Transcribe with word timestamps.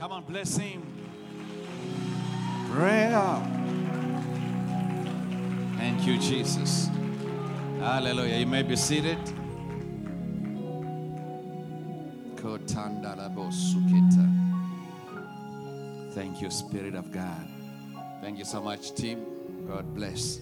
Come 0.00 0.12
on, 0.12 0.24
bless 0.24 0.56
him. 0.56 0.82
Prayer. 2.70 3.42
Thank 5.76 6.06
you, 6.06 6.18
Jesus. 6.18 6.88
Hallelujah. 7.78 8.36
You 8.36 8.46
may 8.46 8.62
be 8.62 8.76
seated. 8.76 9.18
Thank 16.14 16.40
you, 16.40 16.50
Spirit 16.50 16.94
of 16.94 17.10
God. 17.10 17.48
Thank 18.20 18.38
you 18.38 18.44
so 18.44 18.60
much, 18.60 18.94
team. 18.94 19.24
God 19.66 19.94
bless. 19.94 20.40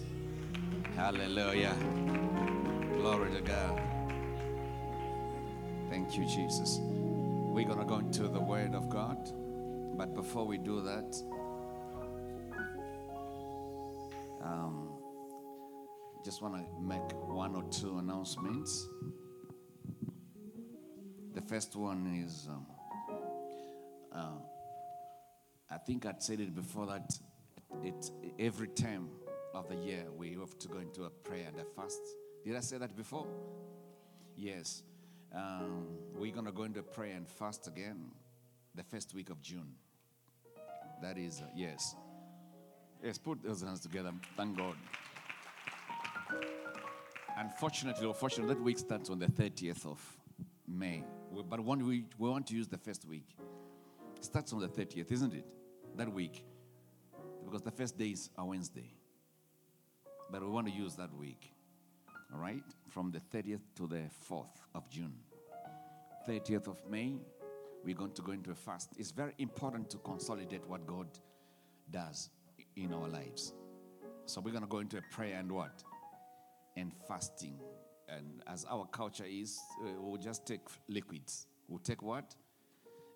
Hallelujah. 0.95 1.75
Glory 2.97 3.31
to 3.31 3.41
God. 3.41 3.81
Thank 5.89 6.17
you, 6.17 6.25
Jesus. 6.25 6.79
We're 6.81 7.65
going 7.65 7.79
to 7.79 7.85
go 7.85 7.97
into 7.97 8.27
the 8.27 8.39
Word 8.39 8.73
of 8.75 8.89
God. 8.89 9.17
But 9.95 10.15
before 10.15 10.45
we 10.45 10.57
do 10.57 10.81
that, 10.81 11.15
um, 14.43 14.89
just 16.25 16.41
want 16.41 16.55
to 16.55 16.81
make 16.81 17.11
one 17.27 17.55
or 17.55 17.63
two 17.69 17.99
announcements. 17.99 18.87
The 21.35 21.41
first 21.41 21.75
one 21.75 22.23
is 22.25 22.47
um, 22.49 22.65
uh, 24.11 24.39
I 25.69 25.77
think 25.77 26.05
I'd 26.05 26.23
said 26.23 26.39
it 26.39 26.55
before 26.55 26.87
that 26.87 27.11
it, 27.83 28.11
every 28.39 28.67
time 28.69 29.09
of 29.53 29.69
the 29.69 29.75
year 29.75 30.05
we 30.15 30.31
have 30.39 30.57
to 30.59 30.67
go 30.67 30.79
into 30.79 31.03
a 31.03 31.09
prayer 31.09 31.45
and 31.47 31.59
a 31.59 31.65
fast. 31.65 32.01
Did 32.43 32.55
I 32.55 32.61
say 32.61 32.77
that 32.77 32.95
before? 32.95 33.27
Yes. 34.35 34.83
Um, 35.35 35.87
we're 36.15 36.31
going 36.31 36.45
to 36.45 36.51
go 36.51 36.63
into 36.63 36.81
prayer 36.81 37.15
and 37.15 37.27
fast 37.27 37.67
again 37.67 38.11
the 38.75 38.83
first 38.83 39.13
week 39.13 39.29
of 39.29 39.41
June. 39.41 39.75
That 41.01 41.17
is, 41.17 41.41
uh, 41.41 41.45
yes. 41.55 41.95
Yes, 43.03 43.17
put 43.17 43.43
those 43.43 43.61
hands 43.61 43.81
together. 43.81 44.11
Thank 44.37 44.57
God. 44.57 44.75
Unfortunately, 47.37 48.05
or 48.05 48.13
fortunately, 48.13 48.53
that 48.55 48.63
week 48.63 48.79
starts 48.79 49.09
on 49.09 49.19
the 49.19 49.27
30th 49.27 49.85
of 49.85 49.99
May. 50.67 51.03
But 51.49 51.59
one 51.59 51.85
we, 51.85 52.05
we 52.17 52.29
want 52.29 52.47
to 52.47 52.55
use 52.55 52.67
the 52.67 52.77
first 52.77 53.05
week. 53.05 53.27
It 54.17 54.25
starts 54.25 54.53
on 54.53 54.59
the 54.59 54.67
30th, 54.67 55.11
isn't 55.11 55.33
it? 55.33 55.45
That 55.97 56.11
week. 56.11 56.45
Because 57.43 57.61
the 57.61 57.71
first 57.71 57.97
day 57.97 58.09
is 58.09 58.29
a 58.37 58.45
Wednesday. 58.45 58.93
But 60.31 60.41
we 60.41 60.47
want 60.47 60.67
to 60.67 60.73
use 60.73 60.95
that 60.95 61.13
week. 61.13 61.51
All 62.33 62.39
right? 62.39 62.63
From 62.89 63.11
the 63.11 63.19
30th 63.19 63.61
to 63.75 63.87
the 63.87 64.03
4th 64.29 64.61
of 64.73 64.89
June. 64.89 65.13
30th 66.27 66.67
of 66.67 66.77
May, 66.89 67.17
we're 67.83 67.95
going 67.95 68.13
to 68.13 68.21
go 68.21 68.31
into 68.31 68.51
a 68.51 68.55
fast. 68.55 68.89
It's 68.97 69.11
very 69.11 69.33
important 69.37 69.89
to 69.91 69.97
consolidate 69.97 70.65
what 70.67 70.87
God 70.87 71.07
does 71.91 72.29
in 72.75 72.93
our 72.93 73.07
lives. 73.07 73.53
So 74.25 74.41
we're 74.41 74.51
going 74.51 74.63
to 74.63 74.69
go 74.69 74.79
into 74.79 74.97
a 74.97 75.01
prayer 75.11 75.37
and 75.37 75.51
what? 75.51 75.83
And 76.77 76.91
fasting. 77.07 77.59
And 78.07 78.41
as 78.47 78.65
our 78.69 78.85
culture 78.85 79.25
is, 79.27 79.59
uh, 79.83 79.89
we'll 79.99 80.21
just 80.21 80.45
take 80.45 80.61
liquids. 80.87 81.47
We'll 81.67 81.79
take 81.79 82.01
what? 82.01 82.35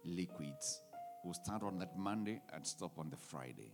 Liquids. 0.03 0.81
We'll 1.23 1.33
start 1.33 1.63
on 1.63 1.79
that 1.79 1.97
Monday 1.97 2.41
and 2.53 2.65
stop 2.65 2.99
on 2.99 3.09
the 3.09 3.17
Friday. 3.17 3.73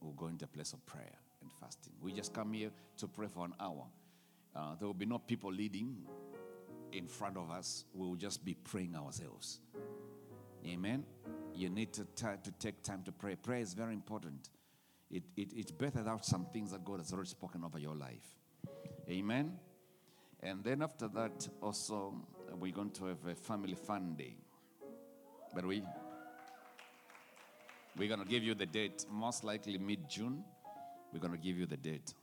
We'll 0.00 0.12
go 0.12 0.26
into 0.26 0.44
a 0.44 0.48
place 0.48 0.72
of 0.72 0.84
prayer 0.86 1.18
and 1.40 1.50
fasting. 1.60 1.92
We 2.00 2.12
just 2.12 2.32
come 2.32 2.52
here 2.52 2.70
to 2.98 3.06
pray 3.06 3.28
for 3.28 3.44
an 3.44 3.54
hour. 3.60 3.86
Uh, 4.54 4.74
there 4.78 4.86
will 4.86 4.94
be 4.94 5.06
no 5.06 5.18
people 5.18 5.52
leading 5.52 5.96
in 6.92 7.06
front 7.06 7.36
of 7.36 7.50
us. 7.50 7.84
We 7.94 8.06
will 8.06 8.16
just 8.16 8.44
be 8.44 8.54
praying 8.54 8.94
ourselves. 8.96 9.60
Amen. 10.66 11.04
You 11.54 11.68
need 11.68 11.92
to, 11.94 12.04
ti- 12.14 12.40
to 12.44 12.52
take 12.58 12.82
time 12.82 13.02
to 13.04 13.12
pray. 13.12 13.34
Prayer 13.36 13.60
is 13.60 13.74
very 13.74 13.92
important. 13.92 14.50
It, 15.10 15.24
it, 15.36 15.52
it 15.52 15.78
betters 15.78 16.06
out 16.06 16.24
some 16.24 16.46
things 16.52 16.70
that 16.72 16.84
God 16.84 17.00
has 17.00 17.12
already 17.12 17.28
spoken 17.28 17.64
over 17.64 17.78
your 17.78 17.94
life. 17.94 18.38
Amen. 19.08 19.58
And 20.42 20.64
then 20.64 20.82
after 20.82 21.08
that, 21.08 21.48
also, 21.60 22.14
we're 22.58 22.72
going 22.72 22.90
to 22.92 23.06
have 23.06 23.26
a 23.26 23.34
family 23.34 23.74
fun 23.74 24.14
day. 24.16 24.36
But 25.54 25.66
we, 25.66 25.82
we're 27.96 28.08
going 28.08 28.20
to 28.20 28.26
give 28.28 28.42
you 28.42 28.54
the 28.54 28.66
date, 28.66 29.04
most 29.10 29.44
likely 29.44 29.76
mid 29.78 30.08
June. 30.08 30.44
We're 31.12 31.20
going 31.20 31.32
to 31.32 31.38
give 31.38 31.58
you 31.58 31.66
the 31.66 31.76
date. 31.76 32.14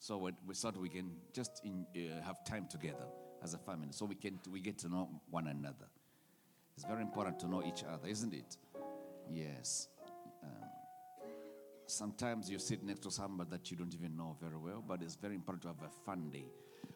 So 0.00 0.16
we, 0.18 0.32
we 0.46 0.54
we 0.80 0.88
can 0.88 1.10
just 1.32 1.60
in, 1.64 1.86
uh, 1.96 2.22
have 2.24 2.44
time 2.44 2.66
together 2.68 3.06
as 3.42 3.54
a 3.54 3.58
family 3.58 3.88
so 3.90 4.06
we 4.06 4.14
can 4.14 4.38
we 4.50 4.60
get 4.60 4.78
to 4.78 4.88
know 4.88 5.08
one 5.30 5.46
another. 5.48 5.86
It's 6.78 6.86
very 6.86 7.02
important 7.02 7.40
to 7.40 7.48
know 7.48 7.60
each 7.64 7.82
other, 7.82 8.06
isn't 8.06 8.32
it? 8.32 8.56
Yes. 9.28 9.88
Um, 10.44 10.70
sometimes 11.86 12.48
you 12.48 12.60
sit 12.60 12.84
next 12.84 13.00
to 13.00 13.10
somebody 13.10 13.50
that 13.50 13.68
you 13.68 13.76
don't 13.76 13.92
even 13.92 14.16
know 14.16 14.36
very 14.40 14.56
well, 14.56 14.84
but 14.86 15.02
it's 15.02 15.16
very 15.16 15.34
important 15.34 15.62
to 15.62 15.68
have 15.70 15.82
a 15.82 15.90
fun 16.06 16.30
day, 16.30 16.44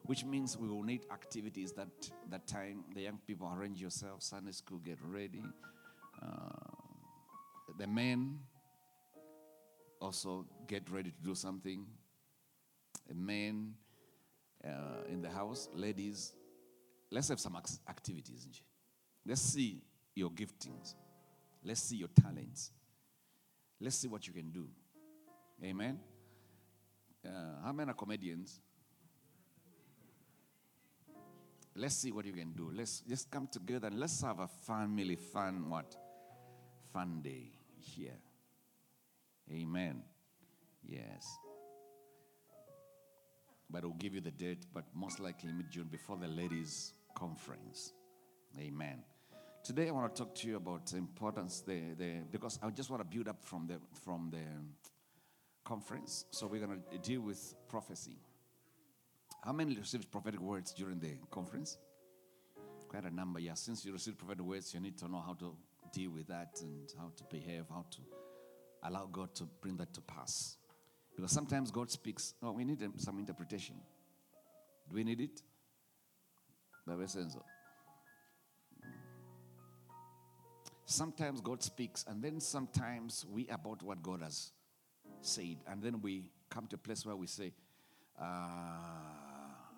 which 0.07 0.25
means 0.25 0.57
we 0.57 0.69
will 0.69 0.85
need 0.85 1.07
activities 1.11 1.73
that 1.73 1.89
that 2.31 2.47
time. 2.47 2.85
The 2.95 3.01
young 3.01 3.19
people 3.27 3.53
arrange 3.53 3.83
yourself, 3.83 4.23
Sunday 4.23 4.53
school, 4.53 4.79
get 4.79 4.99
ready. 5.03 5.43
Uh, 6.23 6.29
the 7.77 7.89
men 7.89 8.39
also 10.01 10.47
get 10.69 10.89
ready 10.91 11.11
to 11.11 11.23
do 11.25 11.35
something. 11.35 11.87
A 13.11 13.15
man 13.15 13.75
uh, 14.65 15.11
in 15.11 15.23
the 15.23 15.29
house, 15.31 15.69
ladies, 15.75 16.35
let's 17.11 17.27
have 17.31 17.41
some 17.41 17.57
ac- 17.57 17.81
activities. 17.89 18.47
Let's 19.25 19.41
see 19.41 19.81
your 20.15 20.31
giftings. 20.31 20.95
Let's 21.65 21.83
see 21.83 21.97
your 21.97 22.09
talents. 22.09 22.71
Let's 23.81 23.97
see 23.97 24.09
what 24.09 24.27
you 24.27 24.33
can 24.33 24.51
do. 24.51 24.69
Amen. 25.63 25.99
Uh, 27.25 27.31
how 27.65 27.73
many 27.73 27.91
are 27.91 27.95
comedians? 27.95 28.61
Let's 31.75 31.95
see 31.95 32.13
what 32.13 32.27
you 32.27 32.33
can 32.33 32.53
do. 32.53 32.71
Let's 32.75 33.01
just 33.01 33.31
come 33.31 33.47
together 33.47 33.87
and 33.87 33.99
let's 33.99 34.21
have 34.23 34.41
a 34.41 34.49
family 34.49 35.17
fun 35.17 35.71
what? 35.71 35.97
Fun 36.93 37.21
day 37.23 37.51
here. 37.79 38.19
Amen. 39.51 40.03
Yes. 40.87 41.39
But 43.71 43.85
we'll 43.85 43.95
give 43.95 44.15
you 44.15 44.21
the 44.21 44.31
date, 44.31 44.67
but 44.75 44.85
most 44.95 45.19
likely 45.19 45.53
mid 45.53 45.71
June 45.71 45.89
before 45.91 46.19
the 46.19 46.29
ladies' 46.29 46.93
conference. 47.15 47.93
Amen. 48.59 49.03
Today 49.65 49.87
I 49.89 49.93
want 49.93 50.13
to 50.13 50.23
talk 50.25 50.35
to 50.35 50.49
you 50.49 50.57
about 50.57 50.87
the 50.87 50.97
importance 50.97 51.61
the, 51.61 51.95
the 51.97 52.23
because 52.33 52.59
I 52.61 52.69
just 52.71 52.91
want 52.91 53.01
to 53.01 53.17
build 53.17 53.29
up 53.29 53.45
from 53.45 53.69
the 53.69 53.75
from 54.05 54.29
the 54.29 54.43
conference. 55.65 56.25
So 56.31 56.49
we're 56.49 56.61
gonna 56.61 56.81
deal 57.01 57.21
with 57.21 57.55
prophecy. 57.69 58.17
How 59.45 59.53
many 59.53 59.77
received 59.77 60.11
prophetic 60.11 60.41
words 60.41 60.73
during 60.73 60.99
the 60.99 61.13
conference? 61.31 61.79
Quite 62.89 63.05
a 63.05 63.15
number, 63.15 63.39
yeah. 63.39 63.55
Since 63.55 63.85
you 63.85 63.93
received 63.93 64.19
prophetic 64.19 64.45
words, 64.45 64.75
you 64.75 64.81
need 64.81 64.99
to 64.99 65.09
know 65.09 65.23
how 65.25 65.35
to 65.35 65.55
deal 65.93 66.11
with 66.11 66.27
that 66.27 66.59
and 66.61 66.93
how 66.99 67.13
to 67.17 67.25
behave, 67.31 67.67
how 67.71 67.87
to 67.93 67.99
allow 68.83 69.07
God 69.07 69.33
to 69.37 69.45
bring 69.61 69.77
that 69.77 69.95
to 69.95 70.01
pass. 70.01 70.57
Because 71.15 71.31
sometimes 71.31 71.71
God 71.71 71.89
speaks, 71.89 72.35
oh, 72.43 72.51
we 72.51 72.65
need 72.65 72.83
um, 72.83 72.95
some 72.97 73.19
interpretation. 73.19 73.77
Do 74.89 74.97
we 74.97 75.05
need 75.05 75.21
it? 75.21 75.41
Baba 76.85 77.05
Senzo. 77.05 77.43
Sometimes 80.93 81.41
God 81.41 81.63
speaks, 81.63 82.05
and 82.07 82.23
then 82.23 82.39
sometimes 82.39 83.25
we 83.33 83.49
about 83.49 83.83
what 83.83 84.03
God 84.03 84.21
has 84.21 84.53
said, 85.23 85.57
and 85.67 85.83
then 85.83 86.03
we 86.03 86.31
come 86.51 86.67
to 86.67 86.77
a 86.77 86.79
place 86.79 87.07
where 87.07 87.17
we 87.17 87.27
say, 87.27 87.51
ah, 88.21 89.71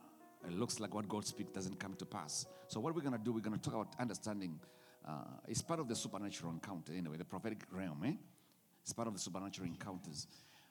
it 0.44 0.52
looks 0.52 0.80
like 0.80 0.92
what 0.92 1.08
God 1.08 1.24
speaks 1.24 1.52
doesn't 1.52 1.78
come 1.78 1.94
to 1.94 2.04
pass. 2.04 2.46
So, 2.66 2.80
what 2.80 2.96
we're 2.96 3.02
going 3.02 3.16
to 3.16 3.22
do, 3.22 3.32
we're 3.32 3.38
going 3.38 3.56
to 3.56 3.62
talk 3.62 3.74
about 3.74 3.94
understanding. 4.00 4.58
Uh, 5.06 5.38
it's 5.46 5.62
part 5.62 5.78
of 5.78 5.86
the 5.86 5.94
supernatural 5.94 6.50
encounter, 6.50 6.92
anyway, 6.92 7.16
the 7.16 7.24
prophetic 7.24 7.62
realm, 7.70 8.02
eh? 8.04 8.14
It's 8.82 8.92
part 8.92 9.06
of 9.06 9.14
the 9.14 9.20
supernatural 9.20 9.68
encounters. 9.68 10.26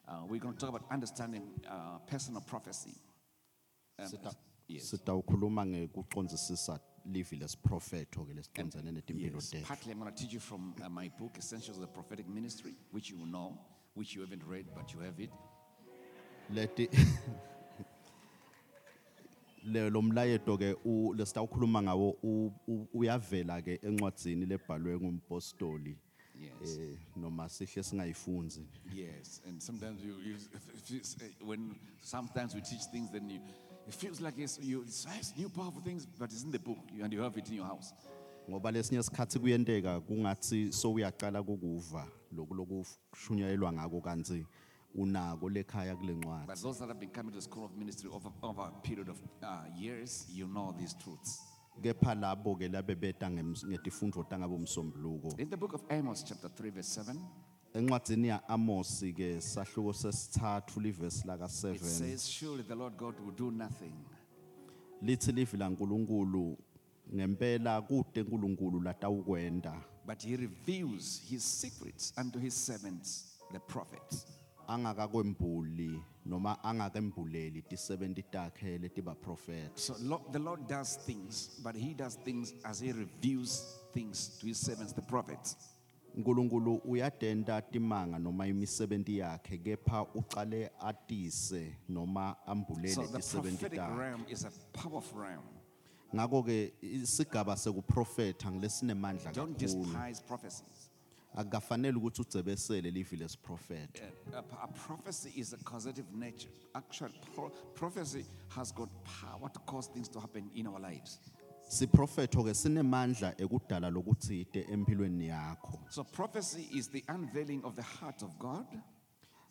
Uh, 0.06 0.24
we're 0.28 0.42
going 0.42 0.56
to 0.56 0.60
talk 0.60 0.70
about 0.70 0.84
understanding 0.92 1.44
uh, 1.70 2.00
personal 2.06 2.42
prophecy. 2.42 2.96
Um, 3.98 4.06
yes. 4.68 4.90
Livi 7.06 7.36
lesiprofetho 7.36 8.26
ke 8.26 8.34
lesicondzane 8.34 8.92
netimpilo 8.92 9.36
Yes. 9.36 9.50
tethu 9.50 9.68
Partly, 9.68 9.92
I'm 9.92 10.00
going 10.00 10.14
to 10.14 10.18
teach 10.24 10.34
you 10.34 10.40
from 10.40 10.74
uh, 10.86 10.90
my 10.90 11.10
book, 11.20 11.38
Essentials 11.38 11.78
of 11.78 11.82
the 11.82 11.88
Prophetic 11.94 12.28
Ministry, 12.28 12.74
which 12.92 13.10
you 13.10 13.18
know, 13.26 13.58
which 13.96 14.16
you 14.16 14.22
haven't 14.22 14.44
read, 14.48 14.66
but 14.76 14.94
you 14.94 15.00
have 15.02 15.20
it. 15.24 15.30
leti 16.50 16.90
le 19.64 19.90
lo 19.90 20.02
mlayeto 20.02 20.58
ke 20.58 20.76
u- 20.86 21.14
lesitawukhuluma 21.16 21.82
ngawo 21.82 22.10
u- 22.24 22.52
u- 22.68 22.88
uyavela 22.94 23.62
ke 23.62 23.80
encwadzini 23.84 24.46
lebhalwe 24.46 24.98
ngumpostoli 25.00 25.98
Yes. 26.40 26.78
eh 26.80 26.98
noma 27.16 27.50
sihle 27.50 27.84
singayifunzi 27.84 28.62
Yes, 28.94 29.42
and 29.48 29.62
sometimes 29.62 30.04
you, 30.04 30.16
you 30.20 30.36
if 30.36 30.92
you 30.92 31.04
say- 31.04 31.32
when 31.46 31.76
sometimes 32.02 32.56
we 32.56 32.62
teach 32.62 32.82
things, 32.92 33.10
then 33.12 33.30
you, 33.30 33.40
it 33.88 33.94
feels 33.94 34.22
like 34.22 34.38
it's, 34.44 34.60
you, 34.62 34.82
it's 34.84 35.34
new 35.38 35.50
powerful 35.50 35.82
things, 35.82 36.06
but 36.06 36.32
it's 36.32 36.44
in 36.44 36.52
the 36.52 36.60
book 36.60 36.78
and 37.02 37.14
you 37.14 37.22
have 37.22 37.38
it 37.38 37.48
in 37.50 37.56
your 37.56 37.66
house. 37.68 37.94
ngoba 38.50 38.72
lesinye 38.72 39.00
isikhathi 39.00 39.40
kuyenteka 39.40 40.00
kungathi 40.02 40.72
sowuyaqala 40.74 41.44
kukuva 41.44 42.08
lokhu 42.32 42.54
lokushunyayelwa 42.54 43.74
ngako 43.74 44.02
kanti 44.02 44.46
unako 44.96 45.50
lekhaya 45.50 45.96
kule 45.96 46.14
But 46.14 46.24
ncwadi 46.26 46.62
those 46.62 46.80
that 46.80 46.88
have 46.90 47.00
been 47.00 47.10
coming 47.10 47.32
to 47.32 47.38
the 47.38 47.42
school 47.42 47.66
of 47.66 47.72
ministry 47.78 48.10
over, 48.14 48.30
over 48.42 48.62
a 48.62 48.82
period 48.88 49.10
of 49.10 49.18
uh, 49.44 49.64
years, 49.80 50.26
you 50.30 50.46
know 50.48 50.76
these 50.78 50.94
truths. 51.04 51.42
kepha 51.82 52.16
labo 52.16 52.56
ke 52.56 52.70
labe 52.72 52.96
beta 52.96 53.28
ngems- 53.30 53.66
ngetifundvo 53.68 54.24
tangabo 54.24 54.58
msombuluko 54.58 55.36
In 55.40 55.50
the 55.50 55.58
book 55.58 55.74
of 55.74 55.82
Amos, 55.90 56.24
chapter 56.24 56.50
3, 56.50 56.70
verse 56.72 57.02
7, 57.02 57.16
encwadzini 57.74 58.28
ya 58.28 58.48
Amos 58.50 59.04
ke 59.18 59.42
sahluko 59.42 59.94
sesithathu 59.94 60.80
livesi 60.82 61.28
laka 61.28 61.46
it 61.46 61.52
7 61.52 61.78
says, 61.80 62.28
Surely 62.30 62.64
the 62.64 62.76
Lord 62.76 62.98
God 62.98 63.16
will 63.20 63.32
do 63.36 63.52
nothing. 63.52 63.94
lithi 65.02 65.32
livi 65.32 65.58
laNkulunkulu 65.58 66.58
ngempela 67.16 67.82
kude 67.82 68.22
uNkulunkulu 68.22 68.82
latawukwenda 68.82 69.82
But 70.06 70.22
he 70.24 70.36
reveals 70.36 71.22
his 71.30 71.44
secrets 71.44 72.14
unto 72.18 72.38
his 72.40 72.54
servants, 72.54 73.38
the 73.52 73.60
prophets. 73.60 74.26
angakakwembuli 74.68 76.02
noma 76.26 76.58
angakembuleli 76.64 77.62
tisebenti 77.62 78.24
takhe 78.24 78.78
letiba 78.78 79.16
prophet 79.16 79.72
So 79.78 79.96
lo- 80.02 80.22
the 80.32 80.40
Lord 80.40 80.68
does 80.68 80.98
things, 81.06 81.50
but 81.64 81.76
he 81.76 81.94
does 81.94 82.16
things 82.24 82.54
as 82.64 82.80
he 82.80 82.92
reveals 82.92 83.80
things 83.94 84.38
to 84.40 84.48
his 84.48 84.58
servants, 84.60 84.94
the 84.94 85.02
prophets. 85.02 85.56
uNkulunkulu 86.18 86.76
uyadenda 86.86 87.62
timanga 87.62 88.20
noma 88.20 88.48
imisebenti 88.48 89.18
yakhe 89.18 89.58
kepha 89.58 90.04
uqale 90.16 90.72
atise 90.80 91.76
noma 91.90 92.36
So 92.46 92.52
ambulele 92.52 92.96
the 93.08 93.18
tisebenti 93.18 93.58
prophetic 93.58 93.80
takhe 93.80 93.98
realm 94.00 94.26
is 94.30 94.46
a 94.46 94.52
powerful 94.74 95.20
realm. 95.22 95.44
ngako 96.16 96.44
ke 96.44 96.74
isigaba 96.82 97.56
sekuprofetha 97.58 98.52
ngilesinemandla 98.52 99.32
Don't 99.34 99.58
kakhulu 99.60 99.86
despise 99.86 100.22
prophecies. 100.28 100.90
akufanele 101.36 101.98
ukuthi 101.98 102.22
ucebesele 102.22 102.92
livi 102.92 103.18
lesiprofetha 103.18 104.04
A, 104.34 104.38
a- 104.38 104.64
a 104.64 104.68
prophecy 104.68 105.32
is 105.36 105.54
a 105.54 105.58
causative 105.58 106.06
nature. 106.14 106.52
Actually, 106.76 107.20
pro- 107.36 107.50
prophecy 107.74 108.26
has 108.50 108.72
got 108.72 108.90
power 109.04 109.50
to 109.50 109.60
cause 109.62 109.88
things 109.94 110.08
to 110.10 110.20
happen 110.20 110.50
in 110.56 110.68
our 110.68 110.80
lives. 110.80 111.20
Siprofetho 111.74 112.44
ke 112.44 112.54
sinemandla 112.54 113.34
ekudala 113.38 113.90
lokutsite 113.90 114.66
empilweni 114.72 115.28
yakho. 115.28 115.80
So 115.90 116.04
prophecy 116.04 116.68
is 116.72 116.88
the 116.90 117.04
unveiling 117.10 117.64
of 117.66 117.76
the 117.76 117.82
heart 117.82 118.22
of 118.24 118.38
God. 118.40 118.66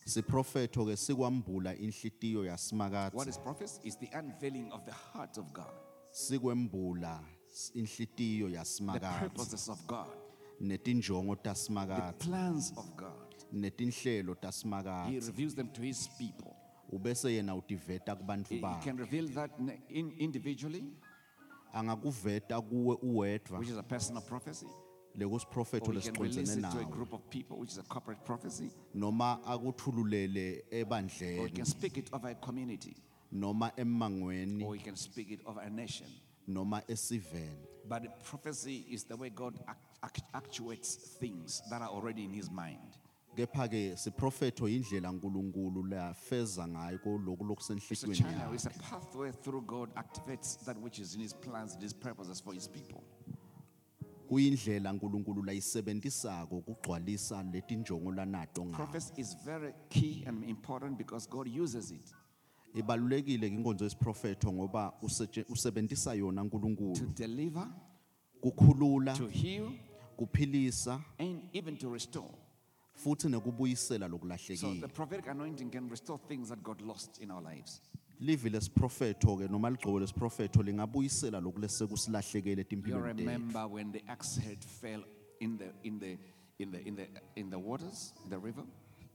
siprofetho 0.05 0.85
ke 0.87 0.97
sikwambula 0.97 1.75
inhlitiyo 1.77 2.41
What 2.41 2.49
yasimakatsi 2.51 3.29
is 3.29 3.39
prophecy? 3.39 3.81
Is 3.85 3.97
the 3.99 4.09
unveiling 4.19 4.71
of 4.73 4.85
the 4.85 4.93
heart 4.93 5.39
of 5.39 5.53
God, 5.53 5.75
sikwembula 6.11 7.21
inhlitiyo 7.75 8.49
the 8.49 8.55
yasimakatsi 8.57 9.21
purposes 9.21 9.69
of 9.69 9.87
God, 9.87 10.07
netinjongo 10.61 11.37
the 11.37 11.43
tasimakatsi 11.51 12.29
plans 12.29 12.73
of 12.77 12.97
God. 12.97 13.35
netinhlelo 13.53 14.35
He 14.35 14.41
tasimakatsi 14.41 15.27
reveals 15.27 15.55
them 15.55 15.69
to 15.73 15.83
his 15.83 16.09
people. 16.19 16.55
ubese 16.93 17.33
yena 17.35 17.55
utiveta 17.57 18.15
kubantfu 18.17 18.55
He 18.55 18.57
he 18.57 18.63
bakhe. 18.63 18.85
can 18.85 18.97
reveal 18.97 19.29
that 19.35 19.51
in, 19.59 19.71
in- 19.89 20.13
individually, 20.19 20.85
angakuveta 21.73 22.61
kuwe 22.61 22.97
uwedwa 23.03 23.59
which 23.59 23.71
is 23.71 23.79
a 23.79 23.83
personal 23.83 24.23
prophecy, 24.23 24.67
lekusiprofetho 25.17 25.91
or 25.91 25.95
he 25.95 26.01
can 26.11 26.23
release 26.23 26.53
it 26.53 26.61
to 26.63 26.69
a 26.69 26.73
nawe 26.73 26.85
group 26.91 27.13
of 27.13 27.21
people, 27.31 27.57
which 27.59 27.73
is 27.73 27.79
a 27.79 27.83
corporate 27.83 28.25
prophecy, 28.25 28.71
noma 28.95 29.39
akuthululele 29.47 30.59
or 30.73 30.79
ebandleni 30.79 31.55
can 31.55 31.65
speak 31.65 31.97
it 31.99 32.09
over 32.13 32.29
a 32.31 32.35
community, 32.35 32.97
noma 33.31 33.73
emmangweni 33.77 34.65
or 34.65 34.75
he 34.75 34.81
can 34.83 34.97
speak 34.97 35.31
it 35.31 35.41
over 35.47 35.61
a 35.61 35.71
nation. 35.71 36.07
noma 36.47 36.83
esiveni 36.89 37.67
But 37.89 38.03
prophecy 38.25 38.85
is 38.91 39.05
the 39.05 39.17
way 39.17 39.29
God 39.31 39.55
act, 39.67 39.85
act- 40.03 40.23
actuates 40.35 40.95
things 41.21 41.63
that 41.71 41.83
are 41.83 41.91
already 41.91 42.25
in 42.25 42.33
his 42.33 42.49
mind. 42.51 42.97
Kepha 43.37 43.69
ke 43.69 43.97
siprofetho 43.97 44.69
indlela 44.69 45.11
uNkulunkulu 45.11 45.83
lafeza 45.87 46.69
ngayo 46.69 46.99
lokhu 47.05 47.33
It's 47.33 47.41
a 47.41 47.45
lokusenhlizweni 47.45 48.15
channel, 48.17 48.55
it's 48.55 48.65
yakhe 48.65 48.79
a 48.79 48.83
pathway 48.91 49.33
through 49.33 49.63
God 49.67 49.91
activates 49.95 50.57
that 50.65 50.77
which 50.79 50.99
is 50.99 51.15
in 51.15 51.21
his 51.23 51.33
plans, 51.35 51.73
and 51.75 51.83
his 51.83 51.93
purposes 51.95 52.41
for 52.41 52.55
his 52.55 52.69
people. 52.69 53.03
kuyindlela 54.29 54.91
uNkulunkulu 54.93 55.43
layisebenzisako 55.43 56.61
kugcwalisa 56.61 57.43
letinjongo 57.43 58.13
lanato 58.13 58.65
ngayo 58.65 58.77
Prophecy 58.77 59.13
is 59.21 59.37
very 59.45 59.73
key 59.89 60.25
and 60.27 60.45
important 60.45 60.99
because 60.99 61.29
God 61.31 61.49
uses 61.49 61.91
it 61.91 62.15
ibalulekile 62.75 63.49
ke 63.51 63.55
inkonzo 63.57 63.85
yesiprofetho 63.85 64.53
ngoba 64.53 64.93
useje- 65.03 65.45
usebenzisa 65.49 66.15
yona 66.15 66.43
to 66.43 66.45
uNkulunkulu 66.47 67.07
deliver, 67.15 67.69
kukhulula 68.41 69.15
to 69.17 69.27
heal, 69.29 69.73
kuphilisa 70.17 71.01
and 71.19 71.43
even 71.53 71.77
to 71.77 71.91
restore. 71.91 72.31
Futhi 72.95 73.29
nekubuyisela 73.29 74.07
So 74.07 74.09
the 74.09 74.17
lokulahlekile 74.17 74.89
prophetic 74.95 75.27
anointing 75.29 75.71
can 75.71 75.89
restore 75.89 76.19
things 76.29 76.49
that 76.49 76.63
got 76.63 76.81
lost 76.83 77.19
in 77.23 77.31
our 77.31 77.43
lives. 77.43 77.81
livi 78.21 78.51
lesiprofetho 78.51 79.37
ke 79.37 79.51
noma 79.51 79.71
ligcobo 79.71 80.01
lesiprofetho 80.01 80.63
lingabuyisela 80.63 81.41
lokhu 81.41 81.61
lesekusilahlekele 81.61 82.53
You 82.53 82.61
etimpilweni 82.61 83.15
tethu 83.15 83.29
remember 83.31 83.67
when 83.67 83.93
the 83.93 84.03
axe 84.09 84.37
head 84.41 84.65
fell 84.65 85.03
in 85.41 85.59
the 85.59 85.73
in 85.83 85.99
the 85.99 86.19
in 86.59 86.71
the 86.71 86.79
in 86.89 86.97
the 86.97 87.07
in 87.37 87.51
the 87.51 87.59
waters, 87.59 88.15
the 88.29 88.39
river. 88.39 88.65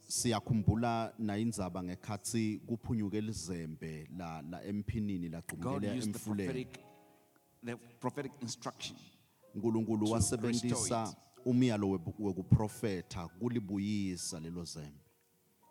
siyakhumbula 0.08 1.14
nayindzaba 1.20 1.84
ngekhatsi 1.84 2.62
kuphunyuke 2.68 3.22
lizembe 3.22 4.08
la 4.18 4.42
la 4.42 4.64
emphinini 4.64 5.30
God 5.30 5.34
lagqumukela 5.34 5.94
used 5.98 6.14
the 6.14 6.20
emfuleni 6.20 6.66
prophetic 6.66 6.80
the 7.66 7.76
prophetic 8.00 8.32
instruction 8.42 8.98
uNkulunkulu 9.56 10.06
to 10.06 10.12
wasebenzisa 10.12 10.78
restore 11.04 11.16
umyalo 11.50 11.90
webu- 11.90 12.14
wekuprofetha 12.20 13.28
kulibuyisa 13.28 14.40
lelo 14.40 14.64
zembe 14.66 15.00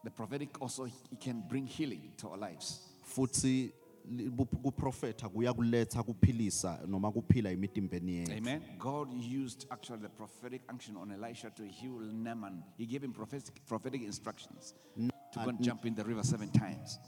The 0.04 0.10
prophetic 0.10 0.62
also 0.62 0.88
can 1.18 1.42
bring 1.48 1.66
healing 1.66 2.12
to 2.16 2.28
our 2.28 2.38
lives. 2.38 2.80
futhi 3.02 3.72
li- 4.10 4.30
bu- 4.30 4.46
kuprofetha 4.46 5.28
kuyakuletha 5.28 6.02
kuphilisa 6.02 6.80
noma 6.86 7.12
kuphila 7.12 7.50
emitimbeni 7.50 8.12
yethu 8.16 8.32
Amen. 8.32 8.62
God 8.78 9.08
used 9.42 9.66
actually 9.70 10.02
the 10.02 10.08
prophetic 10.08 10.62
action 10.68 10.96
on 10.96 11.10
Elisha 11.12 11.50
to 11.50 11.64
heal 11.64 12.00
Naaman. 12.12 12.62
He 12.78 12.86
gave 12.86 13.04
him 13.04 13.12
prophetic, 13.12 13.64
prophetic 13.66 14.02
instructions 14.02 14.74
to 15.32 15.40
go 15.44 15.48
and 15.50 15.60
jump 15.60 15.84
in 15.86 15.94
the 15.94 16.04
river 16.04 16.22
seven 16.24 16.48
times. 16.50 16.98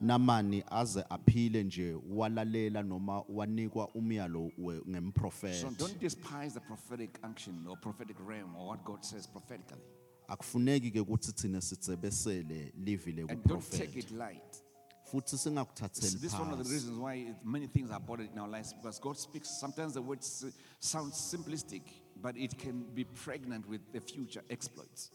Namani 0.00 0.62
aze 0.70 1.04
aphile 1.10 1.64
nje 1.64 1.96
walalela 2.08 2.82
noma 2.82 3.22
wanikwa 3.28 3.88
umyalo 3.94 4.50
we- 4.58 4.78
So 4.78 4.84
ngemprofeti 4.90 5.76
don't 5.78 5.98
despise 6.00 6.50
the 6.54 6.60
prophetic 6.60 7.18
action 7.22 7.66
or 7.66 7.76
prophetic 7.80 8.16
realm 8.28 8.54
or 8.56 8.66
what 8.68 8.84
God 8.84 9.02
says 9.04 9.26
prophetically. 9.28 9.80
akufuneki 10.28 10.90
ke 10.92 11.00
ukuthi 11.00 11.32
thina 11.32 11.60
sitsebesele 11.60 12.72
livi 12.84 13.10
And 13.28 13.44
don't 13.44 13.70
take 13.70 13.92
lekuprofeta 13.92 13.98
it 13.98 14.10
light. 14.10 14.62
futhi 15.04 15.30
This 15.30 15.42
singakuthatheli 15.44 16.20
this 16.20 16.32
is 16.32 16.34
one 16.34 16.50
of 16.52 16.58
the 16.58 16.64
phansi 16.64 16.72
reasons 16.72 16.98
why 16.98 17.14
it- 17.14 17.44
many 17.44 17.66
things 17.68 17.90
are 17.90 18.00
bothered 18.00 18.30
in 18.32 18.38
our 18.38 18.48
lives 18.50 18.72
because 18.74 19.00
God 19.00 19.16
speaks. 19.16 19.48
Sometimes 19.60 19.92
the 19.94 20.02
words 20.02 20.44
uh, 20.44 20.50
sound 20.80 21.12
simplistic, 21.12 21.82
but 22.22 22.36
it 22.36 22.56
can 22.58 22.84
be 22.94 23.04
pregnant 23.04 23.68
with 23.68 23.80
the 23.92 24.00
future 24.00 24.42
exploits. 24.50 25.10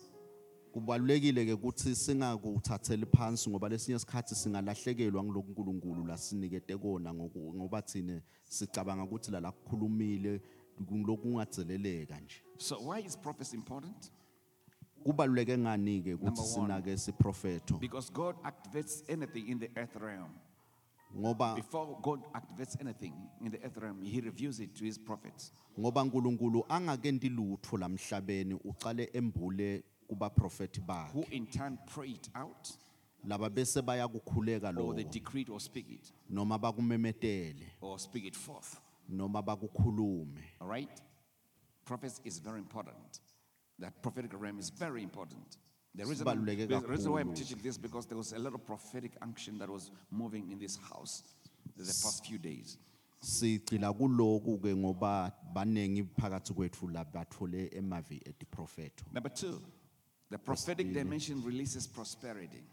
Kubalulekile 0.71 1.45
ke 1.45 1.53
ukuthi 1.53 1.95
singakuthatheli 1.95 3.05
phansi 3.05 3.49
ngoba 3.49 3.69
lesinye 3.69 3.95
isikhathi 3.95 4.35
singalahlekelwa 4.35 5.23
ngiloku 5.23 5.47
uNkulunkulu 5.49 6.05
lasinikete 6.07 6.77
kona 6.77 7.13
ngoba 7.13 7.81
thina 7.81 8.21
sicabanga 8.45 9.03
ukuthi 9.03 9.31
la 9.31 9.39
lakukhulumile 9.39 10.41
lokungadzeleleka 11.07 12.19
nje 12.19 12.35
So 12.57 12.75
why 12.79 12.99
is 13.05 13.17
prophecy 13.17 13.55
important? 13.57 14.11
kubaluleke 15.03 15.57
ngani 15.57 16.01
ke 16.01 16.09
Number 16.11 16.29
ukuthi 16.31 16.47
sinake 16.53 16.97
siprofetho 16.97 17.77
Because 17.79 18.09
God 18.13 18.35
activates 18.43 19.03
anything 19.09 19.47
in 19.47 19.59
the 19.59 19.69
earth 19.75 19.95
realm. 19.95 20.31
ngoba 21.17 21.55
Before 21.55 21.97
God 22.01 22.19
activates 22.33 22.77
anything 22.81 23.13
in 23.45 23.51
the 23.51 23.57
earth 23.63 23.77
realm, 23.77 24.01
He 24.01 24.21
reveals 24.21 24.59
it 24.59 24.73
to 24.75 24.85
His 24.85 24.97
prophets. 24.99 25.51
ngoba 25.79 26.01
uNkulunkulu 26.03 26.65
angakenti 26.69 27.29
lutho 27.29 27.77
lamhlabeni 27.77 28.53
ucale 28.53 29.09
embule 29.13 29.83
Who 30.11 30.17
bakhe 30.17 31.31
in 31.31 31.47
turn 31.47 31.77
pray 31.87 32.09
it 32.09 32.29
out, 32.35 32.69
laba 33.25 33.49
bese 33.49 33.81
bayakukhuleka 33.81 34.77
or 34.77 34.93
they 34.93 35.03
lokho 35.03 35.11
decree 35.11 35.41
it 35.41 35.49
or 35.49 35.59
speak 35.59 35.85
it, 35.89 36.11
noma 36.29 36.59
bakumemetele 36.59 37.55
or 37.79 37.97
speak 37.97 38.25
it 38.25 38.35
forth. 38.35 38.79
noma 39.09 39.41
bakukhulume 39.41 40.37
All 40.59 40.67
right? 40.67 40.89
Prophecy 41.85 42.21
is 42.25 42.39
very 42.39 42.59
important. 42.59 43.19
That 43.79 44.01
prophetic 44.01 44.31
realm 44.33 44.59
is 44.59 44.69
very 44.69 45.01
important. 45.01 45.57
The 45.95 46.05
reason, 46.05 46.25
Sibaluleke 46.25 46.67
the 46.67 46.79
reason 46.87 47.11
why 47.11 47.21
I'm 47.21 47.29
kakhulu. 47.29 47.35
teaching 47.37 47.59
this 47.63 47.77
because 47.77 48.05
there 48.05 48.17
was 48.17 48.33
a 48.33 48.39
lot 48.39 48.53
of 48.53 48.65
prophetic 48.65 49.11
action 49.21 49.57
that 49.59 49.69
was 49.69 49.91
moving 50.11 50.51
in 50.51 50.59
this 50.59 50.77
house 50.77 51.23
the 51.77 51.83
past 51.83 52.25
few 52.25 52.37
days. 52.37 52.77
sigcila 53.23 53.93
kuloku 53.93 54.57
ke 54.61 54.75
ngoba 54.75 55.31
baningi 55.53 56.03
phakathi 56.03 56.53
kwethu 56.53 56.87
labathole 56.89 57.69
emavi 57.77 58.21
etiprofeto 58.25 59.03
Number 59.13 59.29
two, 59.29 59.61
the 60.31 60.37
prophetic 60.37 60.93
dimension 60.93 61.43
releases 61.45 61.87
prosperity. 61.87 62.63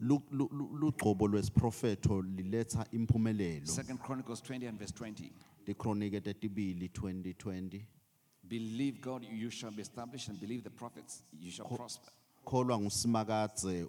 Lu- 0.00 0.22
lu- 0.30 0.48
lu- 0.52 0.76
lugcobo 0.78 1.28
lwesiprofetho 1.28 2.22
liletha 2.22 2.86
impumelelo 2.92 3.66
Second 3.66 3.98
Chronicles 4.00 4.42
20 4.42 4.66
and 4.68 4.78
verse 4.78 4.92
20. 4.92 5.30
tikronike 5.64 6.20
tetibili 6.20 6.88
2020 6.88 7.86
Believe 8.48 9.00
God, 9.00 9.24
you 9.24 9.50
shall 9.50 9.70
be 9.70 9.80
established, 9.82 10.28
and 10.28 10.40
believe 10.40 10.62
the 10.64 10.70
prophets, 10.70 11.22
you 11.40 11.50
shall 11.52 11.66
prosper. 11.68 12.10
kholwa 12.44 12.78
ngusimakadze 12.80 13.86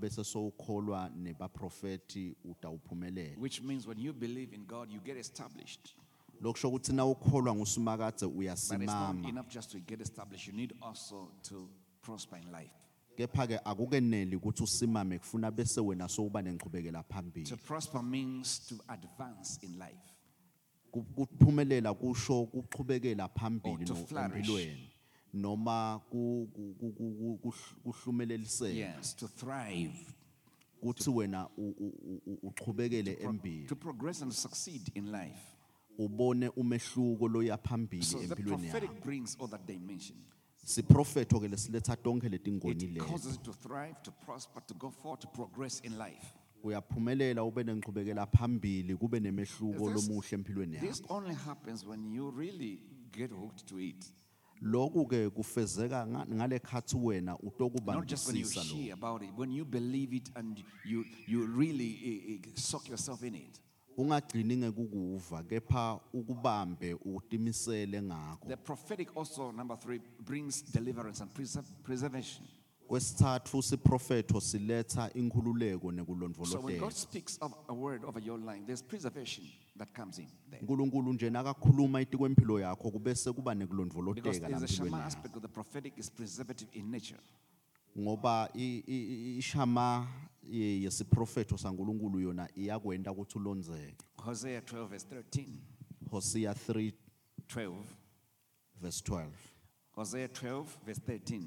bese 0.00 0.24
sowukholwa 0.24 1.10
nebaprofeti 1.16 2.36
utawuphumelela 2.44 3.36
Which 3.38 3.62
means 3.62 3.86
when 3.86 3.98
you 3.98 4.12
believe 4.12 4.52
in 4.54 4.64
God, 4.66 4.90
you 4.92 5.00
get 5.00 5.16
established. 5.16 5.94
Lokusho 6.40 6.68
ukuthi 6.68 6.92
na 6.92 7.04
ukholwa 7.06 7.54
ngusimakadze 7.54 8.26
But 8.26 8.42
it's 8.44 8.70
not 8.70 8.80
uyasimama 8.80 9.28
enough 9.28 9.48
just 9.48 9.70
to 9.72 9.78
get 9.80 10.00
established. 10.00 10.46
You 10.48 10.52
need 10.54 10.72
also 10.82 11.28
to 11.48 11.68
prosper 12.02 12.36
in 12.38 12.50
life. 12.52 12.70
kepha-ke 13.16 13.58
akukeneli 13.64 14.36
ukuthi 14.36 14.62
usimame 14.62 15.18
kufuna 15.18 15.50
bese 15.50 15.80
wena 15.80 16.08
sowuba 16.08 16.42
nenqubekela 16.42 17.02
To 17.02 17.08
phambili 17.14 17.56
prosper 17.66 18.02
means 18.02 18.58
to 18.68 18.74
advance 18.88 19.58
in 19.62 19.78
life. 19.78 20.12
Ku- 20.92 21.02
kuphumelela 21.02 21.94
kusho 21.94 22.46
kuqhubekela 22.46 23.28
phambili 23.28 23.74
Or 23.82 23.84
to 23.86 23.94
no- 23.94 24.06
flourish. 24.06 24.48
empilweni 24.48 24.90
noma 25.32 26.00
ku- 26.10 26.48
ku- 26.54 26.74
ku- 26.78 26.92
ku- 26.92 27.38
ku- 27.42 27.52
kuhlumeleliseka 27.84 28.74
Yes, 28.96 29.14
to 29.16 29.28
thrive, 29.28 30.14
kuthi 30.80 31.10
wena 31.10 31.48
u- 31.56 31.74
u- 31.78 32.20
u- 32.26 32.38
uqhubekele 32.42 33.16
embili 33.22 33.66
to 33.66 33.76
progress 33.76 34.22
and 34.22 34.32
succeed 34.32 34.90
in 34.94 35.10
life. 35.10 35.55
Ubone 35.98 36.48
umehluko 36.48 37.28
loya 37.28 37.56
phambili 37.56 38.02
So 38.04 38.18
the 38.18 38.24
empilweni 38.24 38.66
yakho 38.66 38.78
prophetic 38.80 39.02
brings 39.04 39.36
all 39.40 39.48
that 39.48 39.66
dimension. 39.66 40.16
siprofetho 40.64 41.40
ke 41.40 41.48
lesiletha 41.48 41.96
tonke 41.96 42.28
letingoni 42.28 42.84
It 42.84 42.92
leto 42.92 43.04
causes 43.06 43.36
you 43.36 43.42
to 43.42 43.52
thrive, 43.52 43.94
to 44.02 44.10
prosper, 44.10 44.60
to 44.66 44.74
go 44.74 44.90
forward, 44.90 45.20
to 45.20 45.28
progress 45.28 45.80
in 45.80 45.96
life. 45.98 46.34
uyaphumelela 46.64 47.44
ube 47.44 47.64
nenqubekela 47.64 48.26
phambili 48.26 48.96
kube 48.96 49.20
nemehluko 49.20 49.90
This- 49.90 49.94
lomuhle 49.94 50.28
empilweni 50.32 50.78
This 50.78 51.00
yakho 51.00 51.14
only 51.14 51.34
happens 51.34 51.84
when 51.86 52.04
you 52.14 52.30
really 52.30 52.80
get 53.12 53.30
hooked 53.30 53.64
to 53.66 53.78
it. 53.80 54.04
lokhu 54.60 55.06
ke 55.06 55.30
kufezeka 55.30 56.06
nga- 56.06 56.26
ngale 56.26 56.58
khathi 56.58 56.96
wena 56.96 57.32
Not 57.32 57.40
just 57.42 58.26
when 58.26 58.36
you 58.36 58.46
utokubambisisa 58.46 58.64
lo 58.64 58.76
hear 58.82 58.94
about 58.94 59.22
it, 59.22 59.30
when 59.36 59.52
you 59.52 59.64
believe 59.64 60.16
it 60.16 60.30
and 60.34 60.64
you, 60.84 61.04
you 61.28 61.46
really 61.46 61.90
eh, 62.04 62.34
eh, 62.34 62.52
soak 62.54 62.88
yourself 62.88 63.22
in 63.22 63.34
it. 63.34 63.60
Ungagcini 63.96 64.56
ngekukuva 64.56 65.42
kepha 65.42 66.00
ukubambe 66.12 66.94
utimisele 66.94 68.02
ngakho 68.02 68.48
The 68.48 68.56
prophetic 68.56 69.16
also, 69.16 69.52
number 69.52 69.76
three, 69.78 70.00
brings 70.26 70.62
deliverance 70.72 71.22
and 71.22 71.30
preserv- 71.34 71.82
preservation. 71.82 72.46
kwesithathu 72.88 73.62
siprofetho 73.62 74.40
siletha 74.40 75.10
inkhululeko 75.14 75.80
So 75.80 75.86
when 75.86 75.96
nekulondvolotela 75.96 76.78
God 76.80 76.92
speaks 76.92 77.38
of 77.40 77.52
a 77.68 77.74
word 77.74 78.04
over 78.04 78.20
your 78.22 78.38
life, 78.38 78.62
there's 78.66 78.82
preservation 78.82 79.44
that 79.78 79.92
comes 79.94 80.18
in 80.18 80.26
there. 80.50 80.60
unkulunkulu 80.62 81.12
nje 81.12 81.30
nakakhuluma 81.30 82.00
iti 82.00 82.16
kwempilo 82.16 82.60
yakho 82.60 82.90
kubese 82.90 83.32
kuba 83.32 83.54
Because 83.54 83.58
nekulondvoloteka 83.64 84.22
there's 84.30 84.42
a 84.44 84.48
lampilweni 84.48 84.68
Shema 84.76 84.96
yakho 84.98 85.06
aspect 85.06 85.36
of 85.36 85.42
the 85.42 85.48
prophetic 85.48 85.98
is 85.98 86.10
preservative 86.10 86.68
in 86.72 86.90
nature. 86.90 87.20
ngoba 87.98 88.48
i- 88.54 88.82
i- 88.86 89.06
i- 89.14 89.38
ishama 89.38 90.06
ye- 90.35 90.35
yesiprofetho 90.50 91.58
sankulunkulu 91.58 92.20
yona 92.20 92.48
iyakwenta 92.54 93.12
ukuthi 93.12 93.38
ulondzeke 93.38 93.96
Hosea 94.16 94.60
12, 94.60 94.86
verse 94.88 95.06
13. 95.10 95.46
hosea 96.10 96.52
3 96.52 96.92
12. 97.48 97.74
verse 98.80 99.02
12 99.04 99.26
Hosea 99.92 100.26
12, 100.28 100.64
verse 100.86 101.00
13. 101.00 101.42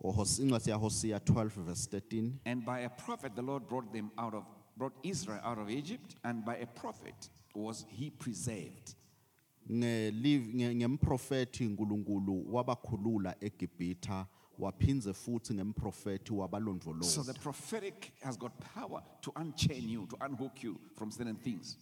or 0.00 0.14
Hos- 0.14 0.38
incwadi 0.42 0.70
yahosea 0.70 1.18
12 1.18 1.62
verse 1.64 1.86
13 1.98 2.32
And 2.44 2.64
by 2.64 2.84
a 2.84 2.88
prophet 2.90 3.34
the 3.34 3.42
Lord 3.42 3.68
brought 3.68 3.92
them 3.92 4.10
out 4.18 4.34
of 4.34 4.44
brought 4.76 4.96
Israel 5.02 5.40
out 5.44 5.58
of 5.58 5.70
Egypt, 5.70 6.16
and 6.24 6.44
by 6.44 6.56
a 6.56 6.66
prophet 6.66 7.30
was 7.54 7.86
he 7.88 8.10
preserved. 8.10 8.94
Ngeliv- 9.70 10.54
nge- 10.54 10.74
ngemprofethi 10.74 11.64
nkulunkulu 11.68 12.54
wabakhulula 12.54 13.36
egibhitha 13.40 14.26
waphindze 14.58 15.12
futhi 15.12 15.54
ngemprofethi 15.54 16.28
So 16.28 16.36
wabalondvoloza 16.36 17.24
the 17.24 17.34
prophetic 17.40 18.12
has 18.22 18.36
got 18.38 18.52
power 18.74 19.02
to 19.20 19.32
unchain 19.36 19.88
you, 19.88 20.06
to 20.06 20.16
unhook 20.20 20.62
you 20.62 20.78
from 20.96 21.10
certain 21.10 21.36
things. 21.36 21.76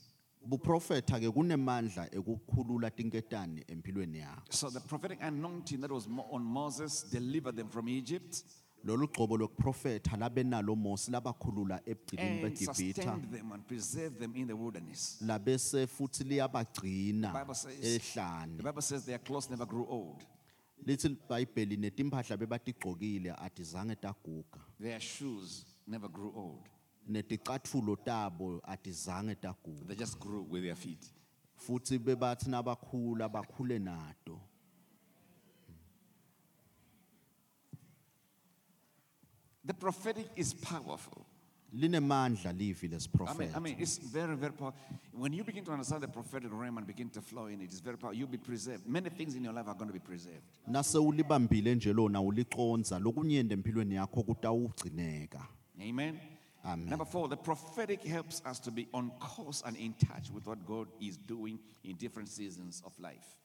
buprofetha 0.46 1.20
ke 1.20 1.30
kunemandla 1.30 2.08
ekukhulula 2.14 2.90
tinketane 2.90 3.64
empilweni 3.68 4.18
yakho 4.18 4.52
So 4.52 4.70
the 4.70 4.80
prophetic 4.80 5.18
anointing 5.22 5.80
that 5.80 5.90
was 5.92 6.08
mo- 6.08 6.26
on 6.32 6.42
Moses 6.42 7.04
delivered 7.10 7.56
them 7.56 7.68
from 7.68 7.88
Egypt 7.88 8.42
lolu 8.84 9.06
gcobo 9.08 9.36
lokuprofetha 9.36 10.16
labenalo 10.16 10.74
mosi 10.76 11.10
labakhulula 11.10 11.80
ebugcinini 11.86 12.30
and 12.30 12.42
begibhitha 12.42 12.74
sustained 13.02 13.30
them 13.32 13.52
and 13.52 13.66
preserved 13.68 14.18
them 14.18 14.32
in 14.34 14.46
the 14.46 14.56
wilderness. 14.56 15.18
labese 15.20 15.86
futhi 15.86 16.24
liyabagcina 16.24 17.32
The 17.32 17.38
Bible 17.38 17.54
says, 17.54 17.84
ehlane 17.84 18.56
the 18.56 18.62
Bible 18.62 18.82
says 18.82 19.04
their 19.04 19.18
clothes 19.18 19.50
never 19.50 19.66
grew 19.66 19.86
old. 19.86 20.24
Lithi 20.86 21.06
ibhayibheli 21.08 21.76
netimpahla 21.76 22.36
bebatigqokile 22.36 23.32
atizange 23.32 23.96
taguga 23.96 24.60
Their 24.80 25.00
shoes 25.00 25.64
never 25.86 26.08
grew 26.08 26.32
old. 26.36 26.68
neticatfulo 27.08 27.96
tabo 27.96 28.60
atizange 28.64 29.34
taguga 29.34 29.86
They 29.86 29.96
just 29.96 30.18
grew 30.18 30.42
with 30.50 30.62
their 30.62 30.76
feet. 30.76 31.04
futhi 31.56 31.98
bebathi 31.98 32.50
nabakhula 32.50 33.28
bakhule 33.28 33.78
nato 33.78 34.40
The 39.64 39.74
prophetic 39.74 40.26
is 40.36 40.54
powerful. 40.54 41.26
Linemandla 41.72 42.52
livi 42.52 42.90
I 43.28 43.34
mean, 43.34 43.50
I 43.54 43.58
mean, 43.58 43.76
it's 43.78 43.98
very, 43.98 44.34
very 44.36 44.52
powerful. 44.52 44.78
When 45.12 45.32
you 45.32 45.44
begin 45.44 45.64
to 45.64 45.72
understand 45.72 46.02
the 46.02 46.08
prophetic 46.08 46.50
realm 46.52 46.78
and 46.78 46.86
begin 46.86 47.10
to 47.10 47.20
flow 47.20 47.46
in 47.46 47.60
it, 47.60 47.64
it's 47.64 47.80
very 47.80 47.96
powerful. 47.96 48.18
You'll 48.18 48.28
be 48.28 48.38
preserved. 48.38 48.86
Many 48.86 49.10
things 49.10 49.34
in 49.36 49.44
your 49.44 49.52
life 49.52 49.68
are 49.68 49.74
going 49.74 49.88
to 49.88 49.92
be 49.92 49.98
preserved. 50.00 50.42
nase 50.66 50.98
ulibambile 50.98 51.74
nje 51.74 51.92
lona 51.92 52.20
uliconza 52.20 52.98
lokunyenda 52.98 53.54
empilweni 53.54 53.94
yakho 53.94 54.22
kutawugcineka 54.22 55.46
Amen. 55.80 56.18
Amen. 56.64 56.90
Number 56.90 57.06
four, 57.06 57.28
the 57.28 57.36
prophetic 57.36 58.02
helps 58.02 58.42
us 58.50 58.60
to 58.60 58.70
be 58.70 58.86
on 58.92 59.10
course 59.18 59.62
and 59.66 59.76
in 59.76 59.94
touch 59.94 60.30
with 60.30 60.46
what 60.46 60.66
God 60.66 60.88
is 61.00 61.16
doing 61.16 61.58
in 61.84 61.96
different 61.96 62.28
seasons 62.28 62.82
of 62.84 62.92
life. 62.98 63.36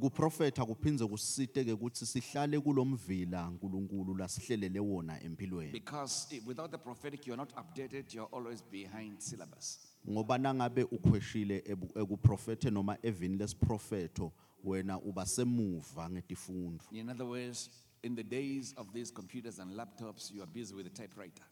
Kuprofetha 0.00 0.64
kuphindze 0.64 1.06
kusite 1.06 1.64
ke 1.64 1.72
ukuthi 1.72 2.06
sihlale 2.06 2.60
kulomvila 2.60 3.50
nkulunkulu 3.50 4.14
lasihlelele 4.14 4.80
wona 4.80 5.22
empilweni 5.22 5.72
Because 5.72 6.26
i- 6.36 6.42
without 6.46 6.70
the 6.70 6.78
prophetic, 6.78 7.26
you're 7.26 7.36
not 7.36 7.52
updated, 7.56 8.14
you're 8.14 8.28
always 8.36 8.62
behind 8.70 9.18
syllabus. 9.20 9.78
ngoba 10.10 10.38
nangabe 10.38 10.82
ukhweshile 10.84 11.62
ebu- 11.66 11.98
ekuprofethe 12.00 12.70
noma 12.70 12.98
evini 13.02 13.36
lesiprofetho 13.36 14.32
wena 14.64 14.98
uba 15.00 15.26
semuva 15.26 16.10
ngetifundvo 16.10 16.84
In 16.92 17.08
other 17.10 17.26
words, 17.26 17.70
in 18.02 18.14
the 18.16 18.22
days 18.24 18.74
of 18.76 18.92
these 18.92 19.12
computers 19.12 19.58
and 19.58 19.72
laptops, 19.72 20.30
you 20.30 20.42
are 20.42 20.50
busy 20.52 20.74
with 20.74 20.84
the 20.86 21.02
typewriter. 21.02 21.44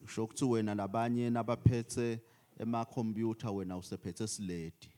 kusho 0.00 0.24
ukuthi 0.24 0.44
wena 0.44 0.74
labanye 0.74 1.30
nabaphethe 1.30 2.20
emakhompyutha 2.58 3.50
wena 3.50 3.76
usephethe 3.76 4.26
siledi 4.26 4.88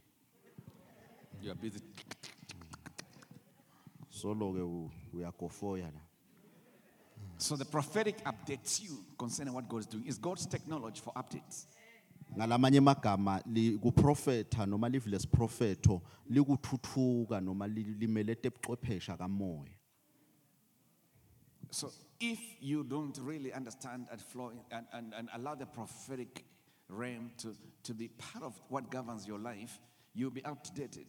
You 1.43 1.51
are 1.51 1.61
busy. 1.61 1.79
Solo 4.25 4.53
ke 4.53 4.61
u- 4.63 4.91
uyagofoya 5.13 5.93
la 5.93 6.01
So 7.37 7.57
the 7.57 7.65
prophetic 7.65 8.23
updates 8.25 8.81
you 8.83 9.05
concerning 9.19 9.53
what 9.55 9.69
God 9.69 9.81
is 9.81 9.87
doing. 9.87 10.05
It's 10.07 10.19
God's 10.19 10.47
technology 10.47 11.01
for 11.01 11.13
updates. 11.15 11.67
ngalamanye 12.37 12.79
amagama 12.79 13.43
li- 13.47 13.79
kuprofetha 13.79 14.67
noma 14.67 14.89
likuthuthuka 16.31 17.41
noma 17.43 17.67
li- 17.69 17.85
limele 18.01 18.35
tebuchwephesha 18.35 19.17
kamoya 19.19 19.71
So 21.71 21.91
if 22.21 22.39
you 22.61 22.85
don't 22.85 23.19
really 23.19 23.53
understand 23.53 24.07
and 24.11 24.21
flow 24.21 24.51
in, 24.51 24.61
and, 24.71 24.87
and, 24.93 25.13
and 25.15 25.29
allow 25.35 25.55
the 25.57 25.67
prophetic 25.67 26.45
realm 26.89 27.31
to, 27.39 27.55
to 27.83 27.93
be 27.95 28.09
part 28.09 28.45
of 28.45 28.55
what 28.69 28.91
governs 28.91 29.27
your 29.27 29.41
life, 29.41 29.81
you'll 30.15 30.31
be 30.31 30.45
outdated. 30.45 31.07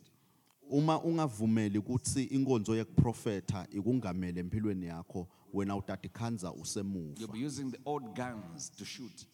Uma 0.69 1.01
ungavumeli 1.03 1.77
ukuthi 1.77 2.23
inkonzo 2.23 2.75
yekuprofetha 2.75 3.67
ikungamele 3.71 4.39
empilweni 4.39 4.85
yakho 4.85 5.27
wena 5.53 5.75
utatikhanza 5.75 6.47
You'll 6.47 6.61
usemuva 6.61 7.27
be 7.33 7.45
using 7.45 7.71
the 7.71 7.79
old 7.85 8.15
guns 8.15 8.69
to 8.77 8.85
shoot. 8.85 9.27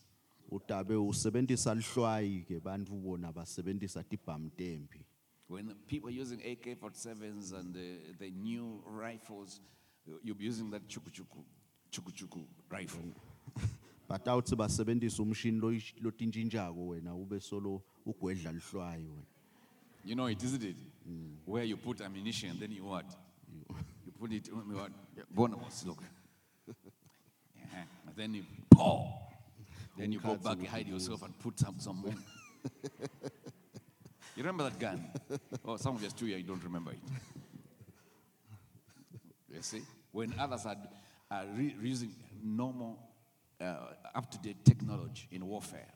utabe 0.51 0.95
usebentisa 0.95 1.75
lihlwayi 1.75 2.41
ke 2.47 2.59
bantfu 2.59 2.95
bona 2.95 3.31
basebentisa 3.33 4.03
tibhamtempi 4.03 5.05
When 5.49 5.67
the 5.67 5.75
people 5.75 6.07
are 6.09 6.21
using 6.21 6.39
AK 6.41 6.79
47s 6.79 7.51
and 7.53 7.73
the, 7.75 7.97
the 8.19 8.31
new 8.31 8.81
rifles, 8.85 9.59
you'll 10.23 10.37
be 10.37 10.45
using 10.45 10.71
that 10.71 10.87
chukuchuku, 10.87 11.43
chukuchuku 11.89 12.39
rifle. 12.69 13.13
batawutsi 14.09 14.55
basebentisa 14.55 15.23
umshini 15.23 15.59
loyish- 15.59 15.93
lotintshintshako 16.01 16.87
wena 16.87 17.15
ube 17.15 17.39
solo 17.39 17.81
ugwedla 18.05 18.51
lihlwayi 18.51 19.05
wena 19.07 19.25
You 20.03 20.15
know 20.15 20.25
it, 20.27 20.43
isn't 20.43 20.63
it? 20.63 20.75
Where 21.45 21.63
you 21.63 21.77
put 21.77 22.01
ammunition, 22.01 22.57
then 22.59 22.71
you 22.71 22.83
what? 22.85 23.05
You 24.05 24.11
put 24.19 24.31
it 24.31 24.49
on 24.53 24.73
what? 24.75 24.91
Bonus, 25.29 25.85
look. 25.85 26.01
Yeah, 27.55 27.83
and 28.07 28.15
then 28.15 28.33
you 28.33 28.43
pour. 28.69 29.13
Then 29.97 30.11
you 30.11 30.19
go 30.19 30.35
back, 30.35 30.57
ukuthi 30.57 30.67
hide 30.67 30.87
yourself, 30.87 31.23
and 31.23 31.37
put 31.39 31.59
some, 31.59 31.75
some 31.79 31.97
more. 31.97 32.13
you 34.35 34.43
remember 34.43 34.63
that 34.63 34.79
gun? 34.79 35.03
Oh, 35.65 35.77
some 35.77 35.95
of 35.95 36.03
us 36.03 36.13
too, 36.13 36.27
you 36.27 36.41
don't 36.43 36.63
remember 36.63 36.91
it. 36.91 36.99
You 39.53 39.61
see? 39.61 39.81
When 40.11 40.33
others 40.39 40.65
are, 40.65 40.77
are 41.29 41.45
re- 41.55 41.75
using 41.81 42.13
normal, 42.43 42.97
uh, 43.59 43.75
up 44.15 44.31
to 44.31 44.37
date 44.39 44.63
technology 44.65 45.27
in 45.31 45.45
warfare. 45.45 45.87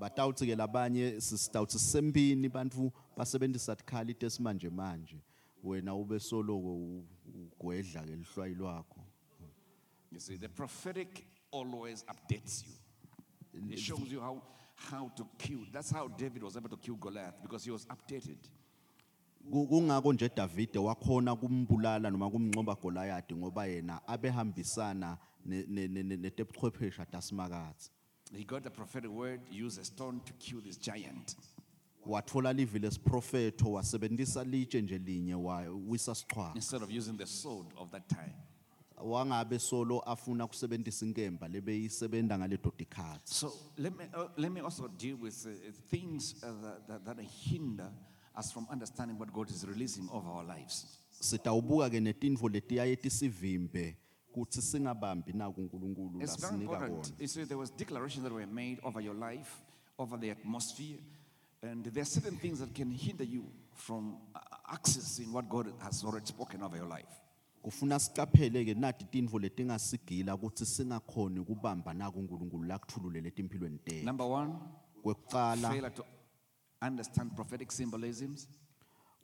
Batawuthi 0.00 0.46
ke 0.46 0.56
labanye 0.56 1.20
sisitawuthi 1.20 1.78
sisempini 1.78 2.48
bantfu 2.48 2.92
basebentisa 3.16 3.76
tikhalite 3.76 4.26
esimanje 4.26 4.70
manje 4.70 5.16
wena 5.64 5.94
ube 5.94 6.18
soloko 6.20 6.74
u- 6.76 7.04
ugwedla 7.34 8.02
ke 8.04 8.16
lihlwayi 8.16 8.54
lwakho 8.54 9.00
You 10.12 10.18
see, 10.20 10.36
the 10.36 10.48
prophetic 10.48 11.24
always 11.52 12.04
updates 12.08 12.64
you. 12.66 12.72
It 13.70 13.78
shows 13.78 14.10
you 14.10 14.20
how, 14.20 14.42
how 14.74 15.08
to 15.16 15.24
kill. 15.38 15.60
That's 15.72 15.92
how 15.92 16.08
David 16.08 16.42
was 16.42 16.56
able 16.56 16.68
to 16.70 16.76
kill 16.76 16.96
Goliath 16.96 17.40
because 17.42 17.64
he 17.64 17.70
was 17.70 17.86
updated. 17.86 18.38
Ku- 19.50 19.66
kungako 19.68 20.12
nje 20.12 20.28
Davide 20.36 20.78
wakhona 20.78 21.36
kumbulala 21.36 22.10
noma 22.10 22.28
kumnqoba 22.30 22.74
Goliath 22.74 23.32
ngoba 23.32 23.66
yena 23.66 24.00
abehambisana 24.08 25.16
ne- 25.46 25.64
ne- 25.68 25.88
ne- 25.88 26.02
ne- 26.02 26.16
netebuchwephesha 26.16 27.06
tasimakatsi 27.06 27.90
He 28.36 28.44
got 28.44 28.62
the 28.62 28.70
prophetic 28.70 29.10
word, 29.10 29.40
use 29.50 29.78
a 29.78 29.84
stone 29.84 30.20
to 30.24 30.32
kill 30.34 30.60
this 30.60 30.76
giant. 30.78 31.36
wathola 32.06 32.52
livi 32.52 32.78
lesiprofetho 32.78 33.72
wasebentisa 33.72 34.44
litshe 34.44 34.82
nje 34.82 34.98
linye 34.98 35.34
wawisa 35.34 36.14
sichwala 36.14 36.54
Instead 36.54 36.82
of 36.82 36.90
using 36.90 37.16
the 37.16 37.26
sword 37.26 37.66
of 37.76 37.90
that 37.90 38.08
time. 38.08 38.32
wangabe 39.02 39.58
solo 39.58 40.00
afuna 40.00 40.46
kusebentisa 40.46 41.06
inkemba 41.06 41.48
lebeyisebenta 41.48 42.38
ngaledo 42.38 42.70
tikhatsi 42.70 43.34
So 43.34 43.52
let 43.78 43.96
me, 43.98 44.04
uh, 44.14 44.28
let 44.36 44.52
me 44.52 44.60
also 44.60 44.88
deal 44.88 45.16
with 45.16 45.46
uh, 45.46 45.50
things 45.90 46.34
uh, 46.42 46.52
that, 46.62 46.88
that, 46.88 47.04
that 47.16 47.20
hinder 47.20 47.90
us 48.38 48.52
from 48.52 48.66
understanding 48.72 49.18
what 49.18 49.32
God 49.32 49.50
is 49.50 49.64
releasing 49.66 50.08
over 50.12 50.28
our 50.30 50.44
lives. 50.44 50.86
sitawubuka 51.20 51.90
ke 51.90 52.00
netintfo 52.00 52.48
letiyaye 52.48 52.96
tisivimbe 52.96 53.96
kutsi 54.32 54.62
singabambi 54.62 55.32
naku 55.32 55.60
uNkulunkulu 55.60 56.22
It's 56.22 56.36
very 56.40 56.52
lasinika 56.52 56.72
important. 56.72 57.02
kona 57.06 57.16
You 57.20 57.28
see, 57.28 57.44
there 57.44 57.58
was 57.58 57.70
declarations 57.76 58.22
that 58.24 58.32
were 58.32 58.46
made 58.46 58.78
over 58.82 59.00
your 59.02 59.14
life, 59.30 59.50
over 59.98 60.20
the 60.20 60.30
atmosphere, 60.30 60.98
and 61.62 61.84
there 61.84 62.02
are 62.02 62.10
certain 62.10 62.38
things 62.38 62.58
that 62.60 62.74
can 62.74 62.90
hinder 62.90 63.24
you 63.24 63.44
from 63.74 64.16
uh, 64.34 64.74
accessing 64.74 65.32
what 65.32 65.48
God 65.48 65.72
has 65.78 66.04
already 66.04 66.26
spoken 66.26 66.62
over 66.62 66.76
your 66.76 66.88
life. 66.88 67.20
kufuna 67.62 67.98
sicaphele 67.98 68.64
ke 68.64 68.74
nati 68.74 69.04
tintfo 69.04 69.38
letingasigila 69.38 70.36
kutsi 70.36 70.66
singakhoni 70.66 71.44
kubamba 71.44 71.94
naku 71.94 72.18
uNkulunkulu 72.18 72.64
lakuthululele 72.64 73.30
tethu 73.30 74.04
Number 74.04 74.26
one, 74.26 74.52
kwekucala 75.02 75.68
failure 75.70 75.90
to 75.90 76.04
understand 76.82 77.34
prophetic 77.34 77.70
symbolisms. 77.72 78.48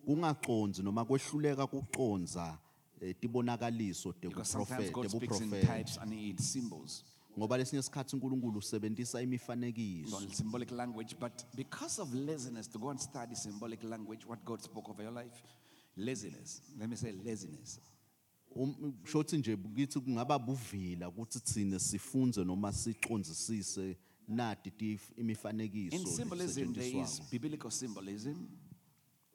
noma 0.06 1.04
kwehluleka 1.04 1.66
kuconza 1.66 2.58
eh, 3.00 3.14
tibonakaliso 3.20 4.12
Because 4.20 4.50
sometimes 4.52 4.90
God 4.90 5.08
speaks 5.10 5.40
in 5.40 5.50
types 5.50 5.98
and 5.98 6.12
in 6.12 6.38
symbols, 6.38 7.04
ngoba 7.38 7.56
lesinye 7.56 7.80
isikhathi 7.80 8.16
uNkulunkulu 8.16 8.58
usebentisa 8.58 9.22
imifanekiso 9.22 10.20
not 10.20 10.32
symbolic 10.34 10.70
language. 10.70 11.14
But 11.20 11.32
because 11.54 12.02
of 12.02 12.14
laziness 12.14 12.68
to 12.70 12.78
go 12.78 12.90
and 12.90 13.00
study 13.00 13.34
symbolic 13.34 13.82
language, 13.84 14.24
what 14.26 14.44
God 14.44 14.62
spoke 14.62 14.88
over 14.90 15.02
your 15.02 15.12
life, 15.12 15.42
laziness. 15.96 16.62
Let 16.78 16.88
me 16.88 16.96
say 16.96 17.12
laziness. 17.24 17.80
Um- 18.56 18.94
shothi 19.04 19.38
nje 19.38 19.56
kithi 19.56 20.00
kungaba 20.00 20.38
buvila 20.38 21.08
ukuthi 21.08 21.40
thina 21.40 21.78
sifunze 21.78 22.44
noma 22.44 22.72
siqonzisise 22.72 23.96
nati 24.28 24.70
tif- 24.70 25.12
imifanekiso 25.18 25.96
In 25.96 26.06
symbolism, 26.06 26.72
there 26.74 26.86
is 26.86 26.94
lesetshenziswako. 26.94 27.30
biblical 27.30 27.70
symbolism. 27.70 28.34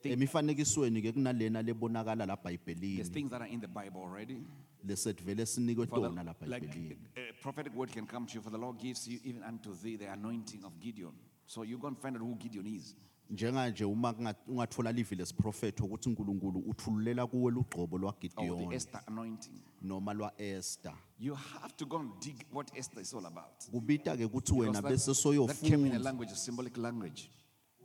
Emifanekisweni 0.10 1.02
ke 1.02 1.12
kunalena 1.12 1.62
lebonakala 1.62 2.26
la 2.26 2.36
There's 2.36 2.44
bhayibhelini 2.44 3.04
things 3.14 3.30
that 3.32 3.42
are 3.42 3.48
in 3.54 3.62
the 3.62 3.68
Bible 3.68 4.02
already. 4.02 4.38
sinikwe 5.46 5.88
For 5.88 6.02
the- 6.02 6.08
tona 6.10 6.24
la 6.24 6.34
like 6.48 6.68
bhayibhelini 6.68 6.98
a 7.16 7.34
prophetic 7.42 7.76
word 7.76 7.92
can 7.92 8.06
come 8.08 8.26
to 8.26 8.36
you, 8.36 8.42
for 8.42 8.52
the 8.52 8.58
Lord 8.58 8.78
gives 8.80 9.08
you 9.08 9.20
even 9.24 9.44
unto 9.44 9.74
thee 9.76 9.98
the 9.98 10.08
anointing 10.12 10.64
of 10.64 10.74
Gideon. 10.80 11.14
So 11.46 11.64
you 11.64 11.78
go 11.78 11.88
and 11.88 11.98
find 11.98 12.16
out 12.16 12.24
who 12.24 12.36
Gideon 12.36 12.66
is. 12.68 12.96
njenganje 13.30 13.86
uma 13.86 14.14
kunga- 14.14 14.36
ungatfola 14.48 14.92
livi 14.92 15.16
lesiprofetho 15.16 15.86
ukuthi 15.86 16.10
uNkulunkulu 16.10 16.60
uthululela 16.60 17.28
kuwe 17.28 17.52
lugcobo 17.52 17.96
Or 17.96 18.06
oh, 18.06 18.12
the 18.20 18.28
lwaGideon 18.28 18.74
Esther 18.74 19.02
anointing. 19.08 19.62
noma 19.82 20.14
lwaEsther 20.14 20.94
You 21.20 21.36
have 21.36 21.74
to 21.78 21.86
go 21.86 21.98
and 22.00 22.12
dig 22.20 22.36
what 22.52 22.72
Esther 22.78 23.02
is 23.02 23.14
all 23.14 23.26
about. 23.26 23.64
kubita 23.72 24.18
ke 24.18 24.26
ukuthi 24.26 24.54
wena 24.54 24.82
Because 24.82 25.12
bese 25.12 25.14
that, 25.24 25.48
that 25.48 25.62
came 25.70 25.86
in 25.86 25.92
a 25.94 26.00
soyofunda 26.00 26.04
language, 26.04 26.32
a 26.32 26.36
symbolic 26.36 26.78
language. 26.78 27.30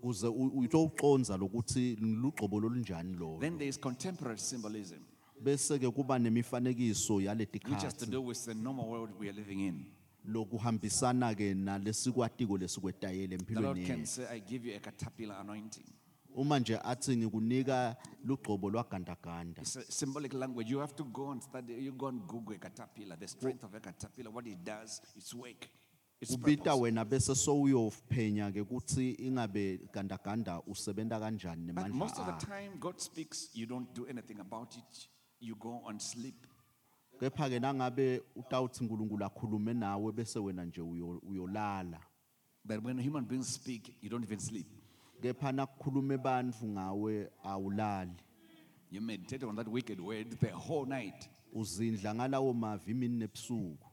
Kuze 0.07 0.27
u- 0.27 0.53
utowuconza 0.59 1.37
lokuthi 1.37 1.97
lugcobo 1.97 2.61
lolunjani 2.61 3.17
lo 3.17 3.39
Then 3.41 3.59
there 3.59 3.69
is 3.69 3.79
contemporary 3.81 4.39
symbolism, 4.39 4.99
bese 5.43 5.79
ke 5.79 5.91
kuba 5.91 6.19
nemifanekiso 6.19 7.15
which 7.17 7.27
has 7.27 7.37
to 7.37 7.45
yaletikhatsi 7.45 8.07
do 8.11 8.23
with 8.23 8.45
the 8.45 8.55
normal 8.55 8.87
world 8.87 9.11
we 9.19 9.29
are 9.29 9.37
living 9.37 9.61
in. 9.67 9.85
lokuhambisana 10.25 11.35
ke 11.35 11.55
nalesikwatiko 11.55 12.59
lesikwetayele 12.59 13.37
The 13.39 13.55
Lord 13.55 13.79
empilweni 13.79 13.87
can 13.87 13.99
yethu 13.99 14.07
say, 14.07 14.27
I 14.31 14.39
give 14.41 14.65
you 14.69 14.77
a 14.77 14.79
caterpillar 14.81 15.37
anointing. 15.41 15.85
uma 16.37 16.59
nje 16.59 16.79
athi 16.85 17.17
ngikunika 17.17 17.97
lugcobo 18.25 18.71
lwagandaganda 18.71 19.63
It's 19.63 19.77
a 19.77 19.83
symbolic 19.93 20.35
language. 20.35 20.71
You 20.71 20.79
have 20.81 20.95
to 20.97 21.05
go 21.05 21.31
and 21.31 21.43
study. 21.43 21.73
You 21.75 21.93
go 21.93 22.09
and 22.09 22.21
Google 22.29 22.55
a 22.57 22.59
caterpillar, 22.59 23.17
the 23.19 23.27
strength 23.29 23.65
of 23.65 23.75
a 23.75 23.81
caterpillar, 23.81 24.31
what 24.31 24.47
it 24.47 24.59
does, 24.65 25.01
its 25.17 25.35
work, 25.35 25.67
its 26.21 26.31
ubita 26.35 26.57
purpose. 26.65 26.81
wena 26.83 27.05
bese 27.05 27.35
sowuyophenya 27.35 28.53
ke 28.53 28.65
kuthi 28.65 29.11
ingabe 29.19 29.81
gandaganda 29.93 30.63
usebenta 30.67 31.21
kanjani 31.21 31.73
But 31.73 31.89
most 31.91 32.19
of 32.19 32.27
nemandla 32.27 32.39
the 32.41 32.47
time, 32.47 32.71
God 32.81 33.01
speaks, 33.01 33.49
you 33.55 33.67
don't 33.67 33.93
do 33.95 34.07
anything 34.07 34.41
about 34.41 34.77
it. 34.77 35.09
You 35.41 35.55
go 35.57 35.83
and 35.89 36.01
sleep. 36.03 36.47
kepha 37.21 37.49
ke 37.49 37.61
nangabe 37.61 38.23
utawuthi 38.37 38.85
uNkulunkulu 38.85 39.25
akhulume 39.25 39.75
nawe 39.75 40.13
bese 40.13 40.39
wena 40.39 40.65
nje 40.65 40.81
uyo- 40.81 41.21
uyolala 41.29 42.01
But 42.65 42.83
when 42.85 42.99
human 42.99 43.25
beings 43.25 43.55
speak, 43.55 43.97
you 44.03 44.11
don't 44.11 44.25
even 44.25 44.39
sleep. 44.41 44.67
kepha 45.23 45.53
nakukhulume 45.53 46.19
bantfu 46.19 46.67
ngawe 46.67 47.31
awulali 47.45 48.13
You 48.91 49.01
meditate 49.01 49.43
on 49.45 49.57
that 49.57 49.69
wicked 49.69 50.01
word 50.01 50.31
the 50.41 50.51
whole 50.53 50.87
night. 50.87 51.29
uzindla 51.53 52.15
ngalawo 52.15 52.53
mavi 52.55 52.91
imini 52.91 53.17
nebusuku 53.19 53.86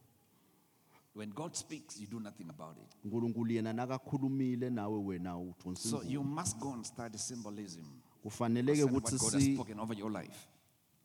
When 1.16 1.30
God 1.30 1.56
speaks, 1.56 2.00
you 2.00 2.08
do 2.08 2.20
nothing 2.20 2.50
about 2.50 2.78
it. 2.78 2.96
uNkulunkulu 3.06 3.52
yena 3.52 3.74
nakakhulumile 3.74 4.70
nawe 4.70 4.98
wena 5.00 5.38
uthonsa 5.38 5.90
So 5.90 6.02
you 6.04 6.24
must 6.24 6.60
go 6.60 6.74
and 6.74 6.86
study 6.86 7.18
symbolism. 7.18 7.86
kufanele 8.24 8.74
ke 8.76 8.80
Concerning 8.80 8.94
what 8.94 9.04
God 9.20 9.34
has 9.34 9.44
si 9.44 9.54
spoken 9.56 9.80
over 9.80 9.94
your 9.98 10.12
life 10.12 10.48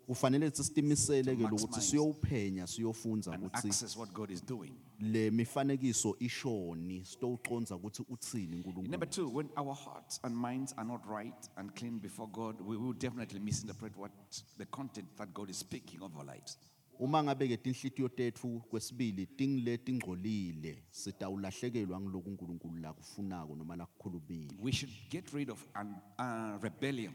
kufanele 0.07 0.47
ukuthi 0.47 0.65
sitimisele 0.65 1.37
ke 1.37 1.43
To 1.43 1.49
lokuthi 1.49 1.67
maximize 1.77 2.67
siyofunza 2.67 3.33
and 3.35 3.45
ukuthi 3.45 3.69
access 3.69 3.97
what 3.97 4.13
God 4.15 4.31
is 4.31 4.41
doing. 4.47 4.73
le 5.01 5.31
mifanekiso 5.31 6.17
ishoni 6.19 7.05
sitowuconza 7.05 7.77
ukuthi 7.77 8.03
uthini 8.09 8.57
uNkulunkulu 8.57 8.89
Number 8.91 9.11
two, 9.11 9.29
when 9.29 9.51
our 9.57 9.75
hearts 9.75 10.21
and 10.25 10.35
minds 10.37 10.73
are 10.79 10.89
not 10.89 11.01
right 11.07 11.51
and 11.57 11.75
clean 11.75 11.99
before 11.99 12.29
God, 12.33 12.61
we 12.63 12.77
will 12.79 12.95
definitely 12.95 13.41
misinterpret 13.41 13.93
what 13.97 14.11
the 14.59 14.65
content 14.67 15.09
that 15.19 15.35
God 15.35 15.51
is 15.51 15.59
speaking 15.59 16.03
of 16.03 16.17
our 16.17 16.25
lives. 16.25 16.57
Uma 16.99 17.23
ngabe 17.25 17.49
ke 17.49 17.57
tinhlitiyo 17.57 18.09
tethu 18.09 18.61
kwesibili 18.71 19.27
tingile 19.27 19.79
tingcolile 19.79 20.83
sitawulahlekelwa 20.91 22.01
ngiloku 22.01 22.29
uNkulunkulu 22.31 22.77
lakufunako 22.79 23.57
noma 23.57 23.77
lakukhulumile 23.77 24.55
We 24.63 24.73
should 24.73 24.95
get 25.11 25.31
rid 25.33 25.51
of 25.51 25.67
an, 25.75 25.95
uh, 26.19 26.63
rebellion 26.63 27.15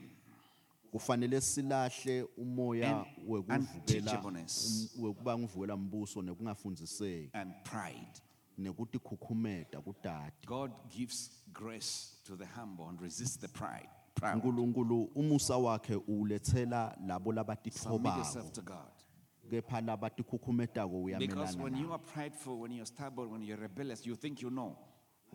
kufanele 0.92 1.42
silahle 1.42 2.24
umoya 2.38 2.98
And 2.98 3.06
wekuvukela 3.28 3.60
unteachableness. 3.80 4.92
um, 4.98 5.04
wekuba 5.06 5.38
ngivukela 5.40 5.78
mbuso 5.78 6.22
nekungafundziseki 6.22 7.30
and 7.34 7.54
pride. 7.64 8.22
nekutikhukhumeta 8.58 9.82
kutati 9.82 10.48
God 10.48 10.72
gives 10.98 11.32
grace 11.54 12.16
to 12.24 12.36
the 12.38 12.46
humble 12.46 12.86
and 12.90 13.02
resists 13.02 13.38
the 13.40 13.48
pride. 13.48 13.90
Proud. 14.16 14.36
uNkulunkulu 14.36 15.04
umusa 15.04 15.58
wakhe 15.58 15.96
ulethela 15.96 16.98
labo 17.08 17.34
Submit 17.72 18.16
yourself 18.16 18.52
to 18.52 18.62
God. 18.62 19.03
Kepha 19.50 21.20
Because 21.20 21.58
when 21.58 21.76
you 21.76 21.92
are 21.92 22.00
prideful, 22.00 22.60
when 22.60 22.72
you're 22.72 22.86
stubborn, 22.86 23.30
when 23.32 23.42
you're 23.44 23.58
rebellious, 23.58 24.06
you 24.06 24.16
think 24.16 24.42
you 24.42 24.50
know. 24.50 24.76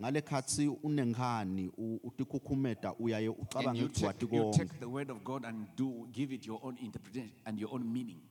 ngale 0.01 0.21
khatsi 0.21 0.67
unenkhani 0.83 1.71
u- 1.77 1.99
utikhukhumeta 2.03 2.93
uyaye 2.99 3.27
And 3.27 3.35
ucabange 3.37 3.79
you 3.81 3.87
take, 3.89 4.21
you 4.21 4.27
konke 4.27 4.57
take 4.57 4.79
the 4.79 4.85
word 4.89 5.09
of 5.09 5.23
God 5.25 5.45
and 5.45 5.67
do 5.75 6.07
give 6.13 6.31
it 6.35 6.45
your 6.47 6.59
own 6.63 6.77
interpretation 6.77 7.31
and 7.45 7.59
your 7.59 7.69
own 7.73 7.83
meaning. 7.93 8.21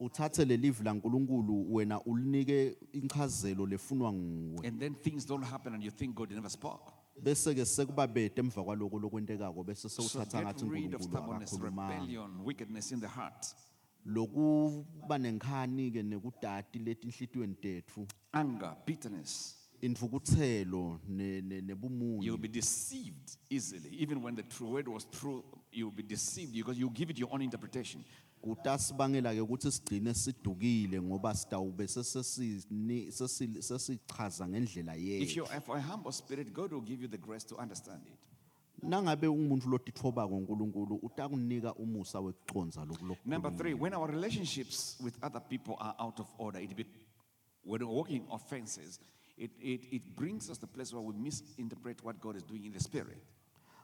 uthathe 0.00 0.44
laNkulunkulu 0.84 1.74
wena 1.74 2.00
ulinike 2.04 2.76
inchazelo 2.92 3.66
lefunwa 3.66 4.12
nguwe 4.12 4.68
And 4.68 4.78
then 4.80 4.94
things 4.94 5.26
don't 5.26 5.44
happen 5.44 5.74
and 5.74 5.82
you 5.82 5.90
think 5.90 6.14
God 6.14 6.30
never 6.30 6.50
spoke. 6.50 6.92
bese 7.22 7.54
ke 7.54 7.64
sekuba 7.64 8.06
bete 8.06 8.40
emva 8.40 8.62
kwaloko 8.64 8.98
lokwentekako 8.98 9.64
bese 9.64 9.88
So 9.88 10.02
sewuthatha 10.02 10.38
get 10.38 10.46
ngathi 10.46 10.64
rid 10.70 10.94
of 10.94 11.00
uNkulunkulu 11.00 11.02
stubbornness, 11.02 11.52
akakhulumanga 11.52 11.94
rebellion, 11.94 12.30
wickedness 12.44 12.92
in 12.92 13.00
the 13.00 13.08
heart, 13.08 13.46
lokuba 14.06 15.18
nenkhani 15.18 15.90
ke 15.90 16.02
nekudati 16.02 16.78
letinhlitiyweni 16.78 17.54
tetfu 17.54 18.06
anger, 18.32 18.76
bitterness, 18.86 19.56
invukuthelo 19.82 21.00
ne- 21.08 21.40
ne- 21.40 21.60
nebumunyu 21.60 22.22
You'll 22.22 22.38
be 22.40 22.48
deceived 22.48 23.36
easily. 23.50 23.90
Even 24.02 24.22
when 24.22 24.34
the 24.36 24.42
true 24.42 24.68
word 24.70 24.88
was 24.88 25.04
true, 25.10 25.42
you'll 25.72 25.90
be 25.96 26.02
deceived 26.02 26.52
because 26.52 26.78
you 26.80 26.90
give 26.90 27.10
it 27.10 27.18
your 27.18 27.28
own 27.32 27.42
interpretation. 27.42 28.04
kutasibangela 28.42 29.34
ke 29.34 29.40
ukuthi 29.40 29.70
sigcine 29.72 30.14
sidukile 30.14 31.00
ngoba 31.02 31.34
sitawube 31.34 31.84
sesesini- 31.88 33.10
sesi- 33.10 33.62
sesichaza 33.62 34.48
ngendlela 34.48 34.96
If 34.96 35.02
yethu 35.02 35.36
you're 35.36 35.60
for 35.60 35.76
a 35.78 35.82
humble 35.82 36.12
spirit, 36.12 36.52
God 36.52 36.72
will 36.72 36.82
give 36.84 37.02
you 37.02 37.08
the 37.08 37.18
grace 37.18 37.44
to 37.46 37.56
understand 37.56 38.02
it. 38.06 38.18
Nangabe 38.82 39.26
ungumuntu 39.26 39.68
lotitfobako 39.68 40.36
uNkulunkulu 40.36 40.94
utakunika 40.96 41.74
umusa 41.74 42.20
wekuconza 42.20 42.86
Number 43.24 43.50
three, 43.56 43.74
when 43.74 43.94
our 43.94 44.10
relationships 44.10 44.96
with 45.04 45.14
other 45.24 45.40
people 45.40 45.74
are 45.80 45.94
out 45.98 46.20
of 46.20 46.26
order, 46.38 46.60
it 46.62 46.76
be, 46.76 46.84
when 47.64 47.80
we're 47.82 47.94
walking 47.96 48.22
offenses, 48.30 49.00
it, 49.38 49.50
it, 49.60 49.80
it 49.92 50.02
brings 50.16 50.50
us 50.50 50.58
to 50.58 50.66
the 50.66 50.72
place 50.72 50.92
where 50.92 51.02
we 51.02 51.12
misinterpret 51.14 52.02
what 52.04 52.20
God 52.20 52.36
is 52.36 52.42
doing 52.42 52.64
in 52.64 52.72
the 52.72 52.80
spirit. 52.80 53.18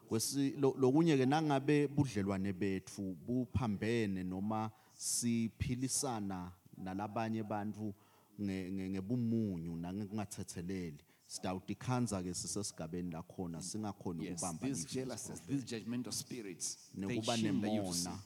Kwesi 0.08 0.54
lo- 0.60 0.74
lokunye 0.78 1.16
ke 1.16 1.26
nangabe 1.26 1.88
budlelwane 1.88 2.52
bethu 2.52 3.16
buphambene 3.26 4.22
noma 4.24 4.70
siphilisana 4.94 6.52
nalabanye 6.78 7.42
bantu 7.42 7.94
nge- 8.40 8.70
nge- 8.72 8.90
ngebumunyu 8.90 9.76
nangokungathetheleli 9.76 10.98
sitawutikhanza 11.32 12.22
ke 12.22 12.34
sisesigabeni 12.34 13.10
lakhona 13.10 13.62
singakhoni 13.62 14.24
Yes, 14.24 14.32
ukubamba 14.32 14.66
these 14.66 14.84
jealousies, 14.84 15.40
these 15.46 15.64
judgmental 15.64 16.12
spirits, 16.12 16.90
they 16.94 17.06
nekuba 17.06 17.36
hinder 17.36 17.68
you 17.68 17.82
to 17.82 17.88
nemona 17.88 18.18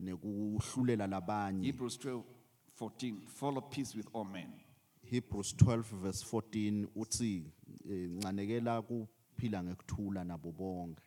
nekuhlulela 0.00 1.06
labanye. 1.06 1.66
Hebrews 1.66 1.96
12, 1.98 2.22
14, 2.74 3.20
follow 3.26 3.60
peace 3.60 3.94
with 3.94 4.08
all 4.12 4.24
men. 4.24 4.52
Hebrews 5.04 5.52
12 5.52 5.86
verse 6.02 6.24
14 6.24 6.88
uthi 6.96 7.44
eh, 7.90 8.10
ncanekela 8.10 8.82
kuphila 8.82 9.62
ngekuthula 9.62 10.24
nabo 10.24 10.52
bonke. 10.52 11.02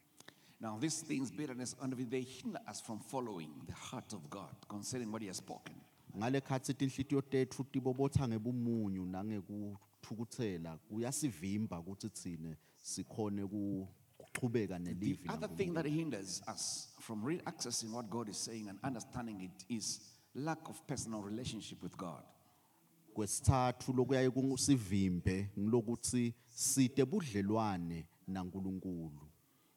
Now, 0.62 0.78
these 0.80 1.02
things, 1.02 1.32
bitterness, 1.32 1.76
envy, 1.84 2.06
they 2.06 2.22
hinder 2.22 2.62
us 2.70 2.80
from 2.80 3.00
following 3.00 3.52
the 3.68 3.74
heart 3.74 4.14
of 4.14 4.30
God 4.30 4.56
concerning 4.70 5.12
what 5.12 5.22
He 5.22 5.28
has 5.28 5.38
spoken. 5.38 5.76
ngale 6.18 6.42
khathi 6.42 6.74
tinhlitiyo 6.74 7.22
tethu 7.22 7.64
tibobotha 7.64 8.28
ngebumunyu 8.28 9.06
nangekuthukuthela 10.12 10.78
kuyasivimba 10.78 11.80
ukuthi 11.80 12.10
thine 12.10 12.56
sikhone 12.82 13.46
kuchubeka 13.48 14.78
The 14.80 14.84
nelivi 14.94 15.30
other 15.30 15.48
thing 15.56 15.74
that 15.74 15.86
hinders 15.86 16.42
us 16.54 16.90
from 17.00 17.24
re- 17.26 17.42
accessing 17.46 17.92
what 17.94 18.10
God 18.10 18.30
is 18.30 18.38
saying 18.46 18.70
and 18.70 18.80
understanding 18.84 19.42
it 19.42 19.66
is 19.70 20.02
lack 20.36 20.70
of 20.70 20.82
personal 20.88 21.22
relationship 21.22 21.82
with 21.84 21.96
God. 21.98 22.24
kwesithathu 23.14 23.94
lokuyaye 23.94 24.30
kusivimbe 24.30 25.50
ngilokuthi 25.60 26.34
site 26.50 27.06
budlelwane 27.06 28.06
naNkulunkulu 28.28 29.22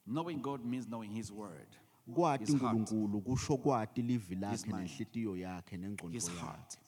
Knowing 0.07 0.37
God 0.41 0.65
means 0.65 0.87
knowing 0.87 1.11
His 1.15 1.31
word, 1.31 1.69
kwati 2.15 2.45
His 2.53 2.61
heart. 2.61 2.75
uNkulunkulu 2.77 3.21
kusho 3.21 3.57
kwati 3.57 4.03
livi 4.03 4.35
lakhe 4.35 4.67
mind. 4.67 4.79
nenhlitiyo 4.79 5.37
yakhe 5.37 5.77
nengqondo 5.77 6.13
His 6.15 6.29
yakhe 6.29 6.41
heart. 6.41 6.79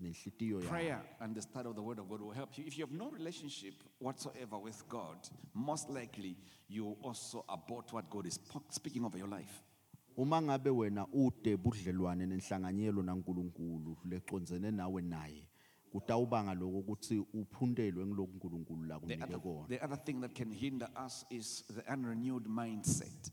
Nenhlitiyo 0.00 0.60
Prayer 0.60 1.00
and 1.20 1.34
the 1.34 1.42
study 1.42 1.68
of 1.68 1.74
the 1.76 1.82
word 1.82 1.98
of 1.98 2.08
God 2.08 2.20
will 2.20 2.34
help 2.34 2.58
you. 2.58 2.64
If 2.66 2.78
you 2.78 2.86
have 2.86 2.96
no 2.96 3.10
relationship 3.10 3.74
whatsoever 4.00 4.58
with 4.58 4.88
God, 4.88 5.18
most 5.54 5.90
likely 5.90 6.36
you 6.68 6.84
will 6.84 6.98
also 7.02 7.44
abort 7.48 7.92
what 7.92 8.10
God 8.10 8.26
is 8.26 8.38
po- 8.38 8.62
speaking 8.70 9.04
over 9.04 9.18
your 9.18 9.28
life. 9.28 9.62
uma 10.18 10.42
ngabe 10.42 10.70
wena 10.70 11.06
ude 11.12 11.56
budlelwane 11.56 12.26
nenhlanganyelo 12.26 13.02
naNkulunkulu 13.02 13.96
leconzene 14.04 14.70
nawe 14.70 15.02
naye 15.02 15.48
kutawubanga 15.92 16.54
lokho 16.54 16.78
ukuthi 16.78 17.18
uphundelwe 17.18 18.06
ngiloku 18.06 18.32
uNkulunkulu 18.32 18.84
la 18.84 18.94
The 19.00 19.06
kunike 19.06 19.24
other, 19.24 19.40
kona 19.40 19.68
the 19.68 19.84
other 19.84 19.96
thing 20.04 20.20
that 20.20 20.34
can 20.34 20.50
hinder 20.52 20.88
us 21.06 21.24
is 21.30 21.64
the 21.74 21.92
unrenewed 21.92 22.46
mindset. 22.46 23.30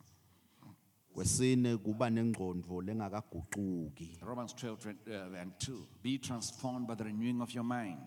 Kwesine 1.14 1.78
kuba 1.78 2.10
nengqondo 2.10 2.82
lengakaguquki 2.82 4.18
Romans 4.22 4.54
12 4.56 4.76
20, 4.76 5.34
uh, 5.34 5.40
and 5.42 5.52
2. 5.60 5.78
Be 6.04 6.18
transformed 6.18 6.88
by 6.88 6.96
the 6.96 7.04
renewing 7.04 7.42
of 7.42 7.54
your 7.56 7.64
mind. 7.66 7.98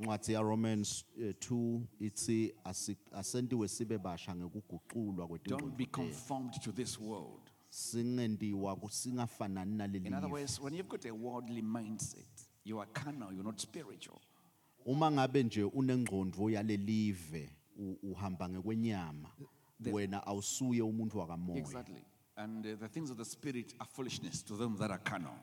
incwadi 0.00 0.32
ya 0.32 0.42
Romans 0.42 1.04
eh, 1.22 1.34
2 1.40 1.80
ithi 2.00 2.54
asi- 2.64 2.96
asentiwe 3.12 3.68
sibe 3.68 3.98
basha 3.98 4.34
ngekuguqulwa 4.36 5.14
Don't 5.26 5.28
kwetingqondo 5.28 5.76
be 5.76 5.84
tethu. 5.84 5.92
conformed 6.02 6.52
to 6.62 6.72
this 6.72 6.98
world. 7.00 7.50
singendiwa 7.70 8.76
kusingafanani 8.76 9.76
naleli 9.76 10.06
In 10.06 10.14
other 10.14 10.28
live. 10.28 10.32
words, 10.32 10.60
when 10.60 10.74
you've 10.74 10.88
got 10.88 11.04
a 11.06 11.10
worldly 11.14 11.62
mindset, 11.62 12.48
you 12.64 12.78
are 12.80 12.90
carnal, 12.92 13.32
you're 13.32 13.44
not 13.44 13.60
spiritual. 13.60 14.20
uma 14.86 15.10
ngabe 15.10 15.42
nje 15.42 15.62
unengqondo 15.64 16.50
yalelive 16.50 17.50
u- 17.76 17.98
uhamba 18.02 18.48
ngekwenyama 18.48 19.30
wena 19.92 20.26
awusuye 20.26 20.82
umuntu 20.82 21.18
wakamoya 21.18 21.58
Exactly. 21.58 22.04
And 22.36 22.66
uh, 22.66 22.70
the 22.80 22.88
things 22.88 23.10
of 23.10 23.16
the 23.16 23.24
spirit 23.24 23.74
are 23.80 23.86
foolishness 23.86 24.42
to 24.42 24.54
them 24.56 24.76
that 24.78 24.90
are 24.90 24.98
carnal. 24.98 25.34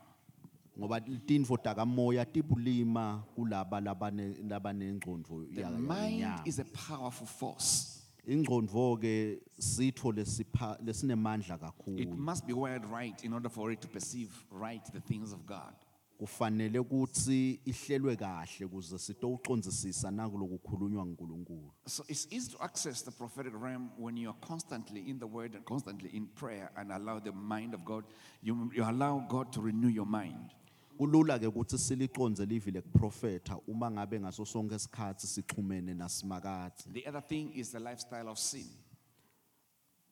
ngoba 0.80 1.00
tintfo 1.28 1.58
takamoya 1.58 2.26
tibulima 2.26 3.24
kulaba 3.38 3.82
labane 3.82 4.36
labanengqondo 4.48 5.46
The 5.54 5.62
ya- 5.62 5.70
mind 5.70 6.22
yenyama 6.22 6.48
is 6.48 6.60
a 6.60 6.66
powerful 6.66 7.28
force. 7.28 8.02
ingqondo 8.28 8.98
ke 9.00 9.40
sitho 9.60 10.12
lesipha 10.14 10.78
lesinemandla 10.84 11.56
It 11.56 11.62
kakhulu 11.62 12.18
must 12.18 12.48
be 12.48 12.54
wired 12.54 12.86
right 12.86 13.22
in 13.24 13.34
order 13.34 13.50
for 13.50 13.70
it 13.72 13.82
to 13.82 13.88
perceive 13.88 14.30
right 14.50 14.84
the 14.94 15.02
things 15.02 15.34
of 15.34 15.46
God. 15.46 15.74
Kufanele 16.22 16.80
ukuthi 16.80 17.60
ihlelwe 17.66 18.16
kahle 18.16 18.68
kuze 18.68 18.98
sitowucondzisisa 19.00 20.12
nakulokukhulunywa 20.12 21.06
nguNkulunkulu 21.06 21.72
So 21.88 22.04
it's 22.08 22.28
easy 22.32 22.52
to 22.52 22.64
access 22.64 23.02
the 23.04 23.12
prophetic 23.12 23.54
realm 23.62 23.90
when 23.98 24.18
you 24.18 24.30
are 24.30 24.38
constantly 24.48 25.10
in 25.10 25.18
the 25.20 25.26
word 25.26 25.56
and 25.56 25.66
constantly 25.66 26.10
in 26.14 26.28
prayer 26.28 26.70
and 26.78 26.92
allow 26.92 27.20
the 27.20 27.32
mind 27.32 27.74
of 27.74 27.84
God, 27.84 28.04
you, 28.44 28.70
you 28.76 28.84
allow 28.84 29.26
God 29.30 29.52
to 29.54 29.62
renew 29.62 29.88
your 29.90 30.06
mind. 30.06 30.54
kulula 31.00 31.40
ke 31.40 31.48
ukuthi 31.48 31.78
siliconze 31.78 32.46
livi 32.46 32.72
lekuprofetha 32.72 33.58
uma 33.68 33.92
ngabe 33.92 34.20
ngaso 34.20 34.46
sonke 34.46 34.76
isikhathi 34.76 35.28
sixhumene 35.28 35.94
nasimakatsi 35.94 36.90
The 36.94 37.08
other 37.10 37.22
thing 37.28 37.52
is 37.56 37.72
the 37.72 37.80
lifestyle 37.80 38.30
of 38.30 38.38
sin. 38.40 38.68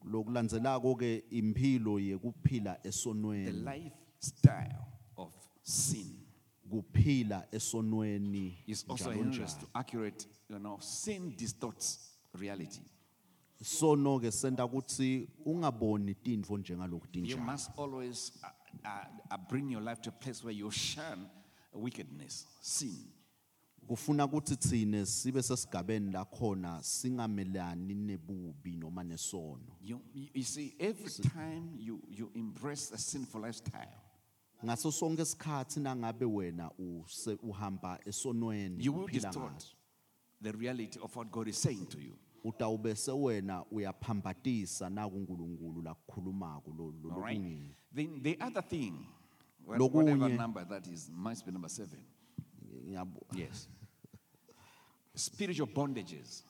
lokulandzelako 0.04 0.96
ke 0.96 1.24
impilo 1.32 2.00
yekuphila 2.00 2.76
The 2.82 2.90
esonweni 2.90 3.52
lifestyle 3.52 4.86
of 5.18 5.34
sin 5.70 6.16
kuphila 6.70 7.48
esonweni 7.52 8.58
is 8.68 8.86
also 8.90 9.12
njalo 9.14 9.26
njalo 9.30 9.68
accurate, 9.74 10.28
you 10.50 10.60
know, 10.60 10.80
sin 10.82 11.36
distorts 11.38 12.00
reality. 12.34 12.82
sono 13.64 14.20
ke 14.20 14.32
senta 14.32 14.66
ukuthi 14.66 15.28
ungaboni 15.46 16.16
tintfo 16.16 16.58
njengalokhu 16.58 17.06
You 17.06 17.12
tinjalo 17.12 17.44
must 17.52 17.70
always 17.78 18.32
uh, 18.44 18.50
uh, 18.86 19.06
uh, 19.32 19.38
bring 19.50 19.70
your 19.72 19.82
life 19.84 20.02
to 20.02 20.10
a 20.10 20.14
place 20.14 20.44
where 20.44 20.58
you 20.58 20.72
shun 20.72 21.28
wickedness, 21.74 22.46
sin. 22.62 22.96
kufuna 23.88 24.26
ukuthi 24.26 24.56
thine 24.56 25.06
sibe 25.06 25.42
sesigabeni 25.44 26.12
lakhona 26.12 26.84
singamelani 26.84 27.96
nebubi 27.96 28.76
noma 28.78 29.04
nesono 29.04 29.76
You, 29.82 30.02
you 30.14 30.28
you 30.34 30.44
see, 30.44 30.76
every 30.80 31.10
time 31.30 31.74
you, 31.78 32.00
you 32.10 32.32
embrace 32.36 32.92
a 32.94 32.98
sinful 32.98 33.42
lifestyle, 33.42 33.98
ngaso 34.66 34.92
sonke 34.92 35.22
isikhathi 35.22 35.80
nangabe 35.80 36.26
wena 36.26 36.72
use- 36.80 37.38
uhamba 37.44 38.00
esonweni 38.06 38.86
you 38.86 38.94
will 38.94 39.04
uphila 39.06 39.30
distort 39.30 39.52
ngaso 39.54 39.76
the 40.42 40.52
reality 40.52 41.00
of 41.02 41.16
what 41.16 41.32
God 41.32 41.48
is 41.48 41.62
saying 41.62 41.86
to 41.88 42.00
you. 42.00 42.14
utawube 42.44 42.96
sewena 42.96 43.66
uyaphambatisa 43.72 44.90
nakuNkulunkulu 44.90 45.82
lakukhulumako 45.82 46.72
lo 46.78 46.94
lo- 47.04 47.14
All 47.16 47.22
right? 47.22 47.42
Then 47.96 48.22
the 48.24 48.38
other 48.40 48.62
thing, 48.62 49.06
Lokunye- 49.68 49.94
whatever 50.18 50.30
number 50.30 50.66
that 50.66 50.88
is, 50.88 51.10
must 51.10 51.46
be 51.46 51.52
number 51.52 51.70
seven. 51.70 52.00
Ngiyabo- 52.86 53.36
Yes. 53.38 53.68
Spiritual 55.16 55.68
bondages, 55.68 56.44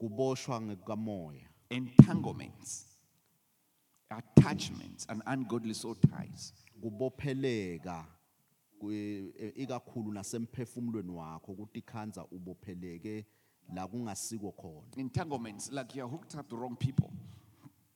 kuboshwa 0.00 0.60
ngekamoya 0.60 1.48
entanglements, 1.70 2.86
attachments, 4.10 5.06
and 5.08 5.22
ungodly 5.26 5.74
soul 5.74 5.94
ties. 5.94 6.52
Kubopheleka 6.84 8.06
kwe- 8.78 9.32
e- 9.38 9.52
ikakhulu 9.56 10.12
nasemphefumulweni 10.12 11.10
wakho 11.10 11.52
ukuthi 11.52 11.82
khanza 11.82 12.24
ubopheleke 12.24 13.26
la 13.74 13.86
kungasiko 13.86 14.52
khona 14.52 14.86
Entanglements, 14.96 15.72
like 15.72 15.94
you're 15.96 16.10
hooked 16.10 16.34
up 16.38 16.48
to 16.48 16.56
wrong 16.56 16.76
people. 16.76 17.08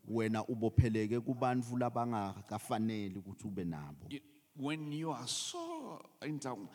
wena 0.08 0.44
ubopheleke 0.46 1.20
kubantu 1.20 1.76
labangakafaneli 1.76 3.18
ukuthi 3.18 3.46
ube 3.46 3.64
nabo 3.64 4.06
You- 4.10 4.20
When 4.60 4.92
you 4.92 5.12
are 5.12 5.26
so 5.28 6.00
into 6.26 6.68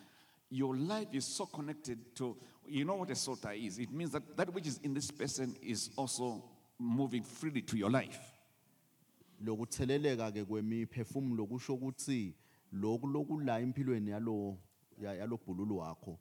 your 0.51 0.77
life 0.77 1.09
is 1.17 1.25
so 1.37 1.45
connected 1.45 1.97
to, 2.15 2.37
you 2.67 2.85
know 2.85 2.95
what 2.99 3.09
a 3.11 3.15
soul 3.15 3.35
tie 3.37 3.55
is? 3.65 3.77
It 3.79 3.91
means 3.91 4.11
that 4.11 4.37
that 4.37 4.53
which 4.53 4.67
is 4.67 4.79
in 4.83 4.93
this 4.93 5.11
person 5.11 5.55
is 5.61 5.89
also 5.97 6.41
moving 6.79 7.23
freely 7.23 7.61
to 7.63 7.75
your 7.77 7.89
life. 7.91 8.19
Lokutheleleka 9.43 10.31
ke 10.31 10.45
kwemiphefumulo 10.45 11.45
kusho 11.47 11.73
ukuthi 11.75 12.33
lokhu 12.71 13.07
lokula 13.07 13.59
empilweni 13.59 14.11
yalo 14.11 14.57
ya- 15.01 15.13
yalo 15.13 15.37
bhululu 15.37 15.77
wakho 15.77 16.17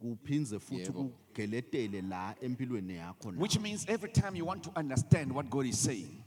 kuphinze 0.00 0.58
futhi 0.58 0.80
Yebo. 0.80 1.04
kugeletele 1.04 2.02
la 2.02 2.34
empilweni 2.40 2.94
yakho 2.96 3.32
na 3.32 3.40
Which 3.42 3.58
means 3.60 3.84
every 3.88 4.12
time 4.12 4.36
you 4.38 4.46
want 4.46 4.62
to 4.64 4.70
understand 4.80 5.32
what 5.32 5.50
God 5.50 5.66
is 5.66 5.82
saying, 5.84 6.22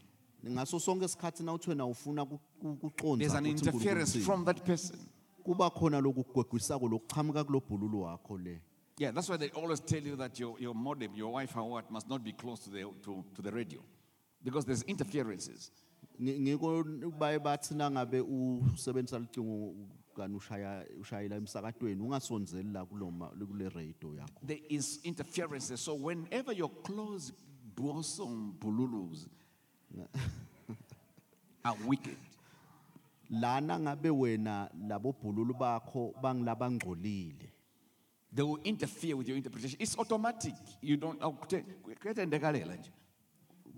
ngaso 0.50 0.80
sonke 0.80 1.06
isikhathi 1.06 1.44
na 1.44 1.54
uthi 1.54 1.70
wena 1.70 1.86
ufuna 1.86 2.26
ku- 2.26 2.40
ku- 2.60 2.76
kuconza 2.76 3.18
there's 3.20 3.34
an 3.34 3.46
ukuthi 3.46 3.52
uNkulunkulu 3.54 3.72
interference 3.72 4.10
uthini, 4.18 4.26
from 4.26 4.46
that 4.46 4.64
person. 4.66 5.00
kuba 5.44 5.70
khona 5.70 6.02
lokugwegwisako 6.02 6.88
lokuchamuka 6.88 7.44
kulobhululo 7.44 8.00
wakho 8.02 8.38
le 8.38 8.62
Yeah, 8.98 9.12
that's 9.14 9.28
why 9.30 9.36
they 9.38 9.50
always 9.50 9.82
tell 9.82 10.02
you 10.08 10.16
that 10.16 10.40
your, 10.40 10.56
your 10.58 10.74
modem, 10.74 11.14
your 11.16 11.30
Wi-Fi, 11.32 11.60
what 11.62 11.92
must 11.92 12.08
not 12.10 12.24
be 12.24 12.32
close 12.32 12.64
to 12.64 12.70
the 12.70 12.84
to, 13.04 13.26
to 13.36 13.42
the 13.42 13.52
radio, 13.52 13.82
because 14.42 14.64
there's 14.66 14.84
interferences. 14.84 15.70
Ngi- 16.22 16.40
ngiko 16.40 16.84
baye 17.20 17.40
bathi 17.40 17.74
nangabe 17.76 18.22
usebenzisa 18.22 19.20
licingo 19.20 19.76
kanti 20.16 20.36
ushaya 20.36 20.86
ushayela 21.02 21.36
emsakatweni 21.36 22.02
la 22.74 22.86
kuloma 22.86 23.28
kule 23.30 23.70
radio 23.70 24.16
yakho 24.16 24.46
There 24.46 24.62
is 24.70 25.00
interferences. 25.04 25.82
So 25.82 25.94
whenever 25.96 26.54
your 26.54 26.70
close 26.84 27.34
bosom 27.76 28.54
bululus 28.60 29.28
are 31.66 31.76
wicked, 31.88 32.18
lana 33.30 33.80
ngabe 33.80 34.10
wena 34.10 34.70
labo 34.88 35.12
bhululu 35.14 35.54
bakho 35.58 36.14
bangilabangcolile 36.22 37.52
they 38.34 38.44
will 38.44 38.60
interfere 38.66 39.16
with 39.16 39.28
your 39.30 39.38
interpretation. 39.38 39.78
It's 39.80 39.98
automatic. 39.98 40.54
You 40.82 40.98
don't. 40.98 41.20
kuyatendekalela 41.22 42.76
nje. 42.76 42.92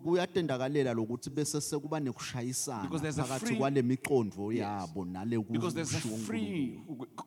Kuyatendakalela 0.03 0.93
lokuthi 0.93 1.29
bese 1.29 1.61
sekuba 1.61 1.99
nekushayisana 1.99 2.83
Because 2.83 3.01
there's 3.01 3.17
a 3.19 3.23
phakathi 3.23 3.45
free- 3.47 3.57
kwale 3.57 3.81
miqondo 3.81 4.51
yabo 4.51 5.05
nale 5.05 5.37
Because 5.51 5.73
there's 5.75 5.93
a 5.93 5.97
kushiwo 5.97 6.15
uNkulunkulu. 6.15 6.25
free 6.25 6.79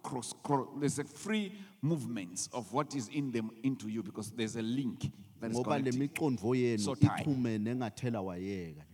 cross, 0.03 0.35
cross, 0.43 0.69
there's 0.79 0.99
a 0.99 1.05
free 1.05 1.53
movements 1.83 2.49
of 2.53 2.73
what 2.73 2.95
is 2.95 3.09
in 3.09 3.31
them 3.33 3.51
into 3.63 3.89
you 3.89 4.03
because 4.03 4.31
there's 4.33 4.57
a 4.57 4.63
link 4.63 5.11
that 5.41 5.51
is 5.51 5.57
ngoba 5.57 5.79
le 5.79 5.91
connected. 5.91 6.01
miqondo 6.01 6.55
yenu 6.55 6.79
So 6.81 6.95
tight. 6.95 7.27
ixhumene 7.27 7.71
engathela 7.75 8.21
wayeka 8.23 8.85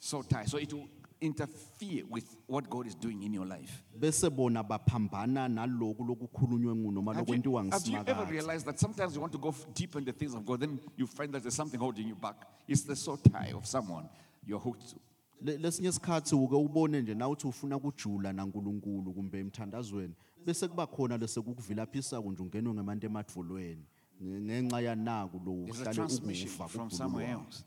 So 0.00 0.22
tight. 0.22 0.48
So 0.48 0.58
it 0.58 0.72
will 0.72 0.86
interfere 1.20 2.04
with 2.10 2.36
what 2.46 2.68
God 2.70 2.86
is 2.86 2.94
doing 2.94 3.22
in 3.22 3.34
your 3.34 3.46
life. 3.46 3.82
bese 3.98 4.30
bona 4.30 4.62
baphambana 4.62 5.48
naloku 5.48 6.04
lokukhulunywe 6.04 6.74
ngu 6.74 6.88
Have 6.88 7.18
you, 7.18 7.24
lokwentiwa 7.24 7.62
have 7.70 7.88
you 7.90 7.98
ever 8.06 8.24
realized 8.30 8.66
that 8.66 8.78
sometimes 8.78 9.14
you 9.14 9.20
want 9.20 9.32
to 9.32 9.38
go 9.38 9.48
f- 9.48 9.66
deep 9.74 9.96
in 9.96 10.04
the 10.04 10.12
things 10.12 10.34
of 10.34 10.44
God, 10.44 10.60
then 10.60 10.78
you 10.96 11.06
find 11.06 11.32
that 11.32 11.42
there's 11.42 11.54
something 11.56 11.78
holding 11.80 12.08
you 12.08 12.14
back? 12.16 12.36
It's 12.68 12.82
the 12.82 12.96
soul 12.96 13.16
tie 13.16 13.52
of 13.54 13.66
someone 13.66 14.08
you're 14.46 14.60
hooked 14.60 14.88
to. 14.90 14.96
Le- 15.42 15.58
lesinye 15.58 15.88
isikhathi 15.88 16.34
uke 16.34 16.54
ubone 16.54 17.02
nje 17.02 17.14
na 17.14 17.28
uthi 17.28 17.46
ufuna 17.46 17.78
kujula 17.78 18.32
naNkulunkulu 18.32 19.12
kumbe 19.14 19.38
emthandazweni 19.40 20.14
bese 20.46 20.68
kuba 20.68 20.86
khona 20.86 21.16
lese 21.18 21.40
kukuvilaphisa 21.40 22.22
kunje 22.22 22.42
ungenwe 22.42 22.74
ngemanti 22.74 23.06
emadvolweni 23.06 23.84
nge- 24.22 24.40
ngenxa 24.40 24.80
yanaku 24.80 25.38
lo 25.46 25.52
There's 25.64 25.80
a 25.80 25.82
uhlale 25.82 25.94
transmission 25.94 26.68
from 26.68 26.90
somewhere 26.90 27.30
else 27.32 27.64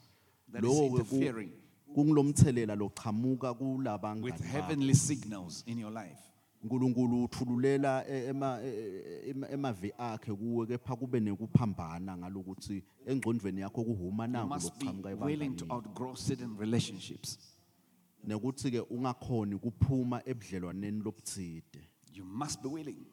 that 0.51 0.63
is 0.63 0.69
ku- 0.69 0.85
interfering 0.85 1.51
kungilomthelela 1.95 2.75
lochamuka 2.75 3.54
kulaba 3.54 4.13
with 4.21 4.41
heavenly 4.43 4.93
signals 4.95 5.63
in 5.67 5.80
your 5.80 5.91
life. 5.93 6.17
uNkulunkulu 6.63 7.23
uthululela 7.23 8.06
e- 8.08 8.25
ema 8.30 8.60
e- 8.63 9.30
ema- 9.30 9.49
emavi 9.49 9.91
akhe 9.97 10.34
kuwe 10.34 10.67
kepha 10.67 10.95
kube 10.95 11.19
nekuphambana 11.19 12.17
ngalokuthi 12.17 12.84
engqondweni 13.08 13.62
yakho 13.62 13.84
kuhuma 13.84 14.25
You 14.25 14.32
nangu 14.32 14.54
must 14.54 14.80
be 14.80 14.86
lokuchamuka 14.86 15.25
willing 15.25 15.56
to 15.56 15.65
ebanganini 15.65 15.73
outgrow 15.73 16.15
certain 16.15 16.58
relationships. 16.60 17.39
nekuthi 18.23 18.71
ke 18.71 18.80
ungakhoni 18.80 19.58
kuphuma 19.58 20.21
ebudlelwaneni 20.25 21.01
lobuthide 21.04 21.80
You 22.13 22.25
must 22.25 22.62
be 22.62 22.67
willing 22.69 23.06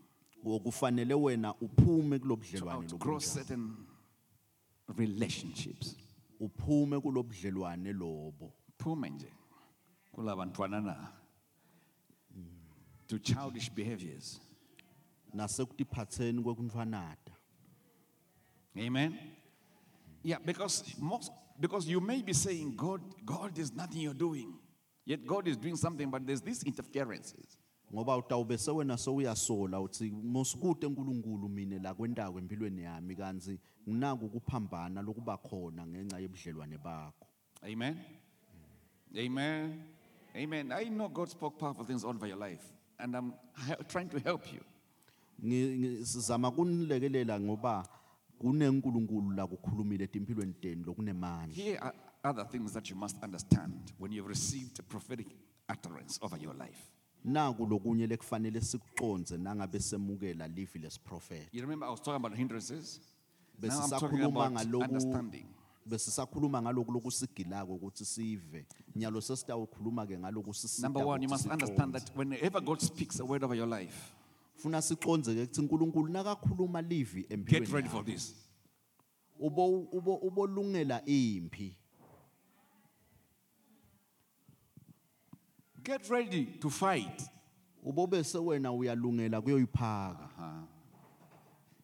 okufanele 0.45 1.15
wena 1.15 1.55
uphume 1.61 2.19
to 2.19 2.25
kulobudlelwane 2.25 2.79
outgrow 2.79 3.15
lobunjalo. 3.15 3.21
certain 3.35 3.75
relationships. 4.97 5.97
uphume 6.41 7.01
kulobudlelwane 7.01 7.93
lobo 7.93 8.53
Phume 8.79 9.11
nje 9.11 9.33
kulabantwana 10.13 10.81
na 10.81 11.13
to 13.07 13.19
childish 13.19 13.71
behaviors. 13.73 14.41
nasekutiphatheni 15.35 16.43
kwekunfanata 16.43 17.33
Amen. 18.87 19.19
Yeah, 20.23 20.39
because 20.45 20.85
most 21.01 21.33
because 21.61 21.89
you 21.91 22.01
may 22.01 22.23
be 22.23 22.33
saying 22.35 22.77
God 22.77 23.01
God 23.25 23.59
is 23.59 23.73
nothing 23.75 24.03
you're 24.03 24.19
doing. 24.19 24.55
Yet 25.05 25.27
God 25.27 25.49
is 25.49 25.57
doing 25.57 25.77
something 25.77 26.11
but 26.11 26.27
there's 26.27 26.43
these 26.43 26.63
interferences. 26.67 27.59
ngoba 27.95 28.17
utawube 28.17 28.59
sewena 28.59 28.97
sewuyasola 28.99 29.81
uthi 29.81 30.11
mosikude 30.11 30.87
uNkulunkulu 30.87 31.49
mina 31.49 31.79
la 31.79 31.95
kwentako 31.95 32.39
empilweni 32.39 32.83
yami 32.83 33.17
kanzi 33.17 33.61
nginaku 33.89 34.29
kuphambana 34.29 35.03
lokuba 35.03 35.37
khona 35.37 35.87
ngenxa 35.87 36.19
yebudlelwane 36.19 36.79
bakho 36.79 37.27
Amen. 37.63 37.97
Amen. 39.17 39.83
Amen. 40.37 40.73
I 40.73 40.85
know 40.85 41.09
God 41.09 41.29
spoke 41.31 41.59
powerful 41.59 41.85
things 41.85 42.05
over 42.05 42.27
your 42.27 42.37
life, 42.37 42.63
and 42.99 43.15
I'm 43.17 43.33
trying 43.89 44.09
to 44.11 44.19
help 44.21 44.53
you. 44.53 44.61
Ngi- 45.45 46.05
ngi- 46.05 46.51
kunilekelela 46.55 47.41
ngoba 47.41 47.87
kunenkulunkulu 48.39 49.31
la 49.37 49.47
kukhulumile 49.47 50.05
etimpilweni 50.05 50.53
tenu 50.61 50.85
lokunemandla 50.87 51.55
Here 51.55 51.79
are 51.79 51.95
other 52.25 52.45
things 52.45 52.73
that 52.73 52.91
you 52.91 52.97
must 52.97 53.17
understand 53.25 53.93
when 53.99 54.13
you've 54.13 54.29
received 54.29 54.79
a 54.81 54.83
prophetic 54.83 55.27
utterance 55.69 56.19
over 56.23 56.39
your 56.43 56.55
life. 56.55 56.91
naku 57.25 57.67
lokunye 57.67 58.07
lekufanele 58.07 58.61
sikuconze 58.61 59.37
nangabe 59.37 59.81
semukela 59.81 60.49
livi 60.49 60.79
lesiprofeta 60.79 61.49
You 61.53 61.63
remember 61.63 61.87
I 61.87 61.91
was 61.91 62.01
talking 62.01 62.25
about 62.25 62.37
hindrances? 62.37 63.01
Now 63.63 63.69
I'm 63.71 63.91
talking 63.91 64.09
besisakhuluma 64.19 64.47
about 64.47 64.53
ngaloku 64.53 64.85
understanding. 64.85 65.47
Besisakhuluma 65.89 66.63
ngaloku 66.63 66.93
lokusigilako 66.93 67.75
ukuthi 67.75 68.05
sive 68.05 68.67
nyalo 68.97 69.21
sesitawukhuluma 69.21 70.07
ke 70.07 70.19
ngaloku 70.19 70.55
sisita 70.55 70.83
Number 70.89 71.07
one, 71.07 71.23
you 71.23 71.29
must 71.29 71.47
understand 71.47 71.93
that 71.95 72.11
whenever 72.17 72.61
God 72.61 72.81
speaks 72.81 73.21
a 73.21 73.25
word 73.25 73.45
over 73.45 73.55
your 73.57 73.67
life, 73.69 74.13
funa 74.57 74.83
siconze 74.83 75.35
ke 75.35 75.47
kuthi 75.47 75.61
uNkulunkulu 75.61 76.09
nakakhuluma 76.13 76.83
livi 76.83 77.27
get 77.45 77.69
ready 77.73 77.89
for 77.89 78.05
this. 78.05 78.35
ubo 79.41 79.81
ubo 79.93 80.15
ubolungela 80.17 81.03
impi 81.07 81.75
Get 85.85 86.11
ready 86.11 86.45
to 86.61 86.71
fight. 86.71 87.23
ubobe 87.85 88.25
sewena 88.25 88.73
uyalungela 88.73 89.41
kuyoyiphaka 89.41 90.29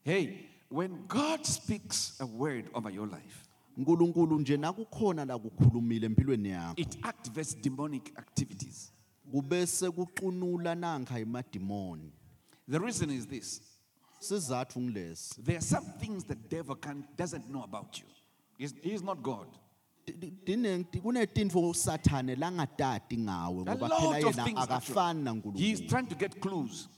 Hey, 0.04 0.46
when 0.68 1.06
God 1.08 1.46
speaks 1.46 2.16
a 2.20 2.26
word 2.26 2.68
over 2.74 2.90
your 2.90 3.06
life, 3.06 3.43
uNkulunkulu 3.76 4.38
nje 4.40 4.56
nakukhona 4.56 5.24
la 5.24 5.38
kukhulumile 5.38 6.06
empilweni 6.06 6.48
yakho 6.48 6.80
it 6.80 6.98
activates 7.02 7.56
demonic 7.62 8.18
activities. 8.18 8.92
kubese 9.30 9.90
kuqunula 9.90 10.74
nanka 10.74 11.18
imadimoni 11.20 12.12
The 12.70 12.78
reason 12.78 13.10
is 13.10 13.26
this 13.26 13.62
sizathu 14.20 14.80
ngilesi 14.80 15.42
there 15.42 15.56
are 15.56 15.66
some 15.66 15.86
things 16.00 16.24
the 16.24 16.34
devil 16.34 16.76
can, 16.76 17.04
doesn't 17.16 17.44
know 17.50 17.62
about 17.62 17.98
you. 18.00 18.06
He's, 18.58 18.74
he's 18.82 19.02
not 19.02 19.18
God. 19.22 19.46
Dine- 20.44 20.84
kunetinto 21.02 21.68
usathane 21.70 22.36
langatati 22.36 23.18
ngawe 23.18 23.60
A 23.66 23.74
ngoba 23.76 23.88
lot 23.88 24.00
phela 24.00 24.16
of 24.28 24.34
yena 24.36 24.44
things. 24.44 24.58
akafani 24.58 25.28
actually. 25.28 25.60
He's 25.60 25.80
naNkulunkulu 25.80 25.88
trying 25.88 26.06
to 26.06 26.14
get 26.14 26.40
clues. 26.40 26.88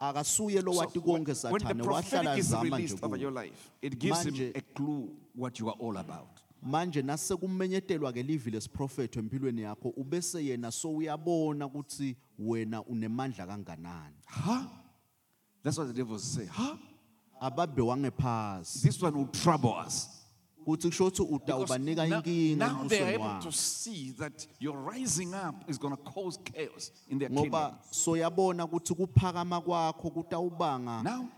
Akasuye 0.00 0.62
lo 0.62 0.72
when, 0.72 0.88
konke 0.88 1.34
sathane 1.34 1.82
wahlala 1.82 2.40
zama 2.40 2.78
nje 2.78 2.98
over 3.02 3.16
your 3.20 3.32
life, 3.32 3.70
it 3.82 3.98
gives 3.98 4.22
him 4.24 4.52
a 4.54 4.60
clue 4.74 5.08
what 5.34 5.58
you 5.60 5.68
are 5.68 5.76
all 5.80 5.96
about. 5.96 6.40
manje 6.62 7.02
nasekumenyetelwa 7.02 8.12
ke 8.12 8.22
livi 8.22 8.50
lesiprofeto 8.50 9.20
empilweni 9.20 9.62
yakho 9.62 9.88
ubese 9.88 10.44
yena 10.44 10.70
so 10.70 10.90
uyabona 10.90 11.66
ukuthi 11.66 12.16
wena 12.38 12.82
unemandla 12.84 13.46
kanganani 13.46 14.16
Huh? 14.26 14.64
That's 15.62 15.78
what 15.78 15.88
the 15.88 15.94
devil 15.94 16.18
say. 16.18 16.46
Huh? 16.46 16.76
ababe 17.40 17.82
wangephasi 17.82 18.82
This 18.82 19.02
one 19.02 19.14
will 19.16 19.28
trouble 19.28 19.74
us. 19.86 20.08
Kuthi 20.68 20.88
kusho 20.88 21.04
ukuthi 21.06 21.22
Because 21.24 21.64
utawubanika 21.64 22.06
now, 22.08 22.18
inkinga 22.20 22.56
now 22.58 22.88
they 22.88 23.00
are 23.02 23.12
embusweni 23.12 23.14
able 23.14 23.40
to 23.40 23.48
wakho 23.48 23.52
see 23.52 24.10
that 24.18 24.46
your 24.60 24.76
rising 24.76 25.32
up 25.34 25.64
is 25.68 25.78
going 25.78 25.96
to 25.96 26.02
cause 26.02 26.38
chaos 26.44 26.92
in 27.08 27.18
their 27.18 27.30
kingdom. 27.30 27.46
ngoba 27.50 27.78
soyabona 27.90 28.64
ukuthi 28.64 28.94
kuphakama 28.94 29.60
kwakho 29.60 30.10
kutawubanga 30.10 31.02
Now, 31.02 31.28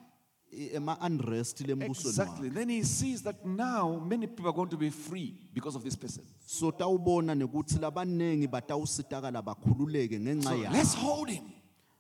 i- 0.53 0.71
ema-unrest 0.75 1.61
lembusweni 1.61 2.09
exactly. 2.09 2.49
wakho 2.49 2.55
Then 2.55 2.69
he 2.71 2.83
sees 2.83 3.23
that 3.23 3.47
now 3.47 4.01
many 4.05 4.27
people 4.27 4.49
are 4.49 4.53
going 4.57 4.71
to 4.71 4.77
be 4.77 4.91
free 4.91 5.35
because 5.55 5.77
of 5.77 5.85
this 5.85 5.97
person. 5.97 6.25
so 6.47 6.73
tawubona 6.73 7.35
nekuthi 7.35 7.79
labaningi 7.79 8.49
batawusitakala 8.49 9.43
bakhululeke 9.43 10.19
ngenxa 10.21 10.51
So 10.51 10.57
yakho 10.57 10.73
let's 10.73 10.95
hold 10.95 11.29
him. 11.31 11.45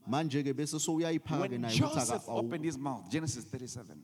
manje-ke 0.09 0.53
bese 0.53 0.79
souyayipha-ke 0.81 1.41
When 1.41 1.61
naye 1.61 1.75
ukuthi 1.79 1.95
Joseph 1.95 2.11
aka- 2.23 2.33
awu- 2.33 2.39
opened 2.47 2.65
his 2.65 2.77
mouth, 2.79 3.09
Genesis 3.09 3.45
37, 3.45 3.97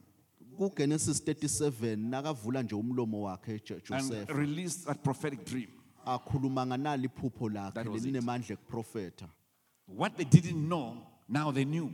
kugenesis 0.56 1.22
37 1.22 1.96
nakavula 1.96 2.62
nje 2.62 2.74
umlomo 2.74 3.22
wakhe 3.22 3.60
Jo- 3.64 3.74
and 3.74 3.84
joseph 3.84 4.28
released 4.30 4.84
that 4.86 4.98
prophetic 5.02 5.44
dream, 5.44 5.68
akhuluma 6.04 6.66
nganali 6.66 7.04
iphupho 7.06 7.48
lakhe 7.48 7.74
That 7.74 7.86
was 7.88 7.96
it. 8.02 8.06
lelinemandla 8.06 8.52
ekuprofetha 8.54 9.28
what 9.88 10.16
they 10.16 10.24
didn't 10.24 10.66
know, 10.66 10.96
now 11.28 11.52
they 11.52 11.64
knew. 11.64 11.90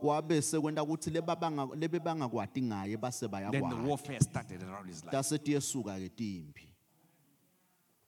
kwabe 0.00 0.42
sekwenta 0.42 0.82
ukuthi 0.82 1.10
lebabanga 1.10 1.68
lebebangakwati 1.76 2.62
ngaye 2.62 2.96
base 2.96 3.20
Then 3.20 3.30
the 3.30 3.36
bayakwati 3.50 3.88
warfare 3.88 4.20
started 4.20 4.62
around 4.62 4.88
his 4.88 5.02
life. 5.04 5.10
tase 5.10 5.38
tiyesuka 5.38 5.98
ke 5.98 6.08
timpi 6.08 6.68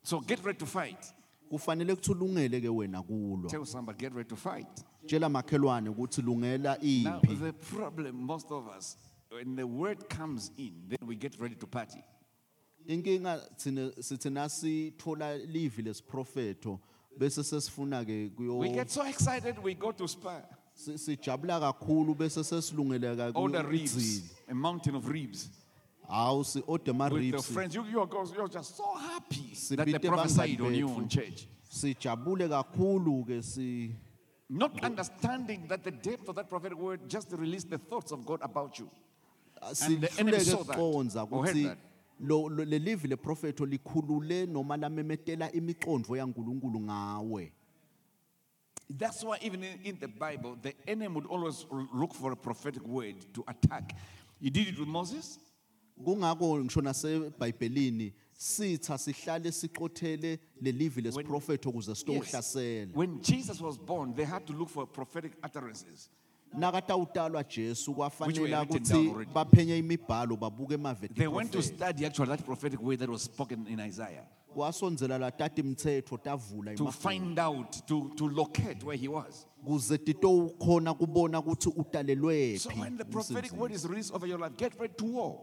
So 0.02 0.20
get 0.20 0.44
ready 0.44 0.58
to 0.58 0.66
fight. 0.66 1.14
kufanele 1.50 1.94
kuthi 1.94 2.10
ulungele 2.12 2.60
ke 2.60 2.68
wena 2.68 3.02
kulwa 3.02 3.50
Tell 3.50 3.64
somebody, 3.66 3.98
get 3.98 4.12
ready 4.14 4.28
to 4.28 4.36
fight. 4.36 4.84
tshela 5.06 5.28
makhelwane 5.28 5.88
ukuthi 5.88 6.22
lungela 6.22 6.76
Now, 6.78 7.20
impi 7.20 7.34
the 7.36 7.52
problem, 7.52 8.16
most 8.16 8.50
of 8.50 8.66
us, 8.78 8.96
when 9.30 9.56
the 9.56 9.66
word 9.66 10.08
comes 10.08 10.50
in, 10.58 10.72
then 10.88 10.98
we 11.06 11.14
get 11.16 11.38
ready 11.40 11.54
to 11.54 11.66
party. 11.66 12.02
inkinga 12.88 13.40
thina 13.58 13.90
sithi 14.00 14.30
nasithola 14.30 15.36
livi 15.46 15.82
lesiprofeto 15.82 16.78
bese 17.18 17.42
sesifuna 17.42 18.04
ke 18.04 18.30
We 18.38 18.70
get 18.70 18.90
so 18.90 19.02
excited, 19.06 19.58
we 19.62 19.74
go 19.74 19.92
to 19.92 20.08
Spur. 20.08 20.42
sijabula 20.74 21.60
kakhulu 21.60 22.14
bese 22.16 22.42
sesilungele 22.42 23.34
All 23.34 23.48
the 23.48 23.58
kakhulu 23.58 23.70
ribs, 23.70 24.22
a 24.48 24.54
mountain 24.54 24.94
of 24.94 25.06
ribs. 25.08 25.50
hawu 26.10 26.44
si 26.46 26.62
order 26.66 26.94
ma 26.94 27.08
With 27.08 27.22
your 27.24 27.42
friends, 27.42 27.74
you, 27.74 27.84
you're, 27.84 28.08
you're 28.34 28.48
just 28.48 28.76
so 28.76 28.94
happy 28.94 29.50
that 29.76 29.86
Sibite 29.86 30.00
they 30.00 30.08
prophesied 30.08 30.60
on 30.60 30.74
you 30.74 30.88
bethu. 30.88 31.10
church. 31.10 31.46
sijabule 31.70 32.48
kakhulu 32.48 33.24
ke 33.26 33.42
si 33.44 33.94
Not 34.48 34.82
understanding 34.82 35.66
that 35.68 35.84
the 35.84 35.90
depth 35.90 36.26
of 36.30 36.36
that 36.36 36.48
prophetic 36.48 36.78
word 36.78 37.00
just 37.06 37.30
released 37.32 37.68
the 37.68 37.76
thoughts 37.76 38.12
of 38.12 38.24
God 38.24 38.40
about 38.40 38.78
you. 38.78 38.88
And 39.68 40.00
the 40.00 40.20
enemy 40.20 40.38
sihluleke 40.38 40.50
saw 40.50 40.62
that, 40.64 40.76
kuconza 40.76 41.22
or 41.22 41.38
oh, 41.38 41.42
heard 41.42 41.56
ukuthi 41.56 41.64
that. 41.64 41.78
lo 42.20 42.48
lo- 42.48 42.64
le 42.64 42.78
livi 42.78 43.08
likhulule 43.08 44.46
noma 44.46 44.76
lamemetela 44.76 45.50
yaNkuluNkulu 45.50 46.80
ngawe 46.80 47.52
That's 48.90 49.22
why 49.22 49.38
even 49.42 49.62
in, 49.62 49.78
in 49.84 49.98
the 50.00 50.08
Bible, 50.08 50.56
the 50.62 50.72
enemy 50.86 51.08
would 51.08 51.26
always 51.26 51.66
look 51.92 52.14
for 52.14 52.32
a 52.32 52.36
prophetic 52.36 52.82
word 52.86 53.16
to 53.34 53.44
attack. 53.46 53.94
He 54.40 54.48
did 54.50 54.68
it 54.68 54.78
with 54.78 54.88
Moses. 54.88 55.38
kungako 56.04 56.64
ngisho 56.64 56.80
nasebhayibhelini 56.80 58.12
sitha 58.32 58.98
sihlale 58.98 59.52
siqothele 59.52 60.38
le 60.60 60.72
livi 60.72 61.02
lesiprofeto 61.02 61.68
ukuze 61.70 61.90
Yes. 61.90 61.98
sitohlasela 61.98 62.92
When 62.94 63.20
Jesus 63.20 63.60
was 63.60 63.76
born, 63.78 64.14
they 64.14 64.24
had 64.24 64.46
to 64.46 64.52
look 64.52 64.68
for 64.68 64.86
prophetic 64.86 65.32
utterances. 65.42 66.08
Nakatawutalwa 66.54 67.44
Jesu 67.44 67.92
Which 67.92 67.98
were 68.38 68.48
written 68.48 68.68
ukuthi 68.68 68.88
down 68.92 69.08
already. 69.08 69.30
baphenye 69.32 69.78
imibhalo 69.78 70.36
babuke 70.36 70.76
They 71.14 71.26
went 71.28 71.52
to 71.52 71.62
study 71.62 72.06
actually 72.06 72.28
that 72.28 72.44
prophetic 72.44 72.80
word 72.80 72.98
that 73.00 73.08
was 73.08 73.22
spoken 73.22 73.66
in 73.66 73.80
Isaiah 73.80 74.24
wasondzela 74.56 75.18
latati 75.18 75.62
tavula 76.22 76.74
to 76.76 76.90
find 76.90 77.38
out, 77.38 77.86
to, 77.86 78.12
to 78.16 78.28
locate 78.28 78.82
where 78.82 78.96
he 78.96 79.08
was. 79.08 79.46
kuze 79.64 79.98
titowukhona 79.98 80.94
kubona 80.94 81.42
So 82.58 82.70
when 82.70 82.96
the 82.96 83.04
prophetic 83.04 83.52
word 83.52 83.72
is 83.72 83.86
released 83.86 84.12
over 84.14 84.26
your 84.26 84.38
life, 84.38 84.56
get 84.56 84.72
ready 84.80 84.94
to 84.96 85.04
war. 85.04 85.40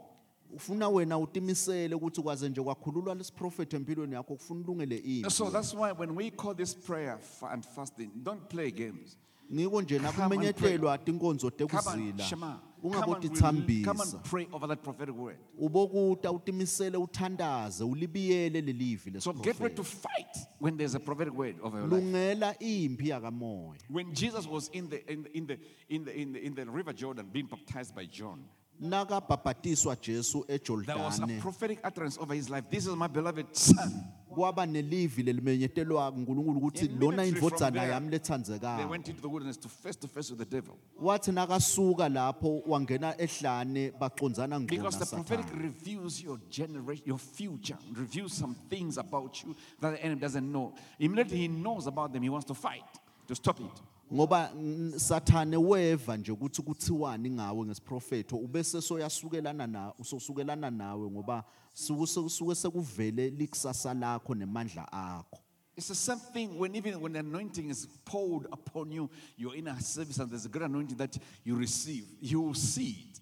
ufuna 0.56 0.90
wena 0.90 1.18
utimisele 1.18 1.96
ukuthi 1.96 2.22
kwaze 2.22 2.50
nje 2.50 2.62
kwakhululwa 2.62 3.16
lesiprofeto 3.16 3.78
empilweni 3.78 4.14
yakho 4.16 4.36
kufuna 4.36 4.62
ulungele 4.62 4.98
impi 4.98 5.30
So 5.32 5.50
that's 5.50 5.74
why 5.74 5.92
when 5.92 6.16
we 6.16 6.32
call 6.32 6.56
this 6.56 6.74
prayer 6.76 7.18
fa- 7.20 7.50
and 7.52 7.64
fasting, 7.66 8.12
don't 8.24 8.48
play 8.50 8.72
games. 8.72 9.18
Ngiko 9.54 9.82
nje 9.82 10.00
Come 10.00 10.08
and 10.10 10.20
nakumenyetelwa 10.20 10.98
tinkonzo 10.98 11.52
Come 11.52 11.64
on, 11.64 11.68
tekuzila 11.82 12.24
Shema. 12.24 12.60
Come 12.82 12.94
and, 12.94 13.04
rel- 13.04 13.06
come 13.06 13.16
ungabotitsambisa 13.16 13.92
and 14.18 14.24
pray 14.24 14.48
over 14.54 14.68
that 14.68 14.84
prophetic 14.84 15.16
word. 15.16 15.38
ubokuta 15.60 16.32
utimisele 16.32 16.98
uthandaze 16.98 17.84
ulibiyele 17.84 18.62
lelivi 18.62 19.22
So 19.22 19.34
get 19.34 19.60
ready 19.60 19.76
to 19.76 19.84
fight 19.84 20.38
when 20.60 20.78
there's 20.78 20.96
a 20.96 21.00
prophetic 21.00 21.34
word 21.38 21.56
over 21.64 21.80
your 21.80 21.88
life. 21.88 22.02
lungela 22.04 22.56
impi 22.60 23.10
yakamoya 23.10 23.80
When 23.90 24.14
Jesus 24.14 24.48
was 24.48 24.70
in 24.74 24.90
the, 24.90 25.04
in 25.12 25.24
the, 25.24 25.30
in 25.38 25.48
the, 25.48 25.58
in 25.90 26.04
the, 26.06 26.12
in 26.22 26.34
the, 26.34 26.40
in 26.46 26.56
the 26.56 26.66
river 26.66 26.94
Jordan 26.94 27.28
being 27.32 27.48
baptized 27.48 27.96
by 27.96 28.06
John, 28.06 28.44
nakabhabhatiswa 28.82 29.96
Jesu 30.02 30.44
there 30.46 30.58
was 30.98 31.20
a 31.20 31.22
eJordani 31.22 31.42
prophetic 31.42 31.80
utterance 31.84 32.18
over 32.18 32.34
his 32.34 32.50
life. 32.50 32.64
This 32.70 32.86
is 32.88 32.96
my 32.96 33.08
beloved 33.08 33.46
son. 33.56 34.04
kwaba 34.36 34.66
nelivi 34.66 35.24
lelimenyetelwa 35.24 36.12
ukuthi 36.12 36.88
lona 37.00 37.24
from 37.24 37.36
indvodzana 37.36 37.72
there, 37.72 37.92
yami 37.92 38.10
They 38.10 38.20
lethandzekayo 38.20 38.90
went 38.90 39.08
into 39.08 39.22
the 39.22 39.30
wilderness 39.30 39.58
to 39.58 39.70
face 39.70 39.96
to 39.96 40.08
face 40.08 40.30
with 40.30 40.40
the 40.40 40.46
devil. 40.46 40.76
wathi 41.02 41.32
nakasuka 41.32 42.10
lapho 42.10 42.62
wangena 42.68 43.16
ehlane 43.18 43.92
baqondzana 43.92 44.60
ngqo 44.60 44.68
Because 44.68 45.00
the 45.00 45.06
prophetic 45.06 45.46
naSathane 45.46 45.64
reveals 45.64 46.22
your 46.22 46.40
generation, 46.50 47.04
your 47.06 47.20
future, 47.20 47.78
reveals 47.94 48.34
some 48.34 48.56
things 48.70 48.98
about 48.98 49.42
you 49.44 49.56
that 49.80 49.92
the 49.92 50.04
enemy 50.04 50.20
doesn't 50.20 50.52
know. 50.52 50.74
Immediately 51.00 51.38
he 51.38 51.48
knows 51.48 51.88
about 51.88 52.12
them, 52.12 52.24
he 52.24 52.30
wants 52.30 52.46
to 52.48 52.54
fight 52.54 52.84
to 53.28 53.36
stop 53.36 53.60
it. 53.62 53.82
Ngoba 54.14 54.52
mm, 54.56 54.94
sathane 55.00 55.58
weva 55.58 56.18
nje 56.18 56.32
ukuthi 56.32 56.62
kuthiwani 56.62 57.30
ngawe 57.30 57.66
ngesiprofeto 57.66 58.38
ubese 58.38 58.82
soyasukelana 58.82 59.68
na 59.68 59.94
usosukelana 60.00 60.72
nawe 60.72 61.12
ngoba 61.12 61.44
suke 61.74 62.08
suke 62.30 62.56
sekuvele 62.56 63.30
likusasa 63.30 63.94
lakho 63.94 64.36
nemandla 64.36 64.92
akho 64.92 65.38
It's 65.78 65.88
the 65.90 65.96
same 65.96 66.20
thing 66.34 66.58
when 66.58 66.74
even 66.76 67.02
when 67.02 67.12
the 67.14 67.20
anointing 67.20 67.70
is 67.70 67.86
poured 68.06 68.46
upon 68.50 68.94
you, 68.94 69.10
you're 69.36 69.56
in 69.58 69.68
a 69.68 69.78
service 69.82 70.18
and 70.20 70.32
there's 70.32 70.46
a 70.46 70.50
great 70.50 70.64
anointing 70.70 70.96
that 70.96 71.18
you 71.44 71.54
receive, 71.58 72.06
you 72.22 72.40
will 72.40 72.54
see 72.54 72.90
it. 73.12 73.20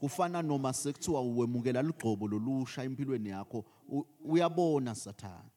kufana 0.00 0.42
noma 0.42 0.72
sekuthiwa 0.72 1.20
uwemukela 1.20 1.82
ligcobo 1.82 2.28
lolusha 2.28 2.82
empilweni 2.84 3.28
yakho 3.28 3.64
u- 3.88 4.06
uyabona 4.24 4.94
sathane 4.94 5.50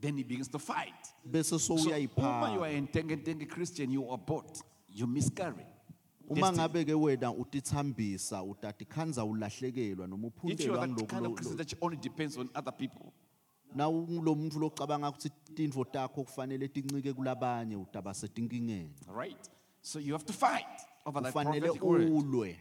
Then 0.00 0.16
he 0.16 0.22
begins 0.24 0.48
to 0.48 0.58
fight. 0.58 0.94
bese 1.26 1.58
So, 1.58 1.74
uma 1.74 2.52
you 2.54 2.62
are 2.62 2.68
a 2.68 2.80
Tenge 2.82 3.48
Christian, 3.48 3.90
you 3.90 4.08
abort, 4.10 4.62
you 4.88 5.06
miscarry. 5.06 5.66
uma 6.28 6.40
Destiny. 6.40 6.58
ngabe 6.58 6.84
ke 6.84 6.94
wena 6.94 7.32
utithambisa 7.32 8.42
utati 8.42 8.84
khanza 8.84 9.24
ulahlekelwa 9.24 10.06
noma 10.06 10.28
If 10.44 10.60
you're 10.60 10.76
uphuntelwa 10.76 10.96
that 10.96 11.08
kind 11.08 11.26
of 11.26 11.34
Christian 11.34 11.56
that 11.56 11.74
only 11.82 11.96
depends 11.96 12.36
on 12.38 12.48
other 12.54 12.72
people, 12.72 13.12
na 13.74 13.88
ulo 13.88 14.34
muntu 14.34 14.58
locabanga 14.58 15.08
ukuthi 15.10 15.30
tintfo 15.54 15.84
takho 15.84 16.24
kufanele 16.24 16.68
tincike 16.68 17.12
kulabanye 17.12 17.76
utaba 17.76 18.14
setinkingeni 18.14 18.94
all 19.08 19.14
right? 19.14 19.48
So 19.82 19.98
you 19.98 20.12
have 20.12 20.24
to 20.26 20.32
fight 20.32 20.66
over 21.06 21.20
that 21.22 21.32
kufanele 21.32 21.60
prophetic 21.60 21.82
word. 21.82 22.08
ulwe 22.10 22.56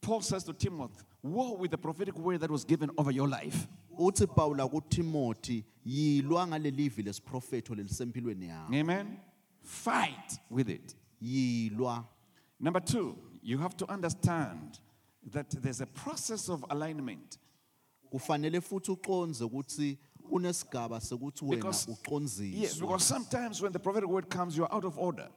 Paul 0.00 0.20
says 0.22 0.44
to 0.44 0.52
Timothy, 0.52 1.04
war 1.22 1.56
with 1.56 1.70
the 1.72 1.76
prophetic 1.78 2.16
word 2.16 2.40
that 2.40 2.50
was 2.50 2.64
given 2.64 2.90
over 2.96 3.10
your 3.12 3.28
life. 3.28 3.66
uthi 3.98 4.26
Pawula 4.26 4.68
kuTimothy 4.68 5.64
yilwa 5.88 6.46
ngalelivi 6.46 7.02
lesiprofeto 7.02 7.74
lelisempilweni 7.74 8.46
yakho 8.48 8.74
Amen? 8.80 9.16
Fight 9.62 10.40
with 10.50 10.68
it. 10.68 10.96
yilwa 11.20 12.04
Number 12.60 12.80
two, 12.84 13.16
you 13.42 13.58
have 13.58 13.76
to 13.76 13.84
understand 13.86 14.80
that 15.32 15.48
there's 15.62 15.80
a 15.80 15.86
process 15.86 16.48
of 16.48 16.64
alignment. 16.70 17.38
kufanele 18.10 18.60
futhi 18.60 18.90
uqonze 18.90 19.44
ukuthi 19.44 19.98
kunesigaba 20.30 21.00
sekuthi 21.00 21.44
wena 21.44 21.56
Because, 21.56 21.86
yes, 22.42 22.80
because 22.80 23.04
sometimes 23.04 23.62
when 23.62 23.72
the 23.72 23.78
prophetic 23.78 24.08
word 24.10 24.28
comes, 24.30 24.56
you're 24.56 24.74
out 24.74 24.84
of 24.84 24.98
order. 24.98 25.28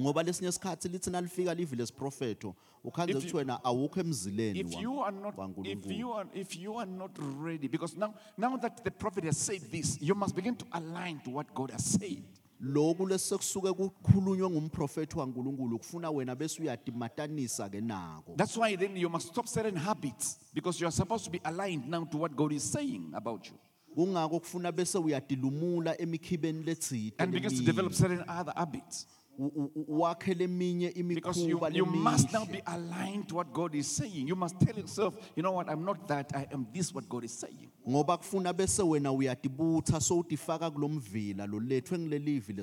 Ngoba 0.00 0.22
lesinye 0.22 0.48
isikhathi 0.48 0.88
lithi 0.88 1.10
nalifika 1.10 1.54
livi 1.54 1.76
lesiprofeto 1.76 2.54
ukhanze 2.84 3.28
you- 3.28 3.36
wena 3.36 3.64
awukho 3.64 4.00
emzileni 4.00 4.60
If 4.60 4.80
you 4.80 5.02
are 5.02 5.16
not, 5.16 5.34
if 5.34 5.38
waNkulunkulu. 5.38 5.94
you 5.98 6.12
are, 6.12 6.28
if 6.34 6.56
you 6.56 6.78
are 6.78 6.90
not 6.90 7.18
ready, 7.44 7.68
because 7.68 7.96
now, 7.96 8.14
now 8.36 8.56
that 8.56 8.82
the 8.84 8.90
prophet 8.90 9.24
has 9.24 9.36
said 9.36 9.60
this, 9.70 9.98
you 10.00 10.14
must 10.14 10.34
begin 10.34 10.56
to 10.56 10.64
align 10.72 11.20
to 11.24 11.30
what 11.30 11.54
God 11.54 11.70
has 11.70 11.84
said. 11.84 12.24
lesekusuke 12.60 13.72
kukhulunywe 13.72 14.50
ngumprofethi 14.50 15.18
waNkulunkulu 15.18 15.78
kufuna 15.78 16.10
wena 16.10 16.34
bese 16.34 16.62
uyatimatanisa 16.62 17.68
ke 17.70 17.80
nako 17.80 18.34
That's 18.36 18.56
why 18.56 18.76
then 18.76 18.96
you 18.96 19.08
must 19.08 19.28
stop 19.28 19.46
certain 19.48 19.76
habits 19.76 20.38
because 20.54 20.80
you 20.80 20.86
are 20.86 20.92
supposed 20.92 21.24
to 21.24 21.30
be 21.30 21.40
aligned 21.44 21.88
now 21.88 22.04
to 22.04 22.16
what 22.18 22.36
God 22.36 22.52
is 22.52 22.62
saying 22.72 23.10
about 23.14 23.46
you 23.48 23.54
kungako 23.96 24.40
kufuna 24.40 24.72
bese 24.72 24.98
uyatilumula 24.98 26.00
emikhibeni 26.00 26.62
letsite 26.64 27.14
and 27.18 27.32
begins 27.32 27.58
to 27.58 27.64
develop 27.64 27.92
certain 27.92 28.24
other 28.28 28.52
habits 28.56 29.06
Because 29.38 31.38
you, 31.38 31.60
you 31.72 31.86
must 31.86 32.32
now 32.32 32.44
be 32.44 32.60
aligned 32.66 33.28
to 33.28 33.36
what 33.36 33.52
God 33.52 33.74
is 33.74 33.86
saying. 33.86 34.28
You 34.28 34.36
must 34.36 34.60
tell 34.60 34.76
yourself, 34.76 35.16
you 35.34 35.42
know 35.42 35.52
what, 35.52 35.68
I'm 35.68 35.84
not 35.84 36.06
that, 36.08 36.30
I 36.34 36.46
am 36.52 36.66
this, 36.72 36.92
what 36.94 37.08
God 37.08 37.24
is 37.24 37.32
saying. 37.32 37.70
ngoba 37.88 38.16
kufuna 38.16 38.52
bese 38.52 38.82
wena 38.82 39.12
uyatibutha 39.12 40.00
sowutifaka 40.00 40.70
kulomvila 40.70 41.46
lolethwe 41.46 41.98
ngilelivi 41.98 42.54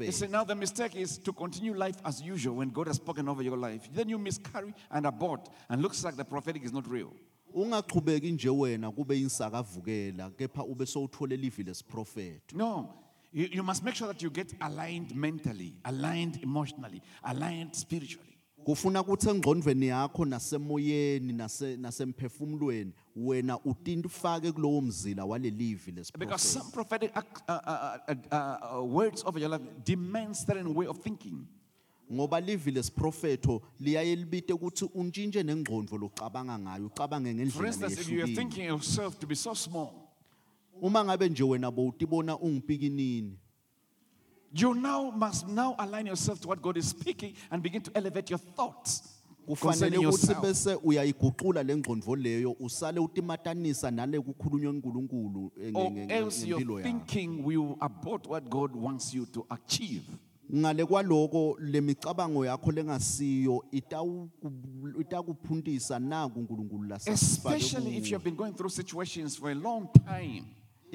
You 0.00 0.12
see, 0.12 0.26
now 0.26 0.44
the 0.44 0.54
mistake 0.54 0.96
is 0.96 1.18
to 1.18 1.32
continue 1.32 1.74
life 1.74 1.96
as 2.04 2.22
usual 2.22 2.56
when 2.56 2.70
God 2.70 2.88
has 2.88 2.96
spoken 2.96 3.28
over 3.28 3.42
your 3.42 3.56
life. 3.56 3.88
Then 3.92 4.08
you 4.08 4.18
miscarry 4.18 4.74
and 4.90 5.06
abort, 5.06 5.48
and 5.68 5.82
looks 5.82 6.04
like 6.04 6.16
the 6.16 6.24
prophetic 6.24 6.64
is 6.64 6.72
not 6.72 6.88
real. 6.88 7.12
ungaqhubeki 7.54 8.32
nje 8.32 8.48
wena 8.50 8.90
kube 8.90 9.20
insakavukela 9.20 10.30
kepha 10.30 10.64
ube 10.64 10.86
sowuthole 10.86 11.36
livi 11.36 11.62
lesiprofeti 11.62 12.56
No. 12.56 12.94
You, 13.34 13.48
you 13.52 13.62
must 13.64 13.82
make 13.82 13.96
sure 13.96 14.06
that 14.06 14.22
you 14.22 14.30
get 14.30 14.54
aligned 14.60 15.12
mentally, 15.14 15.74
aligned 15.84 16.38
emotionally, 16.42 17.02
aligned 17.24 17.74
spiritually. 17.74 18.30
kufuna 18.64 19.00
ukuthi 19.02 19.28
engqondweni 19.30 19.86
yakho 19.86 20.24
nasemoyeni 20.24 21.32
nase- 21.32 21.76
nasemphefumulweni 21.76 22.92
wena 23.16 23.58
utintifake 23.64 24.52
kulowo 24.52 24.80
mzila 24.80 25.24
walelivi 25.24 25.92
Because 25.92 26.14
lesiprofeti 26.18 26.48
some 26.58 26.70
prophetic 26.72 27.12
ac- 27.14 27.42
uh, 27.48 27.54
uh, 27.66 27.96
uh, 28.08 28.14
uh, 28.32 28.78
uh, 28.78 28.94
words 28.94 29.22
over 29.26 29.40
your 29.42 29.50
life 29.50 29.64
demand 29.84 30.34
certain 30.36 30.74
way 30.74 30.86
of 30.86 30.98
thinking. 31.02 31.46
ngoba 32.12 32.40
livi 32.40 32.70
lesiprofetho 32.70 33.62
liyaye 33.80 34.16
libite 34.16 34.52
ukuthi 34.52 34.84
untshintshe 34.94 35.42
nengqondo 35.42 35.98
lokucabanga 35.98 36.58
ngayo 36.58 36.86
ucabange 36.86 37.28
For 37.30 37.34
ngendlela 37.36 37.66
instance, 37.66 38.00
if 38.00 38.08
you 38.08 38.22
are 38.22 38.26
lehlukile 38.26 38.36
thinking 38.36 38.64
yourself 38.66 39.18
to 39.18 39.26
be 39.26 39.34
so 39.34 39.54
small, 39.54 40.03
uma 40.82 41.04
ngabe 41.04 41.28
nje 41.28 41.42
wena 41.42 41.70
bowutibona 41.70 42.38
ungipikinini 42.38 43.38
you 44.56 44.74
now 44.74 45.10
must 45.10 45.48
now 45.48 45.74
align 45.78 46.06
yourself 46.06 46.40
to 46.40 46.48
what 46.48 46.60
God 46.60 46.76
is 46.76 46.90
speaking 46.90 47.34
and 47.50 47.62
begin 47.62 47.82
to 47.82 47.90
elevate 47.94 48.30
your 48.32 48.40
thoughts 48.56 49.02
kufanele 49.46 49.72
concerning 49.90 50.06
ukuthi 50.08 50.26
yourself. 50.26 50.42
bese 50.42 50.74
uyayiguqula 50.82 51.62
le 51.62 51.76
ngqondo 51.76 52.16
leyo 52.16 52.56
usale 52.60 53.00
utimatanisa 53.00 53.90
nale 53.90 54.20
kukhulunywa 54.20 54.70
uNkulunkulu 54.72 55.52
eh, 55.62 55.72
nge- 55.72 55.78
Or 55.80 55.90
nge- 55.90 56.06
nge- 56.06 56.12
else 56.12 56.46
ngempilo 56.46 56.72
your 56.74 56.80
yakho 56.86 56.98
thinking 57.06 57.44
will 57.46 57.76
abort 57.80 58.26
what 58.26 58.48
God 58.48 58.76
wants 58.76 59.14
you 59.14 59.26
to 59.26 59.46
achieve. 59.50 60.02
ngale 60.54 60.84
kwaloko 60.86 61.56
lemicabango 61.60 62.46
yakho 62.46 62.72
lengasiyo 62.72 63.64
itawu- 63.72 64.28
itakuphundisa 65.00 65.98
naku 65.98 66.38
uNkulunkulu 66.40 66.94
Especially 67.06 67.96
if 67.96 68.10
you 68.10 68.10
lasifake 68.10 68.12
have 68.12 68.24
been 68.24 68.36
going 68.36 68.52
through 68.52 68.70
situations 68.72 69.36
for 69.38 69.50
a 69.50 69.54
long 69.54 69.88
time. 69.92 70.44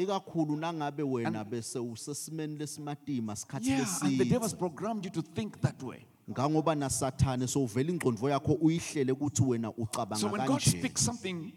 Ikakhulu 0.04 0.58
nangabe 0.58 1.04
wena 1.04 1.44
bese 1.44 1.80
usesimeni 1.80 2.58
lesimatima 2.58 3.36
sikhathi 3.36 3.70
Yeah, 3.70 3.86
and 4.04 4.18
the 4.20 4.26
devil 4.26 4.42
has 4.42 4.54
programmed 4.54 5.06
you 5.06 5.12
to 5.12 5.22
think 5.22 5.62
that 5.62 5.84
way. 5.84 6.06
ngangoba 6.30 6.76
nasathane 6.76 7.48
sowuvela 7.48 7.90
ingqondo 7.92 8.30
yakho 8.30 8.54
uyihlele 8.62 9.12
ukuthi 9.12 9.44
wena 9.44 9.68
So 9.68 9.74
ucabanga 9.84 10.32
when 10.32 10.46
God 10.48 10.60
kanje 10.62 10.78
speaks 10.80 11.02
something, 11.02 11.52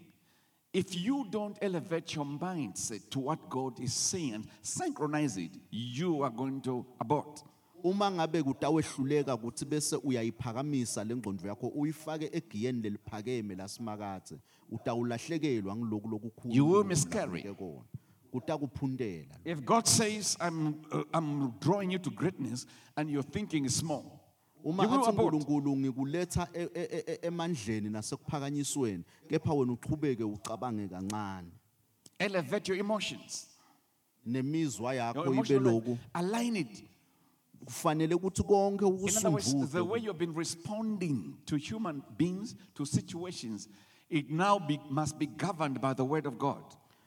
if 0.73 0.95
you 0.95 1.25
don't 1.29 1.57
elevate 1.61 2.15
your 2.15 2.25
mindset 2.25 3.09
to 3.11 3.19
what 3.19 3.49
God 3.49 3.79
is 3.79 3.93
saying 3.93 4.33
and 4.33 4.47
synchronize 4.61 5.37
it, 5.37 5.51
you 5.71 6.23
are 6.23 6.31
going 6.31 6.61
to 6.61 6.85
abort. 6.99 7.43
uma 7.85 8.11
ngabe 8.11 8.43
kutawehluleka 8.43 9.35
ukuthi 9.35 9.65
bese 9.65 9.95
uyayiphakamisa 9.95 11.03
le 11.03 11.15
ngqondo 11.15 11.47
yakho 11.47 11.67
uyifake 11.67 12.29
egiyeni 12.33 12.81
leliphakeme 12.81 13.55
lasimakathe 13.55 14.35
utawulahlekelwa 14.71 15.75
ngiloku 15.75 16.07
lokukhulu 16.09 16.53
You 16.55 16.65
will 16.71 16.83
miscarry. 16.83 17.43
If 19.45 19.63
God 19.65 19.87
says, 19.87 20.37
I'm, 20.39 20.81
uh, 20.91 21.03
I'm 21.13 21.51
drawing 21.59 21.91
you 21.91 21.99
to 21.99 22.09
greatness, 22.09 22.65
and 22.97 23.09
your 23.09 23.23
thinking 23.23 23.65
is 23.65 23.75
small, 23.75 24.19
uma 24.63 24.83
athi 24.83 25.11
uNkulunkulu 25.11 25.77
ngikuletha 25.77 26.47
emandleni 27.21 27.89
nasekuphakanyisweni 27.89 29.03
kepha 29.29 29.53
wena 29.53 29.73
uchubeke 29.73 30.23
ucabange 30.23 30.87
kancane 30.87 31.51
Elevate 32.19 32.69
your 32.69 32.79
emotions. 32.79 33.47
nemizwa 34.25 34.95
yakho 34.95 35.33
ibe 35.33 35.59
loku. 35.59 35.97
Align 36.13 36.55
it. 36.55 36.83
kufanele 37.65 38.15
ukuthi 38.15 38.43
konke 38.43 38.85
In 38.85 39.17
other 39.17 39.29
words, 39.31 39.71
the 39.71 39.83
way 39.83 39.99
you've 39.99 40.17
been 40.17 40.33
responding 40.33 41.37
to 41.45 41.57
human 41.57 42.03
beings, 42.17 42.55
to 42.75 42.85
situations, 42.85 43.67
it 44.09 44.29
now 44.29 44.59
be, 44.59 44.79
must 44.89 45.17
be 45.17 45.25
governed 45.25 45.81
by 45.81 45.93
the 45.93 46.05
word 46.05 46.25
of 46.25 46.37
God. 46.37 46.63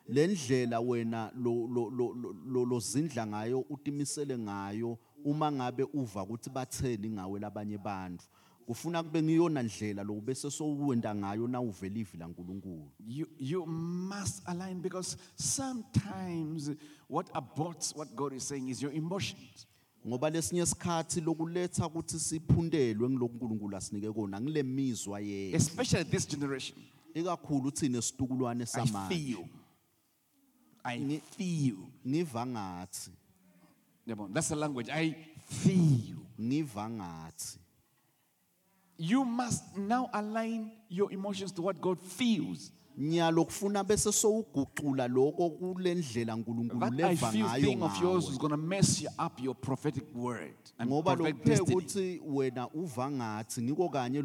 Lendlela 0.08 0.80
wena 0.80 1.32
lo 1.36 1.66
lo 1.68 1.90
lo 1.90 2.14
lo- 2.14 2.36
lo 2.46 2.64
lozindla 2.64 3.26
ngayo 3.26 3.60
utimisele 3.70 4.38
ngayo 4.38 4.98
uma 5.24 5.52
ngabe 5.52 5.84
uva 5.94 6.22
ukuthi 6.22 6.50
batheni 6.50 7.10
ngawe 7.10 7.40
labanye 7.40 7.78
bantu 7.78 8.24
kufuna 8.66 9.02
kube 9.02 9.22
ngiyona 9.22 9.62
ndlela 9.62 10.02
lo 10.04 10.14
bese 10.20 10.50
sowuwenda 10.50 11.14
ngayo 11.14 11.48
na 11.48 11.60
uvela 11.60 11.98
ivi 11.98 12.18
laNkulunkulu 12.18 12.90
You, 13.06 13.26
you 13.38 13.66
must 13.66 14.42
align 14.46 14.80
because 14.80 15.16
sometimes 15.36 16.70
what 17.08 17.26
aborts 17.34 17.94
what 17.96 18.08
God 18.16 18.32
is 18.32 18.48
saying 18.48 18.68
is 18.68 18.82
your 18.82 18.92
emotions. 18.92 19.66
ngoba 20.06 20.30
lesinye 20.30 20.62
isikhathi 20.62 21.20
lokuletha 21.20 21.86
ukuthi 21.86 22.18
siphundelwe 22.18 23.10
ngiloku 23.10 23.34
uNkulunkulu 23.34 23.76
asinike 23.76 24.12
kona 24.12 24.40
ngile 24.40 24.62
mizwa 24.62 25.20
ye 25.20 25.52
Especially 25.52 26.04
this 26.04 26.28
generation. 26.28 26.78
ikakhulu 27.14 27.70
thina 27.70 28.02
situkulwane 28.02 28.62
I 28.64 28.66
samanje. 28.66 29.48
I 30.86 31.20
feel. 31.36 31.76
ngiva 32.06 32.46
ngathi 32.46 33.10
Yabona, 34.08 34.32
That's 34.34 34.48
the 34.48 34.56
language. 34.56 34.88
I 34.90 35.16
feel. 35.48 36.16
ngiva 36.40 36.88
ngathi 36.90 37.58
You 38.98 39.24
must 39.24 39.76
now 39.76 40.08
align 40.14 40.70
your 40.88 41.12
emotions 41.12 41.52
to 41.52 41.62
what 41.62 41.80
God 41.80 41.98
feels. 42.00 42.72
nyalo 42.98 43.44
kufuna 43.44 43.84
bese 43.84 44.12
sowuguqula 44.12 45.08
lokho 45.08 45.50
kulendlela 45.50 46.34
uNkulunkulu 46.36 46.80
That 46.80 46.92
I 46.92 46.96
leva 46.96 47.30
feel 47.30 47.46
ngayo 47.46 47.64
thing 47.64 47.82
of 47.82 48.02
yours 48.02 48.24
ngawe 48.24 48.30
is 48.32 48.38
going 48.38 48.50
to 48.52 48.56
mess 48.56 49.02
you 49.02 49.08
up 49.18 49.38
your 49.42 49.54
prophetic 49.54 50.04
word 50.14 50.54
and 50.78 50.88
ngoba 50.90 51.14
prophetic 51.16 51.36
lokuphe 51.44 51.44
destiny. 51.44 51.76
ukuthi 51.76 52.20
wena 52.26 52.68
uva 52.74 53.10
ngathi 53.10 53.62
ngiko 53.62 53.88
kanye 53.92 54.22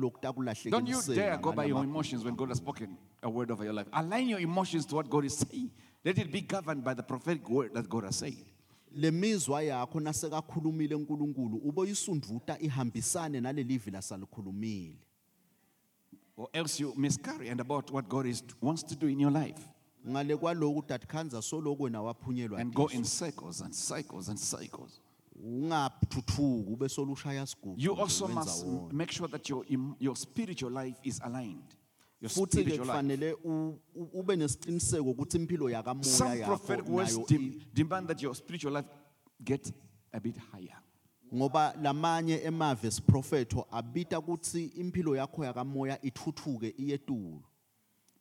Don't 0.70 0.88
you 0.88 1.01
dare 1.16 1.38
go 1.38 1.51
by 1.51 1.66
your 1.66 1.84
emotions 1.84 2.24
when 2.24 2.34
God 2.36 2.47
has 2.49 2.59
spoken 2.59 2.97
a 3.22 3.30
word 3.30 3.51
over 3.51 3.66
your 3.66 3.74
life. 3.74 3.88
Align 3.91 4.30
your 4.30 4.39
emotions 4.39 4.86
to 4.86 4.95
what 4.95 5.09
God 5.09 5.26
is 5.26 5.38
saying. 5.38 5.70
Let 6.04 6.18
it 6.18 6.32
be 6.32 6.41
governed 6.41 6.84
by 6.84 6.93
the 6.95 7.04
prophetic 7.04 7.47
word 7.49 7.74
that 7.74 7.88
God 7.89 8.04
has 8.06 8.16
said. 8.20 8.36
lemizwa 8.95 9.62
yakho 9.64 9.99
nasekakhulumile 9.99 10.95
uNkulunkulu 10.95 11.62
ihambisane 12.60 13.41
nalelivi 13.41 13.91
Or 16.38 16.47
else 16.54 16.80
you 16.80 16.93
miscarry 16.97 17.49
and 17.49 17.60
about 17.62 17.91
what 17.91 18.10
God 18.10 18.26
is, 18.26 18.43
wants 18.62 18.84
to 18.84 18.95
do 18.95 19.08
in 19.08 19.20
your 19.20 19.32
life 19.32 19.68
ngale 20.08 20.38
kwaloku 20.38 20.84
datikhanza 20.88 21.41
soloku 21.41 21.84
wena 21.84 22.02
waphunyelwa 22.02 22.60
and 22.60 22.74
go 22.74 22.88
in 22.88 23.04
cycles 23.04 23.62
and 23.62 23.74
cycles 23.74 24.28
and 24.30 24.39
cycles. 24.39 24.99
ungathuthuki 25.43 26.72
ube 26.74 26.89
solushaya 26.89 27.47
sigugu 27.47 27.76
You 27.82 27.91
nje, 27.93 28.02
also 28.02 28.26
wenza 28.26 28.39
must 28.45 28.66
wona. 28.66 28.93
make 28.93 29.12
sure 29.14 29.28
that 29.30 29.49
your, 29.49 29.64
em- 29.70 29.95
your 29.99 30.16
spiritual 30.18 30.72
life 30.72 30.97
is 31.04 31.20
aligned. 31.24 31.76
Your 32.22 32.30
futhi 32.30 32.64
ke 32.64 32.70
life. 32.70 32.80
kufanele 32.80 33.34
u- 33.44 33.80
u- 33.96 34.10
ube 34.20 34.36
nesiqiniseko 34.36 35.10
ukuthi 35.12 35.38
impilo 35.38 35.70
yakamoya 35.70 36.04
Some 36.06 36.36
yakho 36.40 36.46
prophetic 36.46 36.88
words 36.90 37.16
nayo 37.18 37.28
dem- 37.28 37.62
demand 37.74 38.08
that 38.08 38.22
your 38.22 38.36
spiritual 38.36 38.74
life 38.74 38.88
get 39.44 39.72
a 40.14 40.20
bit 40.20 40.38
higher. 40.38 40.78
ngoba 41.34 41.74
lamanye 41.82 42.42
emave 42.44 42.88
esiprofetho 42.88 43.66
abita 43.72 44.20
ukuthi 44.20 44.66
impilo 44.66 45.16
yakho 45.16 45.46
yakamoya 45.46 45.98
ithuthuke 46.06 46.74
iyetulu 46.78 47.42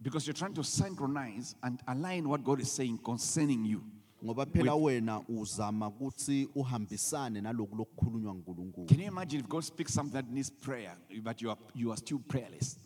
Because 0.02 0.26
you're 0.26 0.38
trying 0.38 0.54
to 0.54 0.62
synchronize 0.64 1.54
and 1.62 1.78
align 1.86 2.26
what 2.26 2.42
God 2.42 2.60
is 2.60 2.70
saying 2.72 2.98
concerning 2.98 3.66
you. 3.66 3.82
ngoba 4.24 4.46
phela 4.46 4.74
wena 4.74 5.20
uzama 5.28 5.88
ukuthi 5.88 6.48
uhambisane 6.54 7.40
naloku 7.40 7.76
lokukhulunywa 7.76 8.34
nguNkulunkulu 8.34 8.86
Can 8.86 9.00
you 9.00 9.06
imagine 9.08 9.40
if 9.40 9.48
God 9.48 9.62
speaks 9.64 9.92
something 9.94 10.12
that 10.14 10.30
needs 10.30 10.50
prayer, 10.50 10.96
but 11.22 11.42
you 11.42 11.50
are, 11.50 11.58
you 11.74 11.90
are 11.90 11.96
still 11.98 12.18
prayerless? 12.18 12.78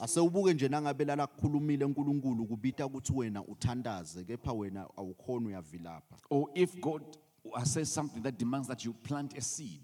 Ase 0.00 0.20
ubuke 0.20 0.54
nje 0.54 0.68
nangabe 0.68 1.04
lala 1.04 1.26
kukhulumile 1.26 1.84
uNkulunkulu 1.84 2.46
kubita 2.46 2.86
ukuthi 2.86 3.12
wena 3.12 3.44
uthandaze 3.44 4.24
kepha 4.24 4.52
wena 4.52 4.86
awukhona 4.96 5.46
uyavilapha 5.46 6.16
Or 6.30 6.48
if 6.54 6.80
God 6.80 7.02
says 7.64 7.94
something 7.94 8.20
that 8.22 8.38
demands 8.38 8.68
that 8.68 8.84
you 8.84 8.92
plant 8.92 9.36
a 9.38 9.40
seed, 9.40 9.80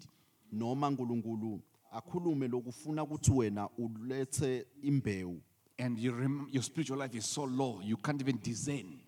noma 0.53 0.89
uNkulunkulu 0.89 1.61
akhulume 1.93 2.49
lokufuna 2.49 3.03
ukuthi 3.03 3.33
wena 3.33 3.69
ulethe 3.79 4.67
imbewu 4.83 5.41
and 5.79 5.99
you 5.99 6.13
rem- 6.13 6.49
your 6.53 6.63
spiritual 6.63 6.99
life 6.99 7.15
is 7.19 7.27
so 7.27 7.45
low, 7.45 7.81
you 7.85 7.97
can't 7.97 8.21
even 8.23 8.39
discern. 8.43 8.99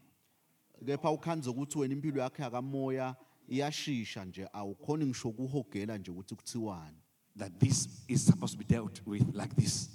kepha 0.86 1.10
ukhanze 1.10 1.50
ukuthi 1.50 1.78
wena 1.78 1.94
impilo 1.94 2.20
yakho 2.22 2.42
yakamoya 2.42 3.16
iyashisha 3.48 4.24
nje 4.24 4.48
awukhoni 4.52 5.06
ngisho 5.06 5.30
kuhogela 5.30 5.98
nje 5.98 6.10
ukuthi 6.10 6.34
kuthiwani 6.34 6.96
That 7.36 7.60
this 7.60 7.88
is 8.08 8.26
supposed 8.26 8.58
to 8.58 8.58
be 8.58 8.64
dealt 8.74 9.00
with 9.06 9.22
like 9.34 9.54
this. 9.54 9.90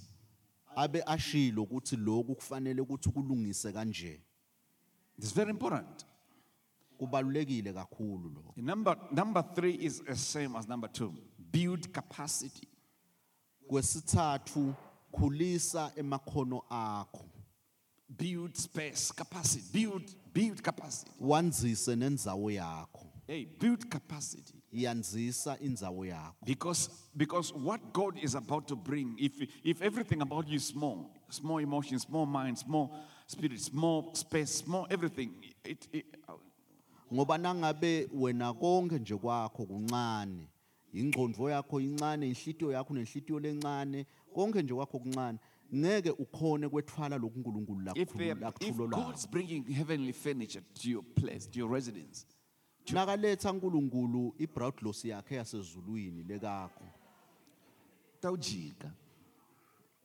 Abe 0.76 1.04
ashilo 1.06 1.64
ukuthi 1.64 1.96
lokhu 1.98 2.36
kufanele 2.36 2.82
ukuthi 2.82 3.10
kulungise 3.10 3.72
kanje 3.74 4.22
It's 5.18 5.34
very 5.34 5.50
important. 5.52 6.06
kubalulekile 6.98 7.74
kakhulu 7.74 8.30
lo 8.30 8.54
Number, 8.58 8.98
number 9.12 9.44
three 9.56 9.74
is 9.76 10.02
the 10.04 10.16
same 10.16 10.56
as 10.56 10.68
number 10.68 10.88
two 10.92 11.14
build 11.52 11.92
capacity. 11.94 12.68
kwesithathu 13.68 14.74
khulisa 15.12 15.92
emakhono 15.96 16.62
akho 16.70 17.26
Build 18.16 18.56
space, 18.56 19.12
capacity. 19.12 19.64
Build, 19.74 20.16
build 20.34 20.62
capacity. 20.62 21.12
wanzise 21.20 21.96
nendzawo 21.96 22.52
yakho 22.52 23.08
Hey, 23.28 23.46
build 23.46 23.90
capacity. 23.90 24.54
Yanzisa 24.74 25.58
indzawo 25.60 26.06
yakho. 26.06 26.36
Because, 26.46 26.90
because 27.16 27.54
what 27.54 27.94
God 27.94 28.18
is 28.22 28.36
about 28.36 28.68
to 28.68 28.76
bring, 28.76 29.16
if, 29.20 29.34
if 29.64 29.82
everything 29.82 30.22
about 30.22 30.48
you 30.48 30.56
is 30.56 30.66
small, 30.66 31.10
small 31.30 31.60
emotions, 31.60 32.02
small 32.04 32.26
minds, 32.26 32.62
small 32.62 32.92
spirit, 33.28 33.60
small 33.60 34.14
space, 34.16 34.50
small 34.52 34.88
everything, 34.90 35.32
it, 35.64 35.88
it, 35.94 36.06
ngoba 37.14 37.38
nangabe 37.38 38.10
wena 38.14 38.54
konke 38.54 39.00
nje 39.00 39.16
kwakho 39.16 39.66
kuncane 39.66 40.48
ingqondo 40.94 41.50
yakho 41.50 41.82
incane 41.82 42.28
inhlitiyo 42.28 42.72
yakho 42.72 42.94
nenhlitiyo 42.94 43.40
lencane 43.40 44.06
konke 44.34 44.62
nje 44.62 44.74
kwakho 44.74 45.00
kuncane 45.00 45.40
ngeke 45.76 46.10
ukhone 46.10 46.70
kwethwala 46.70 47.20
if, 47.96 48.14
they, 48.14 48.34
if 48.62 48.78
God's 48.90 49.26
bringing 49.26 49.64
heavenly 49.66 50.12
furniture 50.12 50.62
to 50.82 50.90
your 50.90 51.04
place, 51.16 51.48
to 51.48 51.58
your 51.58 51.68
residence, 51.68 52.26
nakaletha 52.92 53.52
uNkulunkulu 53.52 54.36
ibroadloss 54.40 55.06
yakhe 55.06 55.36
yasezulwini 55.36 56.24
lekakho. 56.24 56.84
Tawujika. 58.22 58.92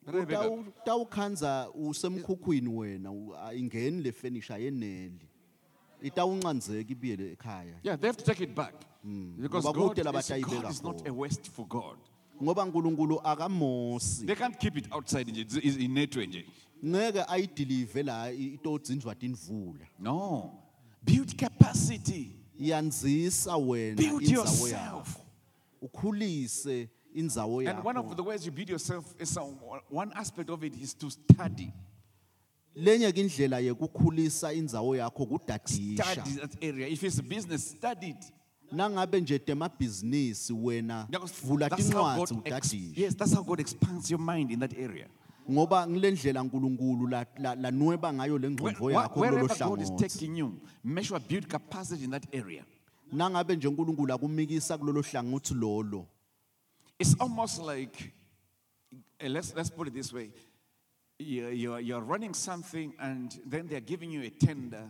Rebecca, 0.06 0.40
Utawu- 0.40 0.72
Tawukhanza 0.84 1.70
usemkhukhwini 1.74 2.68
wena 2.68 3.10
ayingeni 3.46 4.02
le 4.02 4.12
furniture 4.12 4.62
yeneli. 4.64 5.28
Itawuncanzeka 6.02 6.92
ibiyele 6.92 7.32
ekhaya. 7.32 7.74
yeah 7.82 7.96
they 8.00 8.06
have 8.08 8.16
to 8.18 8.24
take 8.24 8.40
it 8.44 8.54
back. 8.54 8.74
Because 9.36 9.64
Ngoba 9.66 9.78
God 9.78 9.98
la 10.04 10.18
is, 10.20 10.28
God 10.44 10.70
is 10.70 10.82
not 10.82 11.06
a 11.08 11.12
waste 11.12 11.48
for 11.50 11.66
God. 11.66 11.98
Ngoba 12.42 12.62
uNkulunkulu 12.64 13.20
akamosi. 13.24 14.26
they 14.26 14.34
can't 14.36 14.58
keep 14.58 14.76
it 14.76 14.86
outside 14.92 15.26
nje 15.30 15.42
it's- 15.44 15.56
it's 15.62 15.76
in 15.76 15.92
netwe 15.94 16.26
nje. 16.26 16.46
Ngeke 16.84 17.24
ayideliver 17.28 18.04
la 18.04 18.30
itodzinjwa 18.32 19.14
tinvula. 19.14 19.86
no. 19.98 20.52
Build 21.04 21.36
capacity. 21.36 22.32
Yanzisa 22.59 23.56
wena 23.56 23.96
build 23.96 24.22
indzawo 24.22 24.46
yourself 24.46 25.09
yakho. 25.09 25.20
Ukhulise 25.82 26.88
indzawo 27.14 27.68
and 27.68 27.84
one 27.84 27.96
of 27.96 28.06
yakho. 28.06 28.16
the 28.16 28.22
ways 28.22 28.44
you 28.46 28.52
build 28.52 28.68
yourself 28.68 29.14
is 29.18 29.28
some, 29.30 29.54
one 29.88 30.12
aspect 30.14 30.50
of 30.50 30.62
it 30.64 30.74
is 30.80 30.94
to 30.94 31.11
study 31.11 31.72
Lenye 32.76 33.12
ke 33.12 33.16
indlela 33.20 33.61
yekukhulisa 33.61 34.52
indzawo 34.52 34.96
yakho 34.96 35.26
kudadisha. 35.26 36.02
study 36.12 36.30
that 36.40 36.56
area 36.62 36.86
if 36.88 37.02
it's 37.04 37.18
a 37.18 37.22
business 37.22 37.70
study 37.70 38.11
it 38.11 38.32
Nangabe 38.72 39.20
nje 39.20 39.38
temabhizinisi 39.38 40.52
wena 40.52 41.06
Because 41.11 41.32
vula 41.46 41.68
that's 41.70 41.88
how 41.90 42.02
tincwadzi 42.16 42.34
God 42.34 42.46
ex- 42.46 42.72
udadishe. 42.72 42.92
yes 42.96 43.14
that's 43.16 43.32
how 43.32 43.42
God 43.42 43.61
expands 43.61 44.11
your 44.11 44.20
mind 44.20 44.50
in 44.50 44.59
that 44.61 44.76
area 44.78 45.06
ngoba 45.51 45.86
ngilendlela 45.86 46.44
la- 47.38 47.55
lanweba 47.55 48.12
ngayo 48.12 48.34
Where- 48.34 48.49
lengqondo 48.49 48.80
where- 48.80 48.94
yakho 48.94 49.20
wherever 49.20 49.57
God 49.59 49.80
is 49.80 49.90
taking 49.96 50.36
you 50.36 50.61
make 50.84 51.07
sure 51.07 51.18
build 51.20 51.49
capacity 51.49 52.05
in 52.05 52.11
that 52.11 52.26
area 52.34 52.64
nangabe 53.12 53.57
nje 53.57 53.68
uNkulunkulu 53.68 54.12
akumikisa 54.14 54.78
kulolu 54.78 55.03
hlangothi 55.03 55.55
lolo 55.55 56.07
It's 57.01 57.14
almost 57.20 57.62
like, 57.62 58.12
uh, 58.92 59.28
let's, 59.28 59.55
let's 59.55 59.70
put 59.70 59.86
it 59.86 59.94
this 59.94 60.12
way. 60.12 60.32
You're, 61.20 61.53
you're, 61.53 61.78
you're 61.80 62.01
running 62.01 62.34
something 62.34 62.92
and 62.99 63.38
then 63.46 63.68
they're 63.68 63.80
giving 63.86 64.11
you 64.11 64.22
a 64.22 64.30
tender 64.30 64.82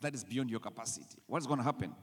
that 0.00 0.14
is 0.14 0.24
beyond 0.24 0.50
your 0.50 0.60
capacity. 0.60 1.18
What's 1.26 1.46
going 1.46 1.58
to 1.58 1.62
happen? 1.64 1.94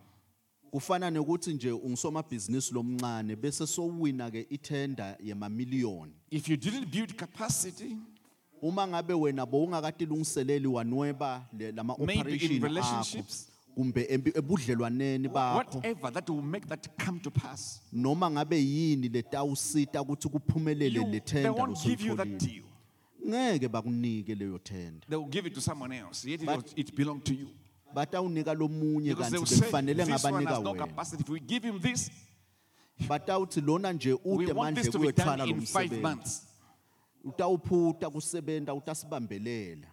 Kufana 0.72 1.10
nokuthi 1.12 1.54
nje 1.54 1.72
ungisomabhizinisi 1.72 2.74
lomncane 2.74 3.36
bese 3.36 3.68
sowina 3.68 4.32
ke 4.32 4.48
itender 4.50 5.18
yemamiliyoni 5.24 6.14
If 6.32 6.50
you 6.50 6.58
didn't 6.58 6.86
build 6.92 7.16
capacity, 7.16 7.98
uma 8.62 8.88
ngabe 8.88 9.14
wena 9.14 9.46
bowungakatilungiseleli 9.46 10.68
wanweba 10.68 11.46
le- 11.60 11.72
lama 11.72 11.96
Maybe 12.00 12.14
in 12.14 12.20
operation 12.22 12.52
akho 12.58 12.68
relationships. 12.68 13.48
kumbe 13.76 14.04
embi- 14.04 14.38
ebudlelwaneni 14.38 15.28
bakho 15.28 15.78
whatever 15.78 16.14
that 16.14 16.30
will 16.30 16.42
make 16.42 16.68
that 16.68 16.88
come 17.06 17.20
to 17.20 17.32
pass, 17.32 17.82
noma 17.94 18.30
ngabe 18.32 18.58
yini 18.66 19.10
letawusita 19.10 20.02
ukuthi 20.02 20.30
kuphumelele 20.30 20.96
you, 21.00 21.06
le 21.06 21.12
they 21.12 21.20
tender 21.20 21.52
won't 21.52 21.84
give 21.84 22.06
you 22.08 22.16
that 22.16 22.28
osuyitholile 22.28 22.40
deal. 22.54 22.64
ngeke 23.28 23.68
bakunike 23.68 24.36
leyo 24.36 24.60
tender 24.60 25.08
They 25.10 25.18
will 25.18 25.30
give 25.30 25.48
it 25.48 25.54
to 25.54 25.62
someone 25.62 25.98
else. 25.98 26.30
Yet 26.30 26.42
it, 26.42 26.46
But- 26.46 26.64
was- 26.64 26.74
it 26.76 26.96
belonged 26.96 27.24
to 27.24 27.34
you. 27.34 27.48
batawunika 27.94 28.54
lomunye 28.54 29.16
kanti 29.16 29.32
bekufanele 29.40 30.08
ngabanika 30.08 30.60
wena. 30.60 30.88
batawuthi 33.08 33.62
lona 33.62 33.94
nje 33.94 34.14
ude 34.14 34.54
manje 34.54 34.92
kuyothwala 34.92 35.46
lo 35.46 35.56
msebenzi. 35.56 36.42
utawuphutha 37.24 38.10
kusebenta 38.10 38.74
utasibambelela. 38.74 39.88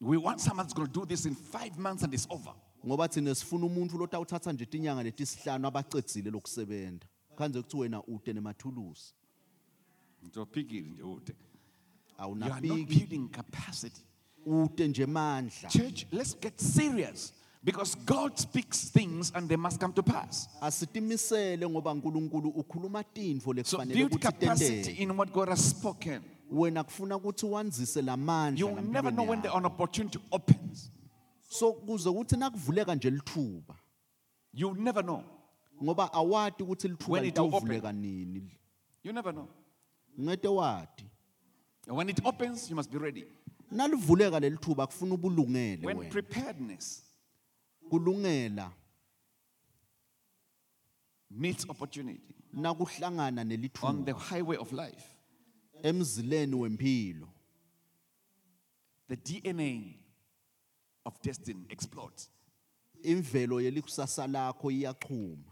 We 0.00 0.16
want 0.16 0.40
someone 0.40 0.66
who's 0.66 0.74
going 0.74 0.88
to 0.88 1.00
do 1.00 1.06
this 1.06 1.26
in 1.26 1.34
five 1.34 1.78
months 1.78 2.02
and 2.02 2.14
it's 2.14 2.26
over. 2.30 2.54
Ngoba 2.86 3.08
thina 3.08 3.34
sifuna 3.34 3.66
umuntu 3.66 3.98
lotawuthatha 3.98 4.52
nje 4.52 4.66
tinyanga 4.66 5.02
letisihlanu 5.02 5.66
abacedzile 5.68 6.30
lokusebenza 6.30 7.06
khanze 7.36 7.62
kuthi 7.62 7.76
wena 7.76 8.02
ude 8.02 8.32
nemathulusi. 8.32 9.14
Awunapiki 12.18 13.18
ude 14.46 14.88
nje 14.88 15.06
mandla 15.06 15.68
Church, 15.70 16.06
let's 16.12 16.34
get 16.40 16.60
serious 16.60 17.32
because 17.64 17.94
God 18.06 18.38
speaks 18.38 18.90
things 18.90 19.32
and 19.34 19.48
they 19.48 19.56
must 19.56 19.80
come 19.80 19.92
to 19.92 20.02
pass. 20.02 20.48
asitimisele 20.60 21.68
ngoba 21.68 21.94
nkulunkulu 21.94 22.48
ukhuluma 22.50 23.04
tintfo 23.04 23.50
So 23.50 23.52
lekufanele 23.54 23.94
build 23.94 24.12
ukuthi 24.12 24.22
capacity 24.26 24.70
tendeke 24.82 25.02
in 25.02 25.16
what 25.16 25.32
God 25.32 25.48
has 25.48 25.70
spoken. 25.70 26.22
wena 26.52 26.84
kufuna 26.84 27.16
ukuthi 27.16 27.46
wanzise 27.46 28.02
lamandla 28.02 28.58
You'll 28.60 28.82
never 28.82 29.10
know 29.12 29.24
when 29.30 29.42
the 29.42 29.48
lampilweni 29.48 29.54
yakho. 29.54 29.56
an 29.58 29.64
opportunity 29.66 30.18
opens. 30.32 30.90
so 31.48 31.72
kuze 31.72 32.10
kuthi 32.12 32.36
nakuvuleka 32.36 32.94
nje 32.94 33.10
lithuba 33.10 33.74
You'll 34.52 34.80
never 34.82 35.02
know. 35.04 35.24
ngoba 35.82 36.12
awati 36.12 36.62
ukuthi 36.62 36.88
lithuba 36.88 37.12
When 37.12 37.24
it 37.24 37.38
will 37.38 37.46
litawuvuleka 37.50 37.92
nini 37.92 38.50
You 39.04 39.12
never 39.12 39.32
know. 39.32 39.48
ngete 40.20 40.48
wati 40.48 41.04
And 41.86 41.96
when 41.96 42.08
it 42.08 42.20
opens, 42.24 42.70
you 42.70 42.76
must 42.76 42.90
be 42.90 42.96
ready. 42.98 43.24
Nalivuleka 43.74 44.40
lelithuba 44.40 44.86
kufuna 44.86 45.14
ubulungele 45.14 45.86
When 45.86 45.98
wena. 45.98 46.10
preparedness 46.10 47.02
kulungela. 47.90 48.72
meets 51.30 51.64
opportunity 51.68 52.34
nakuhlangana 52.52 53.40
on 53.42 53.48
nelithuba 53.48 54.04
the 54.04 54.12
highway 54.14 54.56
of 54.56 54.72
life, 54.72 55.04
emzileni 55.82 56.54
wempilo. 56.54 57.28
The 59.08 59.16
DNA 59.16 59.96
of 61.04 61.20
destiny 61.22 61.66
explodes. 61.68 62.30
imvelo 63.02 63.60
yelikusasa 63.60 64.26
lakho 64.26 64.70
iyachuma 64.70 65.50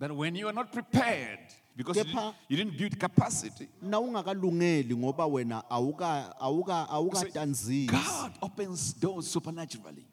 That 0.00 0.12
when 0.16 0.36
you 0.36 0.46
are 0.48 0.54
not 0.54 0.72
prepared, 0.72 1.40
because 1.78 1.96
you 1.96 2.04
didn't, 2.04 2.34
you 2.48 2.56
didn't 2.56 2.76
build 2.78 2.98
capacity, 2.98 3.68
na 3.82 3.98
ungakalungeli 4.00 4.96
ngoba 4.96 5.26
wena 5.26 5.62
awuka 5.70 6.34
awuka 6.40 6.86
say, 6.86 6.94
awukatanzisi 6.94 7.86
God 7.86 8.32
opens 8.42 8.92
doors 9.00 9.26
supernaturally. 9.32 10.04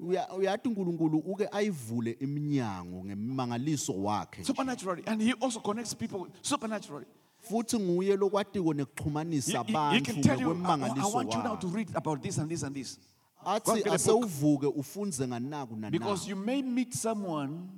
Uya- 0.00 0.28
uyathi 0.36 0.68
uNkulunkulu 0.68 1.18
uke 1.18 1.48
ayivule 1.52 2.16
iminyango 2.20 3.04
ngemangaliso 3.04 3.92
wakhe 4.02 4.44
Supernaturally. 4.44 5.02
And 5.06 5.22
He 5.22 5.32
also 5.40 5.60
connects 5.60 5.94
people 5.94 6.26
supernaturally. 6.42 7.06
futhi 7.40 7.78
nguye 7.78 8.16
lokwatiko 8.16 8.74
nekuxhumanisa 8.74 9.50
he- 9.50 9.72
he 9.72 9.72
abantu 9.76 10.04
can 10.12 10.22
tell 10.22 10.40
you, 10.40 10.50
I, 10.50 11.06
want 11.14 11.32
you 11.34 11.42
now 11.42 11.56
to 11.56 11.68
read 11.68 11.88
about 11.94 12.22
this 12.22 12.38
and 12.38 12.48
this 12.50 12.62
and 12.62 12.74
this. 12.74 12.98
athi 13.46 13.70
and 13.70 13.78
get 13.78 13.86
a 13.86 13.90
book. 13.90 13.94
asewuvuke 13.94 14.66
ufunze 14.66 15.28
nganaku 15.28 15.76
Because 15.90 16.28
you 16.28 16.36
may 16.36 16.62
meet 16.62 16.92
someone 16.94 17.68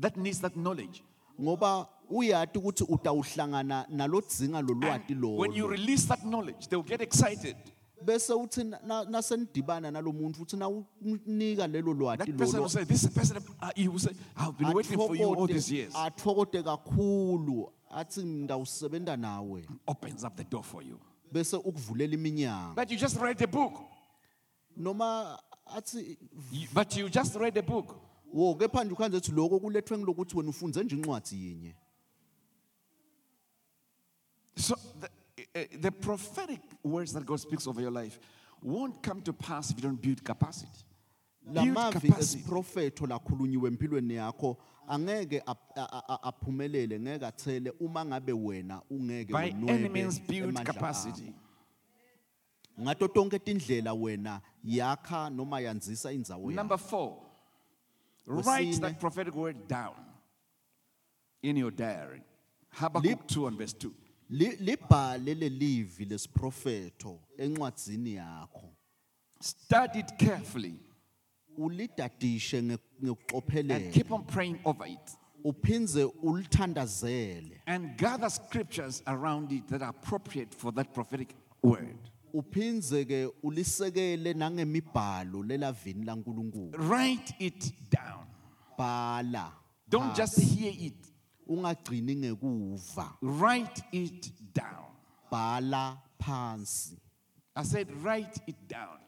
that 0.00 0.16
needs 0.16 0.40
that 0.40 0.54
knowledge. 0.54 1.02
Ngoba 1.40 1.88
uyati 2.10 2.58
ukuthi 2.58 2.84
utawuhlangana 2.88 3.86
nalodzinga 3.90 4.60
lolwati 4.62 5.14
when 5.14 5.52
you 5.52 5.64
lolo 5.66 5.68
release 5.76 6.06
that 6.08 6.20
knowledge, 6.22 6.68
they 6.68 6.76
will 6.76 6.88
get 6.88 7.00
excited. 7.00 7.56
bese 8.04 8.32
uthi 8.32 8.64
na- 8.64 8.78
na- 8.86 9.04
nasenidibana 9.04 9.90
nalomuntu 9.90 10.42
uthi 10.42 10.56
nawunika 10.56 11.66
lelo 11.66 11.92
lwati 11.94 12.24
That 12.24 12.36
person 12.38 12.54
will 12.54 12.56
lolo 12.60 12.68
say, 12.68 12.84
This 12.84 13.06
person, 13.08 13.36
uh, 13.60 13.70
he 13.76 13.88
will 13.88 13.98
say, 13.98 14.12
I've 14.36 14.56
been 14.56 14.72
waiting 14.72 14.96
for 14.98 15.16
you 15.16 15.34
all 15.34 15.46
these 15.46 15.70
years. 15.72 15.94
athokote 15.94 16.62
kakhulu 16.62 17.72
athi 17.90 18.22
ngidawusebenta 18.24 19.16
nawe 19.16 19.64
Opens 19.86 20.24
up 20.24 20.36
the 20.36 20.44
door 20.44 20.62
for 20.64 20.82
you. 20.82 20.98
bese 21.32 21.56
ukuvulela 21.56 22.14
iminyango 22.14 22.74
But 22.74 22.90
you 22.90 22.96
just 22.98 23.16
read 23.20 23.42
a 23.42 23.46
book. 23.46 23.72
noma 24.76 25.38
athi 25.66 26.16
You- 26.52 26.68
But 26.72 26.96
you 26.96 27.08
just 27.08 27.34
read 27.36 27.56
a 27.58 27.62
book. 27.62 27.96
Wo 28.34 28.54
kepha 28.54 28.84
nje 28.84 28.92
ukhanze 28.92 29.16
ukuthi 29.16 29.32
lokho 29.32 29.60
kulethwe 29.60 29.98
ngilokuthi 29.98 30.36
wena 30.36 30.50
ufunze 30.50 30.84
nje 30.84 30.96
incwadi 30.96 31.36
yinye 31.46 31.74
So 34.56 34.74
the, 35.00 35.08
uh, 35.54 35.64
the 35.80 35.90
prophetic 35.92 36.60
words 36.82 37.12
that 37.12 37.24
God 37.24 37.38
speaks 37.40 37.66
over 37.66 37.80
your 37.80 37.92
life 37.92 38.18
won't 38.62 39.00
come 39.02 39.22
to 39.22 39.32
pass 39.32 39.70
if 39.70 39.76
you 39.76 39.82
don't 39.82 40.00
build 40.02 40.24
capacity. 40.24 40.84
Build 41.44 41.66
lamavi 41.68 41.92
capacity. 42.08 42.38
esiprofetho 42.42 43.06
lakhulunyiwe 43.06 43.68
empilweni 43.70 44.14
yakho 44.14 44.56
angeke 44.88 45.42
ap- 45.46 45.78
a- 45.78 45.88
a- 45.92 46.04
a- 46.08 46.22
aphumelele 46.22 47.00
ngeke 47.00 47.26
athele 47.26 47.72
uma 47.80 48.04
ngabe 48.04 48.32
wena 48.32 48.82
ungeke 48.90 49.32
By 49.32 49.38
wenwebe 49.54 49.72
any 49.72 49.88
means, 49.88 50.18
build 50.20 50.48
emandla 50.50 50.64
capacity. 50.74 51.22
akho. 51.28 52.82
ngato 52.82 53.08
tonke 53.08 53.38
tindlela 53.38 53.94
wena 53.94 54.40
yakha 54.64 55.30
noma 55.30 55.60
yanzisa 55.60 56.12
indzawo 56.12 56.50
yakho 56.50 56.56
Number 56.56 56.78
four, 56.78 57.16
write 58.28 58.80
that 58.80 59.00
prophetic 59.00 59.34
word 59.34 59.68
down 59.68 59.94
in 61.42 61.56
your 61.56 61.70
diary. 61.70 62.22
Habakkuk 62.74 63.26
2 63.26 63.46
and 63.46 63.58
verse 63.58 63.72
2. 63.72 63.94
Li- 64.30 64.56
libhale 64.60 65.34
lelivi 65.34 66.04
lesiprofetho 66.06 67.18
encwadzini 67.38 68.14
yakho 68.14 68.68
Study 69.40 70.00
it 70.00 70.12
carefully 70.18 70.74
ulidadishe 71.58 72.60
nge- 72.62 72.78
and 73.00 73.16
ngekucophelela 73.16 73.92
keep 73.92 74.12
on 74.12 74.24
praying 74.24 74.58
over 74.64 74.86
it. 74.86 75.16
uphindze 75.44 76.04
ulithandazele 76.22 77.60
And 77.66 77.96
gather 77.96 78.28
scriptures 78.30 79.02
around 79.06 79.52
it 79.52 79.66
that 79.68 79.82
are 79.82 79.90
appropriate 79.90 80.54
for 80.54 80.72
that 80.72 80.92
prophetic 80.92 81.34
word. 81.62 82.07
Uphindze 82.34 83.04
ke 83.04 83.26
ulisekele 83.42 84.34
nangemibhalo 84.34 85.42
lelavini 85.42 86.04
laNkulunkulu 86.04 86.78
Write 86.90 87.34
it 87.38 87.72
down. 87.90 88.26
bhala 88.78 89.52
Don't 89.88 90.14
just 90.16 90.40
hear 90.40 90.72
it. 90.78 91.12
ungagcini 91.48 92.16
ngekuva 92.16 93.12
Write 93.22 93.82
it 93.92 94.32
down. 94.54 94.84
bhala 95.30 95.98
phansi 96.18 96.96
I 97.56 97.64
said, 97.64 97.88
write 98.04 98.40
it 98.46 98.56
down. 98.68 98.98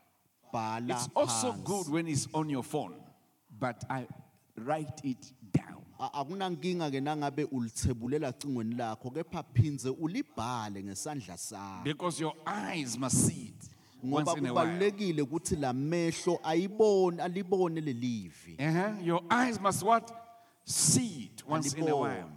bhala 0.53 0.95
It's 0.95 1.09
also 1.15 1.53
phansi. 1.53 1.65
good 1.65 1.89
when 1.89 2.09
it's 2.09 2.27
on 2.35 2.51
your 2.51 2.65
phone, 2.65 2.95
but 3.61 3.85
I 3.89 4.07
write 4.57 5.01
it 5.05 5.33
down. 5.53 5.85
A- 6.01 6.11
akunankinga 6.21 6.91
ke 6.91 7.01
nangabe 7.01 7.45
ulithebulele 7.53 8.33
cingweni 8.39 8.75
lakho 8.75 9.11
kepha 9.11 9.43
phindze 9.55 9.89
ulibhale 9.91 10.83
ngesandla 10.83 11.37
sakho 11.37 11.85
Because 11.85 12.19
your 12.21 12.35
eyes 12.47 12.97
must 12.99 13.17
see 13.27 13.53
it 13.53 13.69
once 14.03 14.27
ngoba 14.31 14.39
in 14.39 14.47
a 14.47 14.53
while. 14.55 14.67
kubalulekile 14.67 15.23
ukuthi 15.23 15.57
lamehlo 15.57 16.41
ayibone 16.43 17.23
alibone 17.23 17.81
lelivi 17.81 18.57
Uh-huh. 18.59 18.95
Your 19.05 19.23
eyes 19.31 19.61
must 19.61 19.83
what? 19.83 20.11
See 20.65 21.31
it 21.35 21.43
once 21.47 21.75
in 21.75 21.87
a 21.89 21.95
while. 21.97 22.31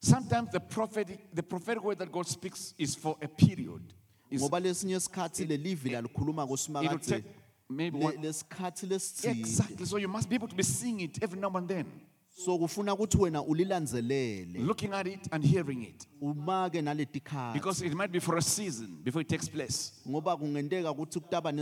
Sometimes 0.00 0.50
the 0.50 0.58
prophetic, 0.60 1.32
the 1.32 1.42
prophetic 1.42 1.84
word 1.84 1.98
that 2.00 2.10
God 2.10 2.26
speaks 2.26 2.74
is 2.78 2.96
for 2.96 3.16
a 3.22 3.28
period. 3.28 3.94
It's- 4.30 4.40
ngoba 4.42 4.60
lesinye 4.60 4.96
isikhathi 4.96 5.44
lelivi 5.46 5.90
lalikhuluma 5.90 6.42
it'll 6.44 6.56
kusimakathe 6.56 7.06
take 7.06 7.24
maybe 7.68 7.96
one, 7.98 8.16
lesikhathi 8.16 8.86
lesithile 8.88 9.38
exactly. 9.38 9.86
So 9.86 9.98
you 9.98 10.08
must 10.08 10.28
be 10.28 10.34
able 10.34 10.48
to 10.48 10.56
be 10.56 10.64
seeing 10.64 10.98
it 11.00 11.22
every 11.22 11.38
now 11.38 11.50
and 11.56 11.68
then, 11.68 11.86
so 12.34 12.58
kufuna 12.58 12.94
ukuthi 12.94 13.18
wena 13.18 13.42
ulilandzelele 13.42 14.58
looking 14.58 14.92
at 14.92 15.06
it 15.06 15.20
and 15.30 15.46
hearing 15.46 15.82
it, 15.82 16.08
umake 16.20 16.82
naletikhathi 16.82 17.58
because 17.58 17.86
it 17.86 17.94
might 17.94 18.10
be 18.12 18.20
for 18.20 18.38
a 18.38 18.42
season 18.42 18.88
before 19.04 19.22
it 19.22 19.28
takes 19.28 19.50
place. 19.50 19.92
ngoba 20.08 20.36
kungenteka 20.36 20.90
ukuthi 20.90 21.20
kutaba 21.20 21.52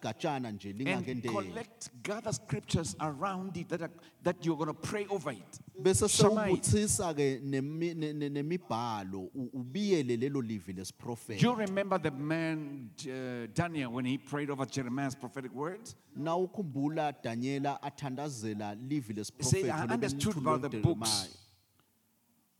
nesigatshana 0.00 0.50
nje 0.52 0.70
And 0.86 1.22
collect, 1.26 1.90
gather 2.02 2.32
scriptures 2.32 2.96
around 3.00 3.56
it 3.56 3.68
that, 3.68 3.82
are, 3.82 3.90
that 4.22 4.44
you're 4.44 4.56
going 4.56 4.68
to 4.68 4.74
pray 4.74 5.06
over 5.10 5.30
it. 5.32 5.58
bese 5.82 6.08
Shama 6.08 6.48
it. 6.48 6.62
sewubuthisa 6.62 7.14
ke 7.14 7.40
nemi- 7.42 7.94
ne- 7.94 8.12
ne- 8.12 8.28
nemibhalo 8.28 9.30
u- 9.34 9.50
ubiyele 9.54 10.16
lelo 10.16 10.40
livi 10.42 10.72
lesiprofeti 10.72 11.42
you 11.42 11.54
remember 11.54 11.98
the 11.98 12.10
man 12.10 12.90
uh, 13.06 13.46
Daniel 13.54 13.90
when 13.92 14.04
he 14.04 14.18
prayed 14.18 14.50
over 14.50 14.66
Jeremiah's 14.66 15.14
prophetic 15.14 15.52
words? 15.54 15.94
na 16.16 16.36
ukhumbula 16.36 17.14
Daniela 17.22 17.78
athandazela 17.82 18.74
livi 18.88 19.14
He 19.14 19.24
said, 19.24 19.64
lesiprofeti 19.64 19.70
I 19.70 19.86
leli 19.86 19.92
understood 19.92 20.36
about 20.36 20.62
the 20.62 20.68
nguJeremiah." 20.68 20.82
books 20.82 21.36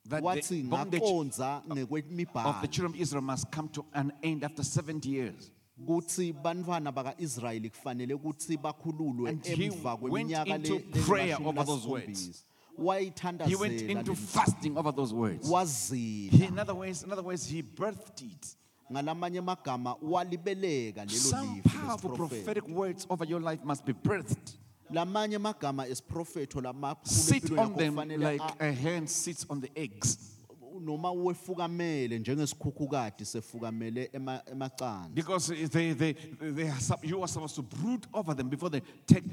that 0.09 0.23
wathi 0.23 0.63
the 0.63 0.69
bondage 0.69 1.03
ngaqonza 1.03 1.63
of 2.45 2.61
the 2.63 2.69
children 2.69 2.95
of 2.95 3.01
Israel 3.01 3.23
must 3.23 3.51
come 3.53 3.69
to 3.69 3.85
an 3.95 4.13
end 4.23 4.43
after 4.45 4.63
70 4.63 5.09
years. 5.09 5.51
Kuthi 5.87 6.33
bantwana 6.33 6.93
baka-israyeli 6.93 7.71
kufanele 7.71 8.15
ukuthi 8.15 8.57
bakhululwe 8.57 9.31
And 9.31 9.45
he 9.47 9.67
emva 9.67 9.95
went 10.01 10.13
kweminyaka 10.13 10.55
into 10.57 10.75
le- 10.75 11.03
prayer 11.05 11.37
over 11.45 11.65
those 11.65 11.87
words. 11.87 12.45
He 13.47 13.55
went 13.57 13.81
into 13.83 14.15
fasting 14.15 14.79
over 14.79 14.93
those 14.93 15.13
words. 15.13 15.91
He, 15.91 16.31
in 16.47 16.59
other 16.59 16.75
ways, 16.75 17.03
in 17.03 17.13
other 17.13 17.23
words, 17.23 17.47
he 17.47 17.63
birthed 17.63 18.23
it. 18.23 18.57
ngalamanye 18.93 19.39
amagama 19.39 19.95
walibeleka 20.03 21.05
lelo 21.05 21.11
Some 21.19 21.63
powerful 21.63 22.11
prophetic 22.17 22.67
words 22.69 23.07
over 23.11 23.25
your 23.25 23.41
life 23.41 23.65
must 23.65 23.85
be 23.85 23.93
birthed. 23.93 24.57
lamanye 24.91 25.37
amagama 25.37 25.87
esiprofetho 25.87 26.61
lamakhulu 26.61 27.07
Sit 27.07 27.51
on 27.59 27.75
them 27.77 27.97
like 27.97 28.43
a 28.61 28.73
hen 28.73 29.07
sits 29.07 29.47
on 29.49 29.61
the 29.61 29.71
eggs. 29.77 30.30
Noma 30.81 31.13
wefukamele 31.13 32.19
njengesikhukhukade 32.19 33.25
sefukamele 33.25 34.11
ema- 34.13 34.43
emacandza 34.53 35.11
Because 35.15 35.69
they, 35.69 35.95
they, 35.95 36.13
they 36.53 36.69
are, 36.69 36.81
sup- 36.81 37.05
you 37.05 37.19
are 37.23 37.29
supposed 37.29 37.55
to 37.57 37.63
brood 37.63 38.07
over 38.13 38.35
them 38.37 38.49
before 38.49 38.71
they 38.71 38.81
take, 39.07 39.25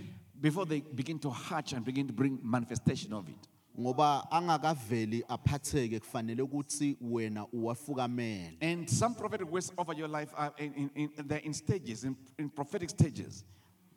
before 0.41 0.65
they 0.65 0.81
begin 0.95 1.19
to 1.19 1.29
hatch 1.29 1.73
and 1.73 1.85
begin 1.85 2.07
to 2.07 2.13
bring 2.13 2.39
manifestation 2.43 3.13
of 3.13 3.27
it. 3.29 3.47
ngoba 3.79 4.31
angakaveli 4.31 5.23
aphatheke 5.27 5.99
kufanele 5.99 6.41
ukuthi 6.41 6.97
wena 7.01 7.47
uwafukamele 7.47 8.57
And 8.61 8.89
some 8.89 9.15
prophetic 9.15 9.51
words 9.51 9.71
over 9.77 9.93
your 9.97 10.07
life 10.09 10.31
are 10.37 10.51
in, 10.57 10.73
in, 10.73 10.89
in, 10.95 11.27
they're 11.27 11.45
in 11.45 11.53
stages, 11.53 12.03
in, 12.03 12.15
in 12.39 12.49
prophetic 12.49 12.89
stages. 12.89 13.43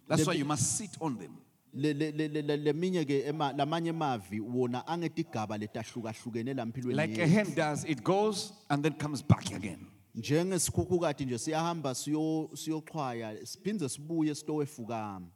That's 0.08 0.26
why 0.26 0.34
you 0.34 0.44
must 0.44 0.76
sit 0.76 0.90
on 1.00 1.16
them. 1.18 1.36
Le- 1.74 1.92
le- 1.94 2.10
le- 2.10 2.28
le- 2.28 2.42
le- 2.42 2.56
leminye 2.56 3.04
ke 3.04 3.24
ema- 3.28 3.52
lamanye 3.52 3.92
mavi 3.92 4.40
wona 4.40 4.86
angetigaba 4.86 5.58
letahlukahlukene 5.58 6.54
lampilweni 6.54 6.96
Like 7.06 7.22
a 7.22 7.26
hen 7.26 7.54
does, 7.54 7.84
it 7.84 8.02
goes 8.02 8.52
and 8.68 8.82
then 8.82 8.92
comes 8.94 9.22
back 9.22 9.52
again. 9.52 9.86
njengesikhukhukade 10.14 11.24
nje 11.24 11.38
siyahamba 11.38 11.94
siyo- 11.94 12.50
siyoxhwaya 12.56 13.46
siphindze 13.46 13.88
sibuye 13.88 14.34
sitowefukama 14.34 15.26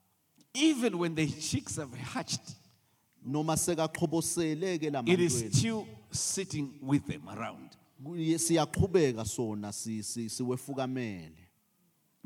Even 0.55 0.95
when 0.95 1.15
the 1.15 1.27
chicks 1.27 1.77
have 1.77 1.97
hatched, 1.97 2.57
noma 3.25 3.57
sekaxhoboseleke 3.57 4.75
it 4.77 4.83
is 4.83 4.93
lamantweni 4.93 5.31
still 5.55 5.85
sitting 6.11 6.69
with 6.83 7.07
them 7.07 7.29
around. 7.29 7.71
Siyaqhubeka 8.39 9.25
sona 9.25 9.73
si- 9.73 10.03
si- 10.03 10.29
siwefukamele 10.29 11.44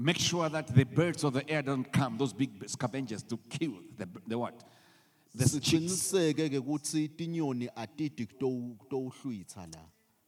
Make 0.01 0.19
sure 0.19 0.49
that 0.49 0.69
the 0.75 0.85
birds 0.85 1.25
of 1.25 1.33
the 1.33 1.49
air 1.51 1.61
don't 1.63 1.93
come, 1.93 2.17
those 2.19 2.33
big 2.33 2.69
scavengers, 2.69 3.23
to 3.25 3.37
kill 3.51 3.73
the, 3.97 4.09
the 4.29 4.39
what? 4.39 4.63
The 5.35 5.45
chicks. 5.61 5.93
siqiniseke 5.93 6.49
ke 6.51 6.59
ukuthi 6.63 7.09
tinyoni 7.09 7.69
atidi 7.77 8.27
kutowu- 8.27 8.77
kutowuhlwitha 8.79 9.67
la 9.75 9.81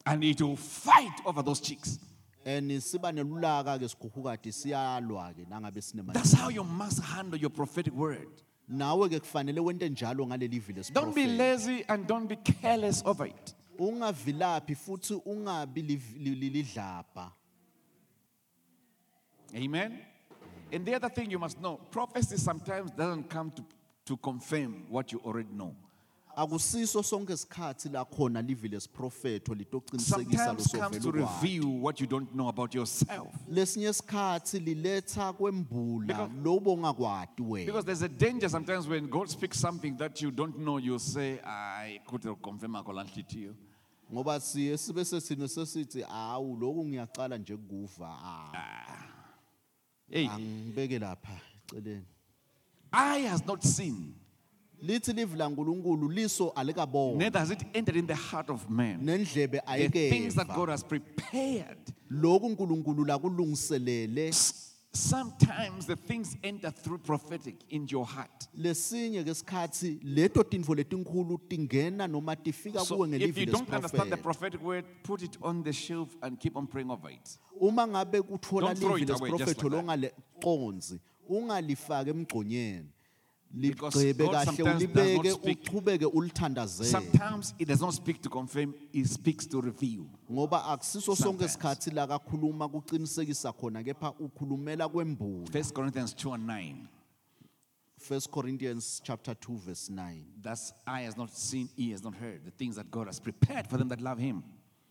And 0.05 0.23
it 0.23 0.41
will 0.41 0.55
fight 0.57 1.21
over 1.25 1.41
those 1.43 1.61
chicks. 1.61 1.99
and 2.45 2.69
siba 2.81 3.11
nelulaka 3.13 3.79
ke 3.79 3.87
sikhukhukade 3.87 4.51
siyalwa 4.51 5.33
ke 5.33 5.45
nangabe 5.49 5.81
sinema 5.81 6.13
That's 6.13 6.33
how 6.33 6.49
you 6.49 6.63
must 6.63 7.01
handle 7.03 7.39
your 7.39 7.49
prophetic 7.51 7.93
word. 7.93 8.27
nawe 8.69 9.07
ke 9.09 9.19
kufanele 9.21 9.59
wente 9.59 9.89
njalo 9.89 10.27
ngaleli 10.27 10.59
vile 10.59 10.81
Don't 10.93 11.15
be 11.15 11.25
lazy 11.27 11.83
and 11.87 12.05
don't 12.07 12.27
be 12.27 12.35
careless 12.35 13.01
over 13.05 13.25
it. 13.27 13.55
ungavilaphi 13.79 14.75
futhi 14.75 15.13
ungabi 15.25 15.81
liv- 15.81 16.17
li- 16.17 16.35
li- 16.35 16.49
lidlabha 16.49 17.31
Amen. 19.55 19.99
And 20.73 20.85
the 20.85 20.95
other 20.95 21.09
thing 21.09 21.29
you 21.31 21.39
must 21.39 21.59
know 21.61 21.77
prophecy 21.91 22.37
sometimes 22.37 22.91
doesn't 22.91 23.29
come 23.29 23.51
to, 23.51 23.63
to 24.05 24.17
confirm 24.17 24.85
what 24.89 25.11
you 25.11 25.19
already 25.25 25.49
know. 25.53 25.75
akusiso 26.37 27.03
sonke 27.03 27.33
isikhathi 27.33 27.89
la 27.91 28.05
khona 28.05 28.41
livi 28.41 28.69
lesiprofetho 28.69 29.53
litocinisekisa 29.53 30.45
Sometimes 30.45 30.67
comes 30.71 30.99
to 31.03 31.11
losovela 31.11 31.41
reveal 31.41 31.67
what 31.81 31.99
you 31.99 32.07
don't 32.07 32.33
know 32.33 32.47
about 32.47 32.73
yourself. 32.73 33.27
lesinye 33.49 33.89
isikhathi 33.89 34.59
liletha 34.59 35.33
kwembula 35.33 36.07
Because- 36.07 36.43
lobo 36.43 36.73
ongakwati 36.73 37.41
wena 37.43 37.65
Because 37.65 37.85
there's 37.85 38.01
a 38.01 38.07
danger 38.07 38.49
sometimes 38.49 38.87
when 38.87 39.07
God 39.07 39.29
speaks 39.29 39.59
something 39.59 39.97
that 39.97 40.21
you 40.21 40.31
don't 40.31 40.57
know, 40.57 40.77
you 40.77 40.97
say, 40.99 41.39
I 41.43 41.99
could 42.07 42.23
confirm 42.41 42.73
to 43.27 43.39
you. 43.39 43.55
ngoba 44.13 44.39
siye 44.39 44.77
sibe 44.77 45.05
sesine 45.05 45.47
sesithi 45.47 46.05
awu 46.09 46.55
lokhu 46.55 46.85
ngiyaqala 46.85 47.37
nje 47.37 47.57
kuva 47.57 48.07
ah, 48.23 49.20
Hey, 50.11 50.27
angibeke 50.27 50.99
lapha 50.99 51.39
eceleni. 51.73 52.03
Eye 52.93 53.19
has 53.29 53.45
not 53.45 53.63
seen, 53.63 54.13
lithi 54.83 55.13
livi 55.13 55.37
lankulunkulu 55.37 56.09
liso 56.11 56.49
alikabona 56.49 57.17
neither 57.17 57.39
has 57.39 57.51
it 57.51 57.63
entered 57.73 57.95
in 57.95 58.05
the 58.07 58.15
heart 58.15 58.49
of 58.49 58.69
man. 58.69 58.99
nendlebe 59.01 59.61
The 59.65 59.89
things 60.09 60.35
that 60.35 60.47
ayikeva 60.47 60.55
God 60.55 60.69
has 60.69 60.83
prepared. 60.83 61.77
lokhu 62.09 62.45
unkulunkulu 62.47 63.05
lakulungiselele. 63.05 64.33
Sometimes 64.93 65.85
the 65.85 65.95
things 65.95 66.35
enter 66.43 66.69
through 66.69 66.97
prophetic 66.97 67.55
in 67.69 67.87
your 67.89 68.05
heart. 68.05 68.47
lesinye 68.57 69.23
ke 69.23 69.99
leto 70.03 70.43
tintfo 70.43 70.75
letinkhulu 70.75 71.37
tingena 71.47 72.07
noma 72.09 72.35
tifika 72.35 72.85
So 72.85 72.97
kuwe 72.97 73.07
if 73.07 73.13
ngelivi 73.21 73.39
you 73.39 73.45
don't 73.45 73.69
understand 73.73 74.11
the 74.11 74.17
prophetic 74.17 74.61
word, 74.61 74.83
put 75.03 75.21
it 75.23 75.37
on 75.41 75.63
the 75.63 75.71
shelf 75.71 76.09
and 76.21 76.37
keep 76.37 76.57
on 76.57 76.67
praying 76.67 76.91
over 76.91 77.09
it. 77.09 77.37
uma 77.61 77.87
ngabe 77.87 78.21
kutfola 78.21 78.67
Don't 78.73 78.79
throw 78.79 78.95
livi 78.97 79.03
it 79.03 79.09
away 79.11 79.31
just 79.31 79.47
like 79.63 79.69
longaliconzi 79.69 80.99
ungalifaki 81.29 82.09
emgconyeni 82.09 82.89
Because 83.53 83.93
God 84.13 84.45
sometimes 84.45 84.79
does 84.93 85.15
not 85.17 85.25
speak- 85.41 85.65
Sometimes 86.91 87.53
it 87.59 87.67
does 87.67 87.81
not 87.81 87.93
speak 87.93 88.21
to 88.21 88.29
confirm, 88.29 88.73
it 88.93 89.05
speaks 89.07 89.45
to 89.47 89.59
reveal. 89.61 90.05
ngoba 90.31 90.63
akusiso 90.65 91.15
sonke 91.15 91.45
isikhathi 91.45 91.91
la 91.93 92.07
kakhuluma 92.07 92.69
kuqinisekisa 92.69 93.51
khona 93.53 93.83
kepha 93.83 94.13
ukhulumela 94.19 94.87
kwembula 94.89 95.47
First 95.51 95.73
Corinthians 95.73 96.13
2 96.13 96.33
and 96.33 96.47
9. 96.47 96.87
1 98.09 98.19
Corinthians 98.31 99.01
chapter 99.03 99.33
2 99.35 99.57
verse 99.57 99.89
9 99.89 100.25
That's 100.41 100.73
eye 100.87 101.01
has 101.01 101.17
not 101.17 101.29
seen, 101.35 101.69
ear 101.77 101.91
has 101.91 102.03
not 102.03 102.15
heard. 102.15 102.43
The 102.45 102.51
things 102.51 102.75
that 102.77 102.89
God 102.89 103.07
has 103.07 103.19
prepared 103.19 103.67
for 103.67 103.77
them 103.77 103.89
that 103.89 104.01
love 104.01 104.17
Him. 104.17 104.43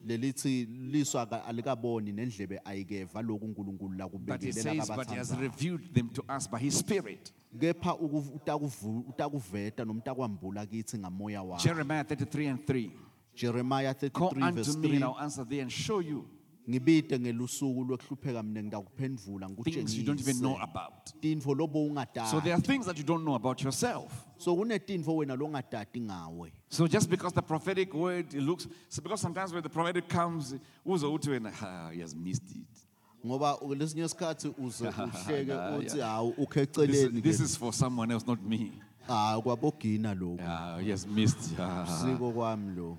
Lelithi 0.07 0.67
liso 0.67 1.19
aka- 1.21 1.45
alikaboni 1.45 2.13
nendlebe 2.13 2.61
ayikeva 2.65 3.23
lokhu 3.23 3.45
uNkulunkulu 3.47 3.91
But 3.91 3.99
He 3.99 4.03
lakubekelela 4.03 4.63
says, 4.85 4.97
but 4.97 5.09
He 5.11 5.17
has 5.17 5.31
kabathandayo 5.31 5.41
revealed 5.41 5.95
them 5.95 6.09
to 6.09 6.23
us 6.37 6.47
by 6.51 6.59
His 6.59 6.79
Spirit. 6.79 7.33
kepha 7.61 7.93
ukuv- 7.93 8.33
utakuvu- 8.35 9.05
utakuveta 9.09 9.85
noma 9.85 9.99
utakwambula 10.01 10.67
kithi 10.67 10.99
ngamoya 10.99 11.43
wakhe 11.43 11.65
Jeremiah 11.69 12.03
33 12.05 12.49
and 12.51 12.59
3. 12.67 12.91
Jeremiah 13.35 13.95
Call 13.95 14.31
33 14.31 14.53
verse 14.53 14.69
unto 14.77 14.89
me 14.89 14.97
and 14.97 15.05
3 15.05 15.09
I'll 15.09 15.19
answer 15.25 15.45
thee 15.49 15.61
and 15.61 15.71
show 15.71 16.01
you 16.01 16.25
ngelusuku 16.71 17.85
lokuhlupheka 17.85 18.43
mina 18.43 18.63
ngidakuphendvula 18.63 19.49
things 19.65 19.95
you 19.97 20.05
don't 20.05 20.21
even 20.21 20.37
know 20.41 20.57
about. 20.61 21.13
tintfo 21.21 21.55
lobo 21.55 21.89
So 22.31 22.41
there 22.41 22.55
are 22.55 22.61
things 22.61 22.87
that 22.87 22.97
you 22.99 23.05
don't 23.05 23.25
know 23.25 23.35
about 23.35 23.63
yourself. 23.63 24.27
so 24.39 24.55
kunetintfo 24.57 25.17
wena 25.17 25.37
longatati 25.37 26.01
ngawe 26.01 26.53
So 26.69 26.87
just 26.87 27.09
because 27.11 27.35
the 27.35 27.43
prophetic 27.43 27.93
word 27.95 28.35
it 28.35 28.43
looks, 28.43 28.69
so 28.89 29.03
because 29.03 29.21
sometimes 29.21 29.53
when 29.53 29.63
the 29.63 29.69
prophetic 29.69 30.09
comes, 30.09 30.55
uzo 30.87 31.13
uthi 31.13 31.31
wena, 31.31 31.53
"Ah, 31.63 31.91
he 31.93 32.01
has 32.01 32.15
missed 32.15 32.51
it. 32.51 32.87
ngoba 33.27 33.59
lesinye 33.77 34.05
isikhathi 34.05 34.49
uze 34.59 34.89
uhleke 34.89 35.51
Yeah, 35.53 35.79
uthi 35.79 35.99
yeah. 35.99 36.09
hawu 36.09 36.35
This, 36.87 37.09
this 37.23 37.41
is 37.41 37.57
for 37.57 37.73
someone 37.73 38.11
else, 38.13 38.27
not 38.27 38.43
me. 38.43 38.73
hayi 39.09 39.43
kwabogina 39.43 40.15
he 40.83 40.91
has 40.91 41.07
missed. 41.07 41.59
Ah. 41.59 41.85
siko 41.87 42.33
kwami 42.33 42.77
lo 42.77 42.99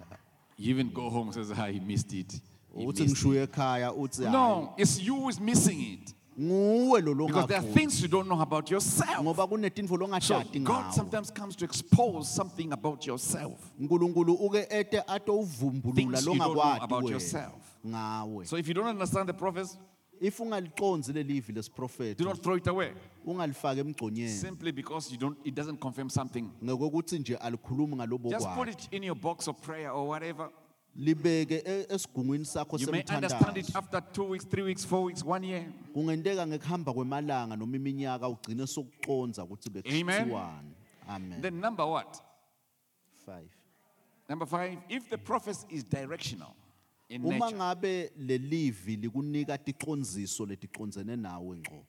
You 0.57 0.69
even 0.75 0.89
go 0.93 1.09
home 1.09 1.29
and 1.29 1.33
says, 1.33 1.51
ah, 1.57 1.65
he 1.71 1.79
missed 1.79 2.13
it. 2.13 2.39
He 2.77 2.85
uthi 2.85 3.03
missed 3.03 3.25
ekhaya 3.25 3.93
uthi 3.93 4.23
hayi 4.23 4.31
No, 4.31 4.73
it's 4.77 4.99
you 5.01 5.15
who 5.15 5.29
is 5.29 5.39
missing 5.39 5.81
it. 5.81 6.13
nguwe 6.39 7.01
lo 7.01 7.27
Because 7.27 7.47
there 7.47 7.57
are 7.57 7.61
longaqondi 7.61 7.73
things 7.73 8.01
you 8.01 8.07
don't 8.07 8.27
know 8.27 8.39
about 8.41 8.71
yourself. 8.71 9.19
ngoba 9.21 9.47
kunetinfo 9.47 9.95
So 9.97 9.97
longatati 9.97 10.59
God 10.63 10.83
ngawe 10.85 10.93
sometimes 10.93 11.31
comes 11.31 11.55
to 11.57 11.65
expose 11.65 12.29
something 12.29 12.71
about 12.71 13.05
yourself. 13.05 13.71
unkulunkulu 13.79 14.33
uke 14.33 14.67
ete 14.69 15.01
atowuvumbulula 15.07 15.95
Things 15.95 16.25
you 16.25 16.33
don't 16.33 16.37
know 16.37 16.53
longakwati 16.53 16.83
about 16.83 17.03
wena 17.03 17.11
yourself. 17.11 17.77
ngawe 17.87 18.45
So 18.45 18.55
if 18.57 18.67
you 18.67 18.73
don't 18.73 18.87
understand 18.87 19.27
the 19.27 19.33
prophets, 19.33 19.77
if 20.21 20.37
ungaliqonzi 20.39 21.13
lelivi 21.13 21.53
do 21.53 21.59
lesiprofethi 21.61 22.23
not 22.23 22.41
throw 22.41 22.55
it 22.55 22.67
away. 22.67 22.93
ungalifaki 23.25 23.79
emgconyeni 23.81 24.29
Simply 24.29 24.71
because 24.71 25.11
you 25.11 25.17
don't, 25.17 25.37
it 25.43 25.53
doesn't 25.53 25.79
confirm 25.81 26.09
something. 26.09 26.49
ngokokuthi 26.63 27.19
nje 27.19 27.35
alikhulumi 27.35 27.95
ngalobo 27.95 28.29
Just 28.29 28.47
put 28.47 28.55
kwayo 28.55 28.71
it 28.71 28.87
in 28.91 29.03
your 29.03 29.15
box 29.15 29.47
of 29.47 29.59
prayer 29.61 29.91
or 29.91 30.07
whatever. 30.07 30.49
Libeke 30.95 31.63
esigungwini 31.89 32.45
sakho 32.45 32.77
You 32.77 32.91
may 32.91 33.03
understand 33.15 33.57
it 33.57 33.65
semthandazo 33.65 33.77
after 33.77 34.01
two 34.13 34.23
weeks, 34.29 34.45
three 34.45 34.63
weeks, 34.63 34.85
four 34.85 35.03
weeks, 35.03 35.23
one 35.23 35.43
year. 35.43 35.65
kungenteka 35.93 36.47
ngekuhamba 36.47 36.93
kwemalanga 36.93 37.55
noma 37.55 37.75
iminyaka 37.75 38.29
ugcine 38.29 38.67
sokuconza 38.67 39.43
ukuthi 39.43 39.69
Amen. 39.69 40.05
bekuthiwani 40.05 40.71
amen 41.07 41.41
Then 41.41 41.59
number 41.61 41.85
what? 41.85 42.21
5 43.27 43.33
Number 44.29 44.45
five, 44.45 44.77
if 44.89 45.09
the 45.09 45.17
prophecy 45.17 45.65
is 45.69 45.83
directional 45.83 46.55
in 47.09 47.21
uma 47.25 47.37
nature, 47.37 47.57
ngabe 47.57 48.11
lelivi 48.17 48.95
likunika 48.95 49.57
leticondzene 50.47 51.15
nawe 51.15 51.57
ngqo 51.57 51.85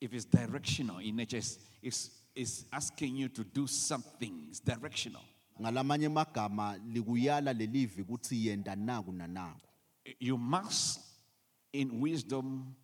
if 0.00 0.12
it's 0.12 0.24
directional 0.24 0.98
in 0.98 1.16
nature, 1.16 1.38
it's, 1.38 1.58
it's, 1.82 2.10
it's 2.34 2.64
asking 2.72 3.16
you 3.16 3.28
to 3.28 3.44
do 3.44 3.66
something. 3.66 4.46
It's 4.48 4.60
directional. 4.60 5.22
Ngalamanye 5.60 6.08
likuyala 6.92 7.52
lelivi 7.52 8.02
ukuthi 8.02 8.46
yenda 8.46 8.76
naku 8.76 9.12
nanaku 9.12 9.60
You 10.20 10.38
must, 10.38 11.00
in 11.72 12.00
wisdom, 12.00 12.76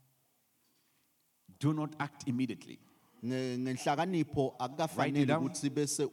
do 1.61 1.73
not 1.73 1.95
act 2.01 2.27
immediately. 2.29 2.79
Nge- 3.25 3.59
ngenhlakanipho 3.59 4.43
Write 4.43 4.55
it 4.55 4.61
akukafanele 4.61 5.27
down. 5.27 5.43
ukuthi 5.47 5.71
bese 5.71 6.05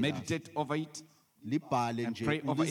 Meditate 0.00 0.50
over 0.56 0.76
it. 0.76 1.02
libhale 1.44 2.04
and 2.06 2.16
nje 2.16 2.24
pray 2.24 2.40
over 2.46 2.64
it. 2.66 2.70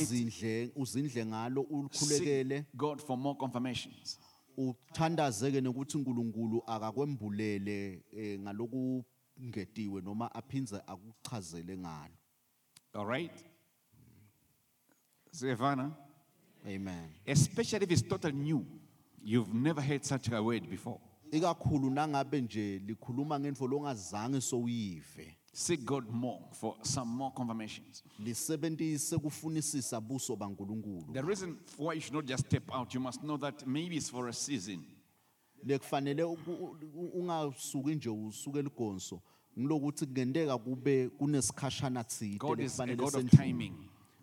uzindle 0.76 1.26
ngalo 1.26 1.66
Seek 1.91 2.66
God 2.76 3.01
for 3.01 3.18
more 3.18 3.36
confirmations. 3.36 4.20
uthandazeke 4.58 5.62
nokuthi 5.62 5.97
uNkulunkulu 5.97 6.64
akakwembulele 6.68 8.03
eh, 8.12 8.39
ngalokungetiwe 8.39 10.01
noma 10.01 10.36
aphinze 10.36 10.76
akuchazele 10.88 11.78
ngalo 11.78 12.16
All 12.98 13.06
right? 13.06 13.32
Savannah, 15.32 15.91
amen 16.68 17.10
especially 17.28 17.84
if 17.84 17.91
it's 17.91 18.02
totally 18.02 18.34
new. 18.34 18.66
You've 19.24 19.54
never 19.54 19.82
heard 19.82 20.04
such 20.06 20.32
a 20.32 20.41
word 20.41 20.70
before. 20.70 21.00
ikakhulu 21.32 21.89
nangabe 21.89 22.41
nje 22.41 22.80
likhuluma 22.80 23.39
ngendvo 23.39 23.68
longazange 23.68 24.41
soyive 24.41 25.38
Seek 25.54 25.86
God 25.86 26.10
more 26.10 26.39
for 26.54 26.76
some 26.84 27.10
more 27.12 27.32
confirmations. 27.36 28.04
lisebentise 28.20 29.18
kufunisisa 29.18 30.02
buso 30.02 30.36
baNkulunkulu 30.36 31.14
The 31.14 31.22
reason 31.24 31.58
why 31.78 31.93
you 31.95 32.02
should 32.02 32.14
not 32.16 32.26
just 32.26 32.45
step 32.45 32.64
out, 32.74 32.93
you 32.93 33.00
must 33.02 33.22
know 33.22 33.38
that 33.38 33.68
maybe 33.68 33.98
it's 33.98 34.10
for 34.10 34.28
a 34.30 34.34
season. 34.34 34.84
lekufanele 35.66 36.24
uku- 36.24 36.78
u- 36.95 37.12
ungasuki 37.20 37.95
nje 37.95 38.10
usuke 38.10 38.62
ligonso 38.62 39.22
ngilokuthi 39.60 40.05
kungenteka 40.05 40.58
kube 40.58 41.10
kunesikhashana 41.10 42.03
tsite 42.03 42.38
God 42.39 42.60
is 42.60 42.80
a 42.80 42.86
God 42.95 43.16
of 43.16 43.30
timing. 43.32 43.74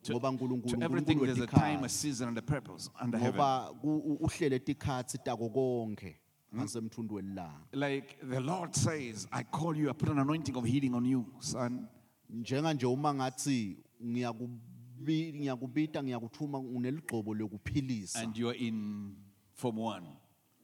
To, 0.02 0.12
ngoba 0.12 0.38
to 0.68 0.82
everything, 0.82 1.18
there's 1.18 1.40
a 1.40 1.46
time, 1.46 1.82
a 1.84 1.88
season, 1.88 2.28
and 2.28 2.38
a 2.38 2.42
purpose 2.42 2.90
under 3.00 3.16
heaven. 3.18 3.40
ngoba 3.40 3.80
ku- 3.80 4.02
u- 4.04 4.18
uhlele 4.20 4.58
tikhatsi 4.58 5.18
tako 5.24 5.48
konke 5.48 6.16
ngasemthundweni 6.54 7.34
langa 7.34 7.64
Like 7.72 8.16
the 8.22 8.40
Lord 8.40 8.74
says, 8.76 9.26
I 9.32 9.42
call 9.44 9.74
you, 9.76 9.88
I 9.90 9.92
put 9.92 10.08
an 10.10 10.18
anointing 10.18 10.56
of 10.56 10.64
healing 10.64 10.94
on 10.94 11.04
you, 11.04 11.24
son. 11.40 11.88
njenganje 12.30 12.86
uma 12.86 13.14
ngathi 13.14 13.76
ngiyakubi- 14.04 15.34
ngiyakubita 15.34 16.02
ngiyakuthuma 16.02 16.58
uneligcobo 16.58 17.34
lokuphilisa 17.34 18.20
And 18.20 18.36
you're 18.36 18.58
in 18.58 19.16
Form 19.54 19.76
1. 19.78 20.02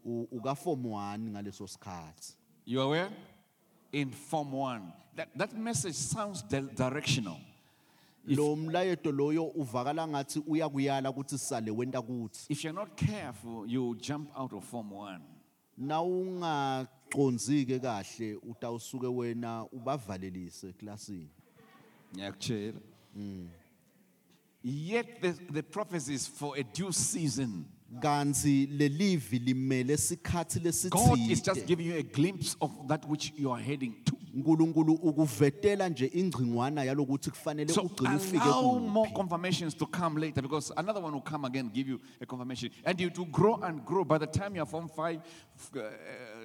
u- 0.04 0.28
ukaform 0.30 0.84
1 0.86 1.18
ngaleso 1.30 1.66
sikhathi 1.66 2.34
You 2.66 2.80
aware? 2.82 3.10
In 3.92 4.10
Form 4.10 4.52
1. 4.52 4.92
That, 5.16 5.28
that 5.36 5.56
message 5.56 5.94
sounds 5.94 6.42
di- 6.42 6.60
directional. 6.74 7.38
lo 8.26 8.56
mlayeto 8.56 9.12
loyo 9.12 9.44
uvakala 9.56 10.06
ngathi 10.08 10.42
uyakuyala 10.46 11.10
ukuthi 11.10 11.38
sale 11.38 11.70
wenta 11.70 12.02
kuthi 12.02 12.46
If 12.50 12.64
you're 12.64 12.74
not 12.74 12.96
careful, 12.96 13.66
you 13.66 13.96
jump 13.96 14.30
out 14.36 14.52
of 14.52 14.64
Form 14.64 14.90
1. 14.92 15.20
na 15.78 16.02
ungaqonzike 16.02 17.78
kahle 17.80 18.34
utawusuke 18.42 19.06
wena 19.06 19.64
ubavalelise 19.72 20.68
eklasini 20.68 21.28
Ngiyakutshela. 22.14 22.80
Yet 24.62 25.22
the, 25.22 25.32
the 25.52 25.62
prophecy 25.62 26.14
is 26.14 26.26
for 26.26 26.54
a 26.58 26.62
due 26.62 26.92
season. 26.92 27.64
Kanti 28.00 28.66
lelivi 28.66 29.38
limele 29.38 29.96
sikhathi 29.96 30.60
God 30.60 31.18
is 31.18 31.42
just 31.42 31.46
lesitsite 31.48 31.66
giving 31.66 31.86
you 31.86 31.96
a 31.96 32.02
glimpse 32.02 32.56
of 32.60 32.70
that 32.88 33.04
which 33.08 33.32
you 33.36 33.50
are 33.52 33.62
heading 33.62 33.94
to. 34.04 34.12
uNkulunkulu 34.34 34.92
ukuvetela 34.94 35.88
nje 35.88 36.06
ingcingwana 36.14 36.84
yalokuthi 36.84 37.30
kufanele 37.30 37.72
So 37.72 37.82
ugcine 37.82 38.14
ufike 38.16 38.42
allow 38.42 38.62
kuphi 38.74 38.88
more 38.88 39.10
confirmations 39.10 39.74
to 39.74 39.86
come 39.86 40.20
later 40.20 40.42
because 40.42 40.72
another 40.76 41.02
one 41.02 41.12
will 41.14 41.22
come 41.30 41.44
again, 41.46 41.68
give 41.74 41.88
you 41.90 42.00
a 42.20 42.26
confirmation. 42.26 42.70
And 42.84 43.00
you 43.00 43.10
will 43.16 43.24
grow 43.26 43.54
and 43.62 43.84
grow. 43.84 44.04
By 44.04 44.18
the 44.18 44.26
time 44.26 44.54
you're 44.54 44.66
from 44.70 44.88
five 44.88 45.20
f- 45.58 45.70
uh, 45.76 45.88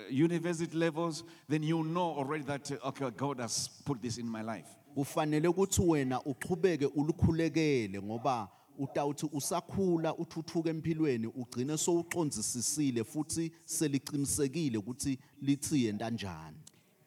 university 0.10 0.76
levels, 0.76 1.24
then 1.48 1.62
you 1.64 1.84
know 1.84 2.16
already 2.18 2.44
that, 2.46 2.72
uh, 2.72 2.88
okay, 2.88 3.10
God 3.16 3.40
has 3.40 3.70
put 3.86 4.02
this 4.02 4.18
in 4.18 4.28
my 4.28 4.42
life. 4.42 4.68
kufanele 4.96 5.48
ukuthi 5.48 5.82
wena 5.82 6.22
uqhubeke 6.24 6.86
ulukhulekele 6.86 8.02
ngoba 8.02 8.48
utawuthi 8.80 9.30
usakhula 9.34 10.16
uthuthuka 10.18 10.70
empilweni 10.70 11.28
ugcine 11.28 11.78
sowuqonzisisile 11.78 13.04
futhi 13.04 13.52
seliqinisekile 13.66 14.78
ukuthi 14.78 15.20
lithi 15.42 15.86
yenta 15.86 16.10
njani 16.10 16.58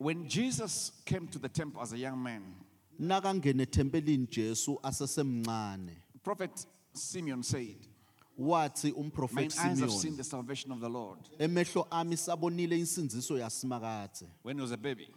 When 0.00 0.28
Jesus 0.28 0.92
came 1.04 1.26
to 1.28 1.38
the 1.40 1.48
temple 1.48 1.82
as 1.82 1.92
a 1.92 1.98
young 1.98 2.22
man, 2.22 2.42
nakangena 3.00 3.62
ethempelini 3.62 4.26
Jesu 4.30 4.78
asesemncane 4.82 5.90
Prophet 6.22 6.66
Simeon 6.92 7.42
said, 7.42 7.76
wathi 8.38 8.92
Mine 8.92 8.94
umprofeti 9.10 9.58
eyes 9.58 9.80
have 9.80 9.90
seen 9.90 10.00
Simeon 10.00 10.16
the 10.18 10.24
salvation 10.24 10.72
of 10.72 10.80
the 10.80 10.88
Lord. 10.88 11.18
emehlo 11.38 11.86
ami 11.90 12.16
sabonile 12.16 12.78
insinziso 12.78 13.38
yasimakathe 13.38 14.26
When 14.42 14.56
he 14.56 14.62
was 14.62 14.72
a 14.72 14.76
baby. 14.76 15.08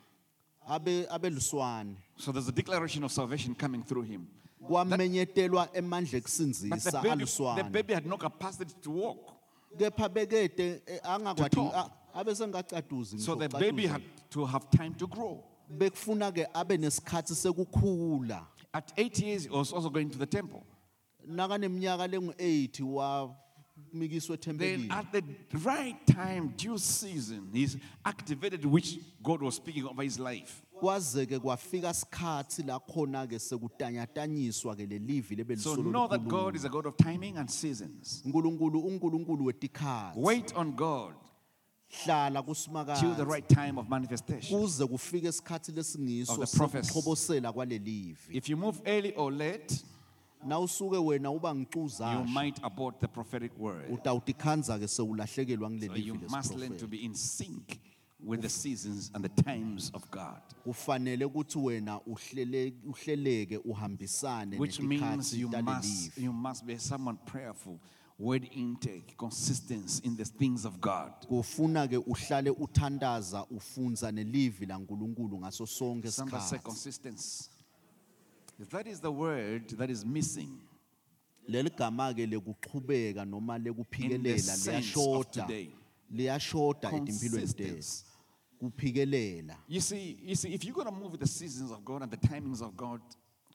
abe 0.67 1.05
abeluswane 1.09 1.95
So 2.17 2.31
there's 2.31 2.47
a 2.47 2.51
declaration 2.51 3.03
of 3.03 3.11
salvation 3.11 3.53
coming 3.55 3.83
through 3.83 4.03
him. 4.03 4.27
Kwamenyetelwa 4.67 5.69
emandla 5.73 6.01
But 6.01 6.11
the 6.11 6.17
ekusindisa 6.17 6.91
baby, 6.91 7.07
the 7.07 7.11
aluswane 7.13 7.63
baby 7.71 7.93
had 7.93 8.05
no 8.05 8.17
capacity 8.17 8.73
to 8.81 8.91
walk. 8.91 9.33
kepha 9.77 10.09
bekede 10.09 10.81
eh, 10.85 10.99
angakwadi 11.03 11.55
talk. 11.55 11.73
a- 11.73 11.89
abe 12.19 12.35
sengacatuzi 12.35 13.19
So 13.19 13.35
the 13.35 13.47
baby 13.49 13.87
had 13.87 14.01
to 14.29 14.45
have 14.45 14.69
time 14.69 14.93
to 14.95 15.07
grow. 15.07 15.43
bekufuna 15.77 16.31
ke 16.31 16.45
abe 16.53 16.77
nesikhathi 16.77 17.33
sekukhula 17.35 18.45
At 18.73 18.93
eight 18.97 19.19
years, 19.19 19.43
he 19.43 19.49
was 19.49 19.73
also 19.73 19.89
going 19.89 20.09
to 20.09 20.17
the 20.17 20.25
temple. 20.25 20.63
nakaneminyaka 21.27 22.07
lengu-8 22.07 22.81
wamikiswa 23.93 24.37
Then 24.37 24.55
ethempelini 24.57 24.89
at 24.91 25.11
the 25.11 25.23
right 25.65 26.05
time, 26.07 26.53
due 26.57 26.77
season, 26.77 27.49
he's 27.53 27.77
activated 28.05 28.65
which 28.65 28.99
God 29.23 29.41
was 29.41 29.55
speaking 29.55 29.85
over 29.85 30.03
his 30.03 30.19
life. 30.19 30.61
Kwaze 30.81 31.25
ke 31.25 31.39
kwafika 31.39 31.93
sikhathi 31.93 32.63
la 32.63 32.79
khona 32.79 33.27
ke 33.27 33.37
sekutanyatanyiswa 33.39 34.75
ke 34.75 34.85
lelivi 34.85 35.35
So 35.35 35.35
lebelisolo 35.35 35.91
know 35.91 36.07
that 36.07 36.27
God 36.27 36.55
is 36.55 36.65
a 36.65 36.69
God 36.69 36.85
of 36.87 36.97
timing 36.97 37.37
and 37.37 37.49
seasons. 37.49 38.23
uNkulunkulu 38.25 38.79
uNkulunkulu 38.79 39.45
wetikhathi 39.45 40.19
Wait 40.19 40.53
on 40.55 40.71
God 40.71 41.13
hlala 42.05 42.31
till 42.31 42.43
the 42.43 42.51
kusimakade 42.51 43.27
right 43.27 43.47
time 43.47 43.77
of 43.77 43.87
manifestation. 43.89 44.59
kuze 44.59 44.85
kufike 44.87 45.27
isikhathi 45.27 45.71
lesingiso 45.71 46.33
Of 46.41 46.49
the 46.49 46.57
prophets. 46.57 46.87
sokuxhobosela 46.87 47.53
kwalelivi 47.53 48.17
If 48.37 48.49
you 48.49 48.57
move 48.57 48.81
early 48.85 49.13
or 49.15 49.31
late, 49.31 49.83
nawusuke 50.47 50.97
wena 50.97 51.31
uba 51.31 51.49
you 51.49 51.55
ngixuza 51.55 52.25
might 52.27 52.59
abort 52.63 52.99
the 52.99 53.07
prophetic 53.07 53.51
word. 53.59 53.91
utawutikhanza 53.93 54.79
ke 54.79 54.87
sewulahlekelwa 54.87 55.69
So 55.69 55.75
ngileli 55.75 56.07
you 56.07 56.13
livi 56.15 56.27
must 56.29 56.55
learn 56.55 56.77
to 56.77 56.87
lesiprofeti 56.87 56.87
be 56.87 56.97
in 57.05 57.13
sync 57.13 57.77
with 58.23 58.41
the 58.41 58.49
seasons 58.49 59.11
and 59.13 59.23
the 59.23 59.43
times 59.43 59.91
of 59.93 60.09
God, 60.11 60.41
kufanele 60.65 61.25
ukuthi 61.25 61.57
wena 61.59 61.99
uhlele 62.05 62.73
uhleleke 62.85 63.57
uhambisane 63.57 64.57
which 64.59 64.79
means 64.79 65.33
you 65.33 65.47
must 65.49 65.65
talelivi 65.65 66.11
you 66.25 66.33
must 66.33 66.65
be 66.65 66.77
someone 66.79 67.17
prayerful, 67.25 67.79
word 68.19 68.47
intake, 68.51 69.15
consistency 69.17 70.01
in 70.07 70.15
the 70.17 70.25
things 70.25 70.65
of 70.65 70.79
God. 70.79 71.11
kufuna 71.27 71.87
ke 71.87 71.97
uhlale 71.97 72.49
uthandaza 72.49 73.45
ufunza 73.45 74.11
nelivi 74.11 74.65
laNkuluNkulu 74.65 75.39
ngaso 75.39 75.65
sonke 75.67 76.11
Somebody 76.11 76.43
say 76.43 76.57
isikhathi 76.57 76.63
consistency. 76.63 77.49
That 78.69 78.87
is 78.87 78.99
the 79.01 79.11
word 79.11 79.69
that 79.77 79.89
is 79.89 80.05
missing 80.05 80.59
leli 81.49 81.69
gama 81.75 82.13
ke 82.13 82.27
lekuqhubeka 82.27 83.25
noma 83.25 83.55
in 83.55 83.63
the 83.63 83.69
lekuphikelela 83.71 84.37
sense 84.39 84.67
of 84.67 84.73
liyashoda 84.73 85.31
today. 85.47 85.69
liyashoda 86.11 86.89
etimpilweni 86.91 87.47
tethu 87.47 87.71
Consistency. 87.71 88.05
You 89.67 89.79
see, 89.79 90.17
you 90.21 90.35
see, 90.35 90.53
if 90.53 90.63
you're 90.63 90.75
going 90.75 90.87
to 90.87 90.93
move 90.93 91.11
with 91.11 91.21
the 91.21 91.27
seasons 91.27 91.71
of 91.71 91.83
God 91.83 92.03
and 92.03 92.11
the 92.11 92.17
timings 92.17 92.61
of 92.61 92.77
God 92.77 93.01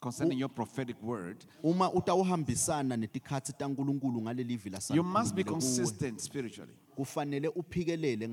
concerning 0.01 0.39
your 0.39 0.51
prophetic 0.51 0.97
word, 1.03 1.45
uma 1.63 1.93
utawuhambisana 1.93 2.97
netikhatsi 2.97 3.53
taNkuluNkulu 3.53 4.23
ngaleli 4.23 4.53
you 4.55 5.03
must 5.03 5.35
be 5.35 5.43
lasakhulumile 5.43 5.45
consistent 5.45 6.21
spiritually. 6.21 6.73
kufanele 6.97 7.49
uphikelele 7.49 8.29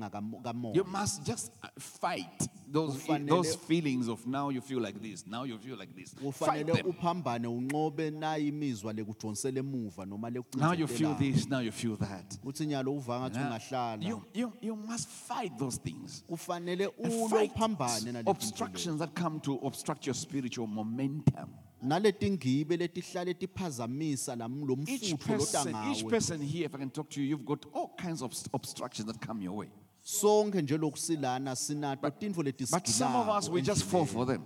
You 0.74 0.84
must 0.84 1.22
just 1.26 1.52
uh, 1.62 1.68
fight 1.78 2.48
those, 2.72 2.98
Kufanele- 2.98 3.28
those 3.28 3.56
feelings 3.56 4.08
of 4.08 4.26
now 4.26 4.48
you 4.50 4.60
feel 4.60 4.80
like 4.80 4.98
this, 5.00 5.26
now 5.26 5.44
you 5.44 5.58
feel 5.58 5.76
like 5.76 5.94
this. 5.94 6.14
Fight 6.14 6.24
kufanele 6.24 6.72
them. 6.72 6.86
uphambane 6.86 7.46
unqobe 7.48 8.10
nayi 8.10 8.48
imizwa 8.48 8.92
lekudonsela 8.92 9.58
emuva 9.58 10.06
noma 10.06 10.30
Now 10.30 10.72
you 10.72 10.86
feel 10.88 11.10
lekucinzelelayo 11.10 11.18
this, 11.34 11.48
now 11.48 11.60
you 11.60 11.72
feel 11.72 11.96
that. 11.96 12.38
uthi 12.44 12.66
nyalo 12.66 12.92
uva 12.96 13.20
ngathi 13.20 13.38
Now, 13.38 13.46
ungahlala 13.46 14.02
you, 14.08 14.22
you, 14.34 14.52
you 14.62 14.76
must 14.76 15.08
fight 15.08 15.58
those 15.58 15.76
things. 15.80 16.24
kufanele 16.26 16.84
And 16.84 17.12
ulwe 17.12 17.28
fight 17.28 17.50
uphambane 17.52 18.22
obstructions 18.26 18.98
that 18.98 19.14
come 19.14 19.40
to 19.40 19.58
obstruct 19.62 20.06
your 20.06 20.14
spiritual 20.14 20.66
momentum. 20.66 21.48
Naletingibe 21.84 22.76
letihlale 22.76 23.34
tiphazamisa 23.34 24.36
lam- 24.36 24.64
lo 24.66 24.76
Each 24.86 25.12
mfutho 25.12 25.32
loda 25.32 25.38
person, 25.38 25.68
each 25.90 26.02
ngawe 26.02 26.10
person 26.10 26.40
here, 26.42 26.66
if 26.66 26.74
I 26.74 26.78
can 26.78 26.90
talk 26.90 27.08
to 27.10 27.20
you, 27.20 27.28
you've 27.28 27.44
got 27.44 27.64
all 27.74 27.94
kinds 27.96 28.22
of 28.22 28.32
st- 28.34 28.50
obstructions 28.54 29.06
that 29.06 29.20
come 29.20 29.42
your 29.42 29.56
way. 29.56 29.68
sonke 30.02 30.62
nje 30.62 30.76
lokusilana 30.78 31.54
sinato 31.56 32.10
tintfo 32.10 32.42
But 32.70 32.86
some 32.88 33.14
of 33.16 33.28
us, 33.28 33.48
we 33.48 33.62
just 33.62 33.84
fall 33.84 34.04
for 34.06 34.26
them. 34.26 34.42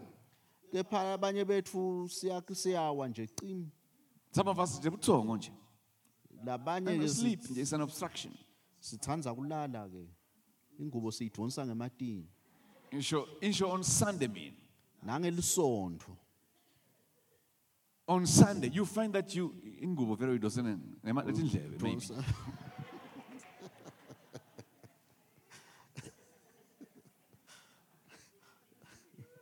kepha 0.73 1.13
abanye 1.19 1.45
betfu 1.45 2.09
siya- 2.09 2.43
siyawa 2.55 3.09
nje 3.09 3.27
cim 3.41 3.71
Some 4.33 4.49
of 4.51 4.59
us, 4.59 4.79
buthongo 4.81 5.37
nje. 5.37 5.51
labanye 6.45 6.91
And 6.93 7.03
ke 7.03 7.09
sleep 7.09 7.43
si- 7.43 7.53
nje, 7.55 7.61
it's 7.63 7.73
an 7.73 7.81
obstruction. 7.81 8.33
sitsandza 8.81 9.35
kulala 9.35 9.89
ke 9.89 10.07
ingubo 10.79 11.11
siyidonsa 11.11 11.67
ngematini 11.67 12.27
Insho, 12.93 13.27
insho 13.41 13.69
on 13.71 13.83
Sunday, 13.83 14.29
mean. 14.29 14.55
nangelisondvo 15.05 16.17
On 18.09 18.27
Sunday, 18.27 18.71
you 18.73 18.87
find 18.87 19.13
that 19.13 19.35
you, 19.35 19.55
ingubo 19.83 20.17
very 20.19 20.39
doesn't, 20.39 20.81
maybe. 21.05 21.21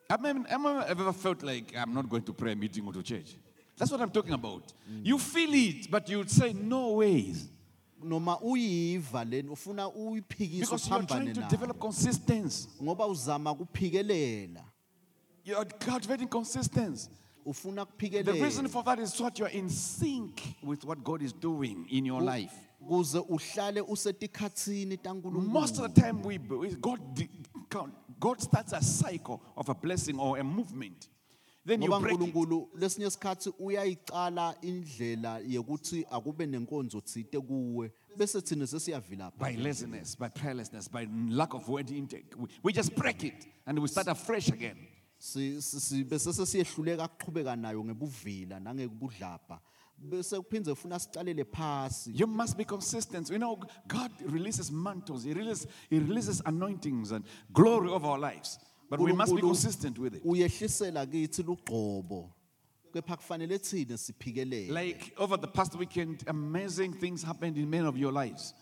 I 0.09 0.17
mean, 0.17 0.45
have 0.45 0.67
I 0.67 0.87
ever 0.89 1.12
felt 1.12 1.43
like 1.43 1.75
I'm 1.77 1.93
not 1.95 2.09
going 2.09 2.23
to 2.23 2.33
prayer 2.33 2.57
meeting 2.57 2.85
or 2.87 2.93
to 2.93 3.03
church? 3.03 3.37
That's 3.77 3.91
what 3.91 4.01
I'm 4.01 4.11
talking 4.11 4.33
about. 4.33 4.73
Mm. 4.91 5.05
You 5.05 5.19
feel 5.19 5.51
it, 5.53 5.91
but 5.91 6.09
you 6.09 6.19
would 6.19 6.31
say, 6.31 6.53
no 6.53 6.93
ways. 6.93 7.49
noma 8.03 8.39
uyiva 8.39 9.25
leni 9.25 9.49
ufuna 9.49 9.89
uyiphikise 9.89 10.61
Because 10.61 10.89
you're 10.89 10.99
uphambane 10.99 11.09
trying 11.09 11.35
to 11.35 11.41
nayo 11.41 11.49
develop 11.51 11.79
consistency. 11.81 12.69
ngoba 12.83 13.07
uzama 13.07 13.55
kuphikelela 13.55 14.64
You're 15.45 15.64
cultivating 15.64 16.29
consistency. 16.29 17.09
Ufuna 17.47 17.87
The 18.25 18.33
reason 18.33 18.69
for 18.69 18.83
that 18.83 18.99
is 18.99 19.15
so 19.15 19.25
that 19.25 19.39
you're 19.39 19.49
in 19.49 19.69
sync 19.69 20.43
with 20.63 20.85
what 20.85 21.03
God 21.05 21.23
is 21.23 21.33
doing 21.33 21.87
in 21.89 22.05
your 22.05 22.21
life. 22.21 22.53
kuze 22.89 23.19
uhlale 23.19 23.81
usetikhatsini 23.81 24.99
Most 25.25 25.79
of 25.79 25.95
the 25.95 26.01
time, 26.01 26.23
we, 26.23 26.39
God, 26.39 27.01
God 28.21 28.41
starts 28.41 28.73
a 28.73 28.83
cycle 28.83 29.41
of 29.57 29.69
a 29.69 29.75
blessing 29.75 30.19
or 30.19 30.39
a 30.39 30.45
movement. 30.45 31.09
Then 31.65 31.83
you 31.83 31.89
break 31.89 32.15
it. 32.15 32.21
unkulunkulu 32.21 32.69
lesinye 32.79 33.11
sikhatsi 33.11 33.53
uyayicala 33.59 34.55
indlela 34.63 35.39
yekuthi 35.39 36.07
akube 36.11 36.47
nenkonzo 36.47 37.01
tsite 37.01 37.41
kuwe 37.41 37.93
bese 38.17 38.41
thina 38.41 38.67
sesiyavilapha 38.67 39.39
by 39.39 39.57
laziness, 39.57 40.17
by 40.17 40.29
prayerlessness, 40.29 40.89
by 40.89 41.09
lack 41.29 41.55
of 41.55 41.69
word 41.69 41.91
intake. 41.91 42.35
We, 42.37 42.49
we 42.63 42.73
just 42.73 42.95
break 42.95 43.25
it 43.25 43.47
and 43.67 43.79
we 43.79 43.89
start 43.89 44.07
afresh 44.09 44.49
again. 44.49 44.77
Bese 45.35 46.33
sesiyehluleka 46.33 47.09
kuqhubeka 47.09 47.57
nayo 47.57 47.85
ngebuvila 47.85 48.61
bese 49.99 50.37
kuphindze 50.37 50.74
funa 50.74 50.99
sicalele 50.99 51.45
phasi 51.45 52.12
You 52.14 52.27
must 52.27 52.57
be 52.57 52.64
consistent. 52.64 53.31
You 53.31 53.39
know, 53.39 53.59
God 53.89 54.11
releases 54.27 54.70
mantles, 54.70 55.24
He 55.24 55.33
releases, 55.33 55.66
he 55.91 55.99
releases 55.99 56.43
anointings 56.45 57.12
and 57.12 57.24
glory 57.53 57.89
over 57.89 58.07
our 58.07 58.18
lives. 58.18 58.59
But 58.91 59.01
we 59.01 59.12
must 59.12 59.35
be 59.35 59.41
uNkulunkulu 59.41 59.49
consistent 59.49 59.99
with 59.99 60.14
it. 60.14 60.22
uyehlisela 60.24 61.07
kithi 61.07 61.43
lugqobo 61.43 62.31
kepha 62.93 63.16
kufanele 63.16 63.59
thina 63.59 63.97
siphikelele 63.97 64.70
Like 64.70 65.12
over 65.18 65.37
the 65.37 65.49
past 65.49 65.74
weekend, 65.77 66.22
amazing 66.29 66.93
things 66.93 67.22
happened 67.24 67.57
in 67.57 67.68
many 67.68 67.87
of 67.87 67.97
your 67.97 68.12
lives. 68.12 68.55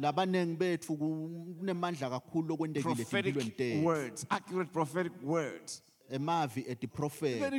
labanengi 0.00 0.56
betfu 0.56 0.96
kunemandla 0.96 2.10
kakhulu 2.10 2.48
lokwentekile 2.48 2.92
etimpilweni 2.92 3.32
Prophetic 3.32 3.56
tethu 3.56 3.84
words, 3.84 4.26
accurate 4.30 4.72
prophetic 4.72 5.12
words. 5.22 5.82
Emavi 6.10 6.64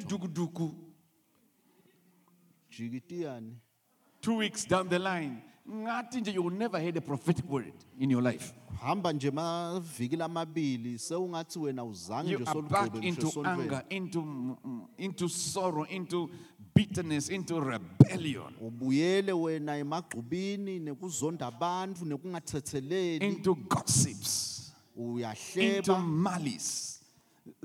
duku. 0.08 0.76
jikitiyani 2.70 3.56
Two 4.22 4.38
weeks 4.38 4.66
down 4.66 4.90
the 4.90 5.00
line, 5.00 5.42
ngathi 5.70 6.22
nje 6.22 6.34
you 6.34 6.50
never 6.50 6.80
hear 6.80 6.98
a 6.98 7.02
prophetic 7.02 7.46
word 7.50 7.74
in 8.00 8.10
your 8.12 8.24
life. 8.24 8.54
hamba 8.82 9.14
nje 9.14 9.32
maviki 9.32 10.16
lamabili 10.16 11.00
sewungathi 11.00 11.60
wena 11.60 11.84
uzange 11.86 12.38
nje 12.38 12.44
into 13.02 13.44
anger, 13.46 13.84
into, 13.90 14.58
into 14.98 15.30
sorrow, 15.30 15.86
into 15.90 16.30
bitterness, 16.76 17.30
into 17.30 17.60
rebellion, 17.60 18.54
ubuyele 18.62 19.32
wena 19.34 19.78
emagxubini 19.78 20.80
nekuzonda 20.80 21.48
abantu 21.48 22.06
nekungathetheleli. 22.06 23.26
Into 23.26 23.56
gossips, 23.56 24.74
into 24.96 25.14
uyahleba 25.14 26.00
malice. 26.00 26.97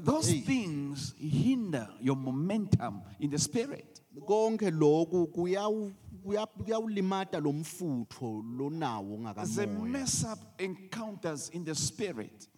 Those 0.05 0.33
Hey. 0.33 0.41
things 0.41 1.15
hinder 1.19 1.89
your 2.01 2.17
momentum 2.17 3.01
in 3.21 3.31
the 3.31 3.39
spirit. 3.39 4.03
konke 4.27 4.71
lokhu 4.71 5.27
kuyawu- 5.27 5.93
kuya- 6.25 6.47
kuyawulimata 6.47 7.41
lo 7.41 7.53
mfutho 7.53 8.43
lonawo 8.59 9.17
They 9.17 9.67
ngakamoya 9.67 9.91
mess 9.91 10.25
up 10.25 10.39
encounters 10.61 11.51
in 11.55 11.65
the 11.65 11.75
spirit. 11.75 12.49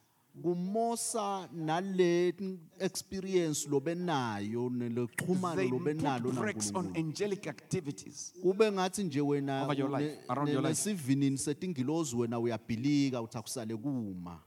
kumosa 0.42 1.48
nale 1.52 2.34
experience 2.80 3.68
lobenayo 3.68 4.68
neloxhumano 4.70 5.56
They 5.56 5.68
lobenalo 5.68 6.30
put 6.30 6.34
brakes 6.40 6.72
on 6.74 6.84
naNkulunkulu 6.86 7.06
angelic 7.06 7.46
activities. 7.46 8.32
kube 8.42 8.72
ngathi 8.72 9.04
nje 9.04 9.20
wena 9.20 9.64
Over 9.64 9.78
your 9.78 9.90
life, 9.90 10.04
ne- 10.04 10.18
around 10.28 10.48
ne- 10.48 10.52
your 10.54 10.62
life. 10.62 10.70
nesivinini 10.90 11.38
setingilozi 11.38 12.16
wena 12.16 12.38
uyabhilika 12.40 13.22
uthi 13.22 13.38
akusale 13.38 13.76
kuma 13.76 14.40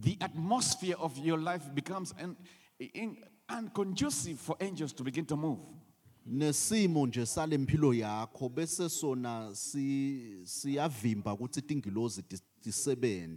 The 0.00 0.16
atmosphere 0.20 0.96
of 0.98 1.18
your 1.18 1.38
life 1.38 1.62
becomes 1.74 2.14
un, 2.22 2.36
unconducive 3.48 4.38
for 4.38 4.56
angels 4.60 4.92
to 4.94 5.04
begin 5.04 5.24
to 5.26 5.36
move. 5.36 5.58
nesimo 6.26 7.06
nje 7.06 7.26
sale 7.26 7.58
yakho 7.94 8.48
bese 8.48 8.88
sona 8.88 9.54
si 9.54 10.40
siyavimba 10.44 11.32
ukuthi 11.34 11.62
tingilozi 11.62 12.22
dis- 12.22 12.42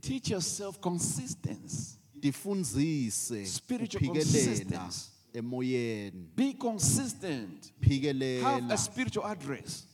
Teach 0.01 0.29
yourself 0.29 0.79
consistency. 0.79 1.97
tifundzise 2.21 3.45
Spiritual 3.45 4.13
consistency. 4.13 5.09
emoyeni 5.33 6.29
Be 6.35 6.53
consistent. 6.53 7.71
Have 7.81 7.85
a 7.85 7.89
phikelela 7.89 8.77
spiritual 8.77 9.25
address. 9.25 9.87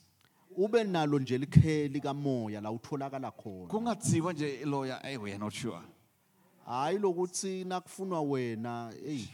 ube 0.57 0.83
nalo 0.83 1.19
nje 1.19 1.37
likheli 1.37 2.01
kamoya 2.01 2.61
la 2.61 2.71
utholakala 2.71 3.31
khona 3.31 3.95
nje 4.33 4.65
lawyer, 4.65 4.99
hey, 5.03 5.17
we 5.17 5.31
are 5.31 5.39
not 5.39 5.53
sure. 5.53 5.81
Hayi 6.65 6.97
lokuthi 6.97 7.63
nakufunwa 7.63 8.21
wena 8.21 8.93
hey 9.05 9.25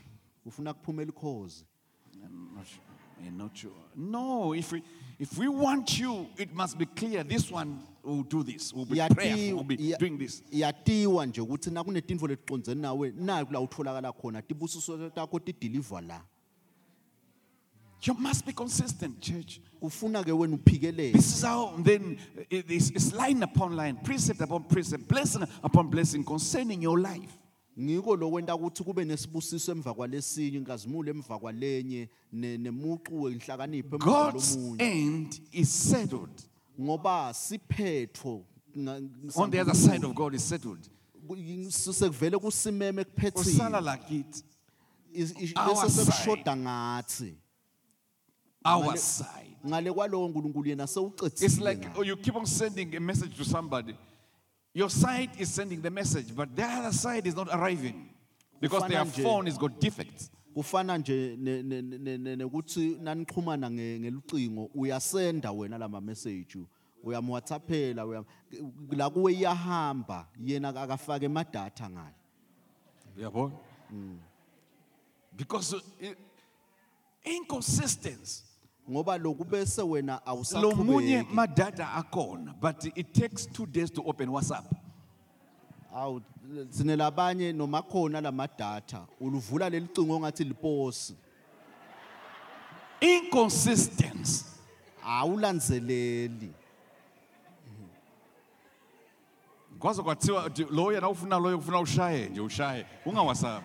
ufuna 0.45 0.73
kuphumela 0.73 1.09
ikhozi 1.09 1.65
I'm 2.13 2.55
not 2.55 2.65
sure. 2.67 2.81
We're 3.21 3.31
not 3.31 3.55
sure. 3.57 3.71
No, 3.95 4.53
if 4.53 4.71
we 4.71 4.83
if 5.19 5.37
we 5.37 5.47
want 5.47 5.99
you, 5.99 6.27
it 6.37 6.53
must 6.53 6.77
be 6.77 6.85
clear. 6.85 7.23
This 7.23 7.51
one 7.51 7.79
will 8.03 8.23
do 8.23 8.43
this. 8.43 8.73
Will 8.73 8.85
be 8.85 9.01
prayerful. 9.09 9.57
Will 9.57 9.63
be 9.63 9.95
doing 9.99 10.17
this. 10.17 10.43
yatiwa 10.51 11.25
nje 11.25 11.41
ukuthi 11.41 11.71
nakunetinfo 11.71 12.27
leticondzene 12.27 12.81
nawe 12.81 13.13
naku 13.15 13.53
la 13.53 13.59
utholakala 13.59 14.11
khona 14.11 14.41
tibusiso 14.41 15.09
takho 15.09 15.39
tideliver 15.39 16.01
la 16.03 16.21
You 18.03 18.13
must 18.13 18.45
be 18.45 18.53
consistent, 18.53 19.19
church. 19.21 19.59
ufuna 19.81 20.23
ke 20.23 20.31
wena 20.31 20.55
uphikelele 20.57 21.13
This 21.13 21.35
is 21.37 21.41
how 21.43 21.73
then 21.77 22.17
uh, 22.37 22.41
it 22.49 22.69
is 22.71 22.89
it's 22.91 23.13
line 23.13 23.43
upon 23.43 23.75
line, 23.75 23.97
precept 24.03 24.41
upon 24.41 24.63
precept, 24.63 25.07
blessing 25.07 25.43
upon 25.63 25.89
blessing 25.89 26.23
concerning 26.23 26.81
your 26.81 26.99
life. 26.99 27.37
ngiko 27.79 28.15
lokwenta 28.15 28.55
ukuthi 28.55 28.83
kube 28.83 29.05
nesibusiso 29.05 29.71
emva 29.71 29.93
kwalesinye 29.93 30.57
inkazimulo 30.57 31.09
emva 31.11 31.39
kwalenye 31.39 32.09
ne- 32.33 32.57
nemuqu 32.57 33.21
wenhlakanipho 33.23 33.97
God's 33.99 34.57
end 34.79 35.39
is 35.51 35.69
settled. 35.89 36.41
ngoba 36.81 37.33
siphetho 37.33 38.43
On 39.35 39.49
the 39.51 39.59
other 39.59 39.73
side 39.75 40.03
of 40.03 40.13
God 40.15 40.33
is 40.35 40.43
settled. 40.43 40.87
sekuvele 41.69 42.37
kusimeme 42.39 43.03
Usala 43.03 43.31
kuphethile 43.31 43.81
like 43.85 44.11
it, 44.11 44.43
Is- 45.13 45.31
is- 45.39 45.53
Our 45.55 45.73
bese 45.75 45.89
side. 45.89 46.05
sekushoda 46.11 46.55
ngathi 46.57 47.35
our 48.67 48.83
Ngale- 48.93 48.97
side. 48.97 49.57
ngale 49.65 49.93
kwalowo 49.93 50.27
nkulunkulu 50.29 50.69
yena 50.69 50.83
It's 50.83 50.93
sewucedzile 50.93 51.69
like 51.69 51.81
ngayo. 51.87 51.97
oh, 51.99 52.03
you 52.03 52.17
keep 52.17 52.35
on 52.35 52.45
sending 52.45 52.95
a 52.95 52.99
message 52.99 53.35
to 53.37 53.43
somebody. 53.45 53.95
Your 54.73 54.89
side 54.89 55.31
is 55.39 55.49
sending 55.55 55.81
the 55.81 55.89
message, 55.89 56.35
but 56.35 56.55
the 56.55 56.63
other 56.63 56.93
side 56.93 57.25
is 57.27 57.35
not 57.35 57.47
arriving 57.51 58.09
because 58.61 58.87
their 58.87 59.03
Kufana 59.05 59.11
nje- 59.11 59.23
phone 59.23 59.45
has 59.47 59.57
got 59.57 59.79
defects. 59.79 60.29
kufana 60.55 60.97
nje 60.97 61.35
ne- 61.37 61.61
ne- 61.63 61.81
ne- 61.81 62.17
ne- 62.17 62.35
nekuthi 62.35 62.97
nanixhumana 63.01 63.69
nge- 63.69 63.99
ngelucingo 63.99 64.69
uyasenda 64.75 65.51
wena 65.51 65.77
lama 65.77 66.01
message 66.01 66.57
uyamwhatsappela 67.03 68.03
uyam- 68.05 68.25
la 68.91 69.09
kuwe 69.09 69.33
iyahamba 69.33 70.27
yena 70.39 70.69
akafake 70.69 71.25
emadatha 71.25 71.89
ngayo 71.89 72.13
Yeah, 73.17 73.31
boy. 73.31 73.49
Because 75.35 75.73
uh, 75.73 75.81
i- 76.01 76.15
inconsistency. 77.35 78.43
Ngoba 78.89 79.17
lokhu 79.17 79.43
bese 79.43 79.81
wena 79.81 80.21
Lo 80.25 80.71
munye 80.75 81.19
awusaqhubeki 81.19 81.33
madata 81.33 81.87
akona, 81.95 82.53
but 82.59 82.85
it 82.95 83.13
takes 83.13 83.45
two 83.45 83.65
days 83.65 83.89
to 83.91 84.01
open 84.03 84.29
WhatsApp. 84.29 84.65
awu 85.95 86.21
sine 86.69 86.95
labanye 86.95 87.53
noma 87.55 87.81
khona 87.81 88.21
lamadatha 88.21 89.07
uluvula 89.21 89.69
leli 89.69 89.87
cingo 89.93 90.19
ngathi 90.19 90.43
liposi 90.43 91.15
Inconsistency. 93.01 94.45
awulandzeleli 95.05 96.51
Kwaze 99.79 100.01
kwathiwa 100.03 100.49
lo 100.71 100.91
yena 100.93 101.09
ufuna 101.09 101.39
loyo 101.39 101.57
ufuna 101.57 101.79
ushaye 101.79 102.29
nje 102.29 102.41
ushaye 102.41 102.85
unga 103.05 103.21
WhatsApp. 103.21 103.63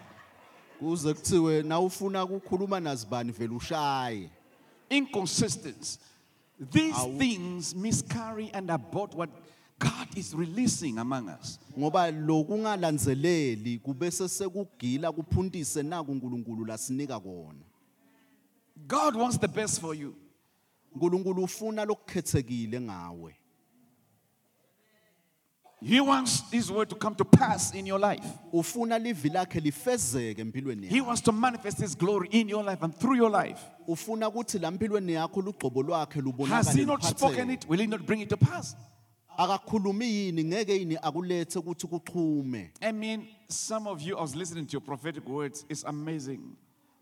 kuze 0.79 1.15
kuthiwe 1.15 1.63
na 1.63 1.81
ufuna 1.81 2.25
ukukhuluma 2.25 2.81
nazibani 2.81 3.33
vele 3.33 3.55
ushaye 3.55 4.31
Inconsistency. 4.93 5.99
These 6.71 6.97
things 7.19 7.75
miscarry 7.75 8.51
and 8.55 8.71
abort 8.71 9.15
what 9.15 9.31
God 9.79 10.07
is 10.17 10.35
releasing 10.35 10.99
among 10.99 11.29
us. 11.29 11.59
ngoba 11.79 12.11
lokungalandzeleli 12.11 13.79
kubese 13.79 14.29
sekugila 14.29 15.13
kuphuntise 15.13 15.83
naku 15.83 16.13
uNkulunkulu 16.13 16.65
lasinika 16.65 17.21
kona 17.21 17.65
God 18.87 19.17
wants 19.17 19.39
the 19.39 19.49
best 19.49 19.81
for 19.81 19.95
you. 19.95 20.15
uNkulunkulu 20.95 21.43
ufuna 21.45 21.85
lokukhethekile 21.85 22.81
ngawe 22.81 23.37
He 25.85 26.01
wants 26.01 26.43
His 26.53 26.71
word 26.71 26.89
to 26.91 26.95
come 26.97 27.15
to 27.17 27.25
pass 27.25 27.75
in 27.75 27.87
your 27.87 27.99
life. 28.01 28.25
ufuna 28.53 28.99
livi 28.99 29.29
lakhe 29.29 29.61
lifezeke 29.61 30.41
empilweni 30.41 30.87
He 30.87 30.97
yakho 30.97 31.07
wants 31.07 31.23
to 31.23 31.33
manifest 31.33 31.79
His 31.79 31.97
glory 31.99 32.29
in 32.31 32.49
your 32.49 32.65
life 32.65 32.83
and 32.85 32.95
through 32.99 33.17
your 33.17 33.31
life. 33.31 33.61
ufuna 33.89 34.29
ukuthi 34.29 34.59
la 34.59 34.71
mpilweni 34.71 35.13
yakho 35.13 35.43
lugcobo 35.43 35.83
lwakhe 35.83 36.21
Has 36.49 36.75
He 36.75 36.85
not 36.85 37.03
spoken 37.05 37.51
it? 37.51 37.67
Will 37.69 37.81
He 37.81 37.87
not 37.87 38.07
bring 38.07 38.21
it 38.21 38.29
to 38.29 38.37
pass? 38.37 38.77
akakhulumi 39.39 40.07
yini 40.07 40.45
ngeke 40.45 40.77
yini 40.79 40.97
akulethe 41.03 41.59
ukuthi 41.59 41.87
kuchume 41.87 42.71
I 42.83 42.93
mean, 42.93 43.27
some 43.49 43.87
of 43.87 44.01
you, 44.03 44.17
I 44.19 44.21
was 44.23 44.37
listening 44.37 44.67
to 44.67 44.73
your 44.73 44.81
prophetic 44.83 45.27
words. 45.29 45.65
It's 45.69 45.85
amazing. 45.85 46.57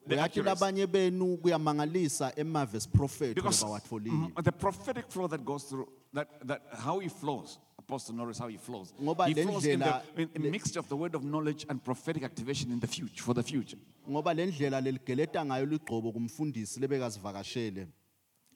The 0.07 0.15
uyathi 0.17 0.25
accuracy. 0.25 0.49
labanye 0.49 0.87
benu 0.87 1.37
kuyamangalisa 1.37 2.33
emavesi 2.37 2.89
prophet 2.93 3.35
Because 3.35 3.63
lebawatfolile 3.65 4.13
mm, 4.13 4.45
the 4.45 4.53
prophetic 4.53 5.11
flow 5.11 5.27
that 5.29 5.45
goes 5.45 5.65
through, 5.65 5.89
that, 6.15 6.29
that 6.47 6.63
how 6.79 7.01
it 7.01 7.13
flows, 7.13 7.59
Apostle 7.91 8.15
Norris, 8.15 8.39
how 8.39 8.47
he 8.49 8.57
flows. 8.57 8.93
Ngoba 9.03 9.27
He 9.27 9.35
flows 9.35 9.67
in, 9.67 9.81
the, 9.81 10.03
in 10.35 10.47
a 10.47 10.51
mixture 10.51 10.79
of 10.79 10.89
the 10.89 10.97
word 10.97 11.15
of 11.17 11.25
knowledge 11.25 11.67
and 11.69 11.83
prophetic 11.83 12.23
activation 12.23 12.71
in 12.71 12.79
the 12.79 12.87
future, 12.87 13.23
for 13.23 13.35
the 13.35 13.43
future. 13.43 13.77
ngoba 14.09 14.35
le 14.35 14.47
ndlela 14.47 14.81
leligeleta 14.81 15.45
ngayo 15.45 15.67
ligcobo 15.67 16.13
kumfundisi 16.13 16.81
lebekazivakashele 16.81 17.87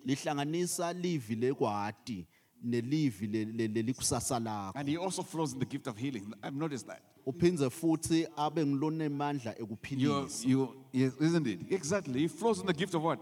lihlanganisa 0.04 0.92
livi 0.92 1.34
lekwati 1.36 2.26
nelivi 2.62 3.26
le- 3.26 3.44
le- 3.44 3.68
lelikusasa 3.68 4.38
lakho 4.38 4.78
And 4.78 4.88
he 4.88 4.96
also 4.96 5.22
flows 5.22 5.52
in 5.52 5.58
the 5.58 5.66
gift 5.66 5.86
of 5.86 5.96
healing. 5.98 6.32
I've 6.42 6.54
noticed 6.56 6.86
that. 6.86 7.02
uphindze 7.26 7.70
futhi 7.70 8.26
abe 8.36 8.64
ngilonemandla 8.66 9.54
You, 9.58 9.64
ekuphilisa 9.66 10.48
you, 10.48 10.68
yes, 10.92 11.12
isn't 11.20 11.46
it? 11.46 11.60
Exactly. 11.72 12.20
He 12.20 12.28
flows 12.28 12.60
in 12.60 12.66
the 12.66 12.72
gift 12.74 12.94
of 12.94 13.02
what? 13.02 13.18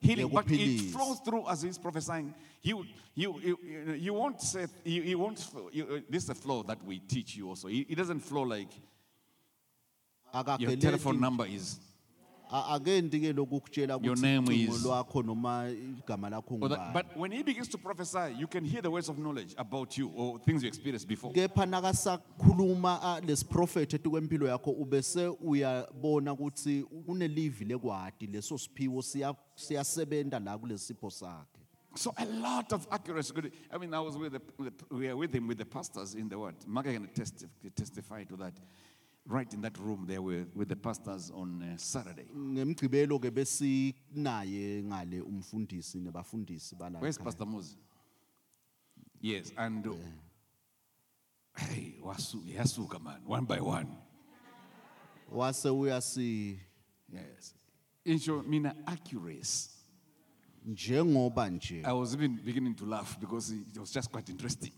Healing. 0.00 0.28
But 0.28 0.46
it 0.48 0.92
flows 0.92 1.20
through 1.20 1.46
as 1.48 1.62
he's 1.62 1.76
prophesying. 1.78 2.34
You, 2.62 2.86
you, 3.14 3.38
you, 3.40 3.94
you, 3.98 4.14
won't 4.14 4.40
say, 4.40 4.66
you, 4.84 5.02
you 5.02 5.18
won't, 5.18 5.46
you, 5.72 5.84
uh, 5.84 6.00
this 6.08 6.24
is 6.24 6.30
a 6.30 6.34
flow 6.34 6.62
that 6.62 6.82
we 6.84 7.00
teach 7.00 7.36
you 7.36 7.48
also. 7.48 7.68
It, 7.68 7.86
it 7.90 7.94
doesn't 7.96 8.20
flow 8.20 8.42
like 8.42 8.68
your 10.58 10.76
telephone 10.76 11.20
number 11.20 11.44
is. 11.46 11.78
A- 12.52 12.74
akendi 12.74 13.20
ke 13.20 13.32
lokhu 13.32 13.60
kutshela 13.60 13.98
Your 14.02 14.16
ukuthi 14.16 14.22
name 14.22 14.46
ucingo 14.48 14.74
is- 14.74 14.84
lwakho 14.84 15.22
noma 15.24 15.70
igama 15.70 16.30
lakho 16.30 16.54
Or 16.60 16.68
that- 16.68 16.78
ngubani 16.78 16.92
but 16.92 17.16
when 17.16 17.32
he 17.32 17.42
begins 17.42 17.68
to 17.68 17.78
prophesy, 17.78 18.34
you 18.38 18.46
can 18.46 18.64
hear 18.64 18.82
the 18.82 18.90
words 18.90 19.08
of 19.08 19.16
knowledge 19.18 19.54
about 19.56 19.96
you 19.98 20.10
or 20.16 20.38
things 20.40 20.62
you 20.62 20.68
experienced 20.68 21.06
before. 21.08 21.32
kepha 21.32 21.66
nakasakhuluma 21.66 22.98
ah, 23.02 23.20
lesiprofethi 23.20 23.96
etukwempilo 23.96 24.46
yakho 24.48 24.70
ubese 24.70 25.26
uyabona 25.28 26.32
ukuthi 26.32 26.82
kunelivi 27.06 27.64
lekwati 27.64 28.26
leso 28.26 28.58
siphiwo 28.58 29.00
siya- 29.02 29.36
siyasebenta 29.54 30.38
la 30.38 30.58
kulesipho 30.58 31.10
sakhe 31.10 31.46
So 31.96 32.14
a 32.16 32.24
lot 32.24 32.72
of 32.72 32.86
accuracy. 32.92 33.34
Good- 33.34 33.52
I 33.68 33.76
mean, 33.76 33.92
I 33.92 33.98
was 33.98 34.16
with 34.16 34.30
the, 34.32 34.38
the- 34.62 34.94
we 34.94 35.08
are 35.08 35.16
with 35.16 35.34
him 35.34 35.48
with 35.48 35.58
the 35.58 35.64
pastors 35.64 36.14
in 36.14 36.28
the 36.28 36.38
word. 36.38 36.54
Mark 36.64 36.86
can 36.86 37.08
testify, 37.08 37.48
testify 37.74 38.22
to 38.28 38.36
that. 38.36 38.54
Right 39.30 39.54
in 39.54 39.60
that 39.60 39.78
room 39.78 40.06
there 40.08 40.20
with, 40.20 40.48
with 40.56 40.68
the 40.68 40.74
pastors 40.76 41.30
on 41.30 41.62
uh, 41.62 41.76
Saturday. 41.76 42.26
ngemgcibelo 42.36 43.18
ke 43.20 43.30
besinaye 43.30 44.82
ngale 44.82 45.20
umfundisi 45.20 46.00
nebafundisi 46.00 46.74
Where's 46.98 47.16
Pastor 47.18 47.46
Moses? 47.46 47.76
Yes, 49.20 49.52
and 49.56 49.86
uh, 49.86 49.92
hey, 51.56 51.94
wasu, 52.02 52.42
yasuka 52.44 53.00
man, 53.00 53.20
one 53.24 53.44
by 53.44 53.60
one. 53.60 53.86
wase 55.32 55.68
uyasi 55.70 56.58
Yes. 57.12 57.54
In 58.04 58.18
short, 58.18 58.48
mina 58.48 58.74
accuracy. 58.86 59.70
njengoba 60.66 61.48
nje 61.50 61.82
I 61.84 61.92
was 61.92 62.14
even 62.14 62.36
beginning 62.44 62.74
to 62.74 62.84
laugh 62.84 63.16
because 63.20 63.50
it 63.52 63.78
was 63.78 63.92
just 63.92 64.10
quite 64.10 64.28
interesting. 64.28 64.72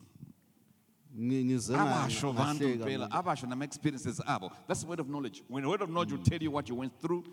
Ngi- 1.17 1.45
ngize 1.45 1.75
abasho 1.77 2.33
bantu 2.33 2.65
ngahleka 2.69 3.11
abasho 3.11 3.47
nama-experiences 3.49 4.21
abo. 4.27 4.51
That's 4.67 4.83
the 4.83 4.87
word 4.89 5.01
of 5.01 5.09
knowledge. 5.09 5.43
When 5.49 5.63
the 5.63 5.69
word 5.69 5.83
of 5.83 5.91
knowledge 5.91 6.13
will 6.13 6.23
tell 6.23 6.43
you 6.43 6.51
what 6.51 6.69
you 6.69 6.75
went 6.75 6.93
through 7.01 7.25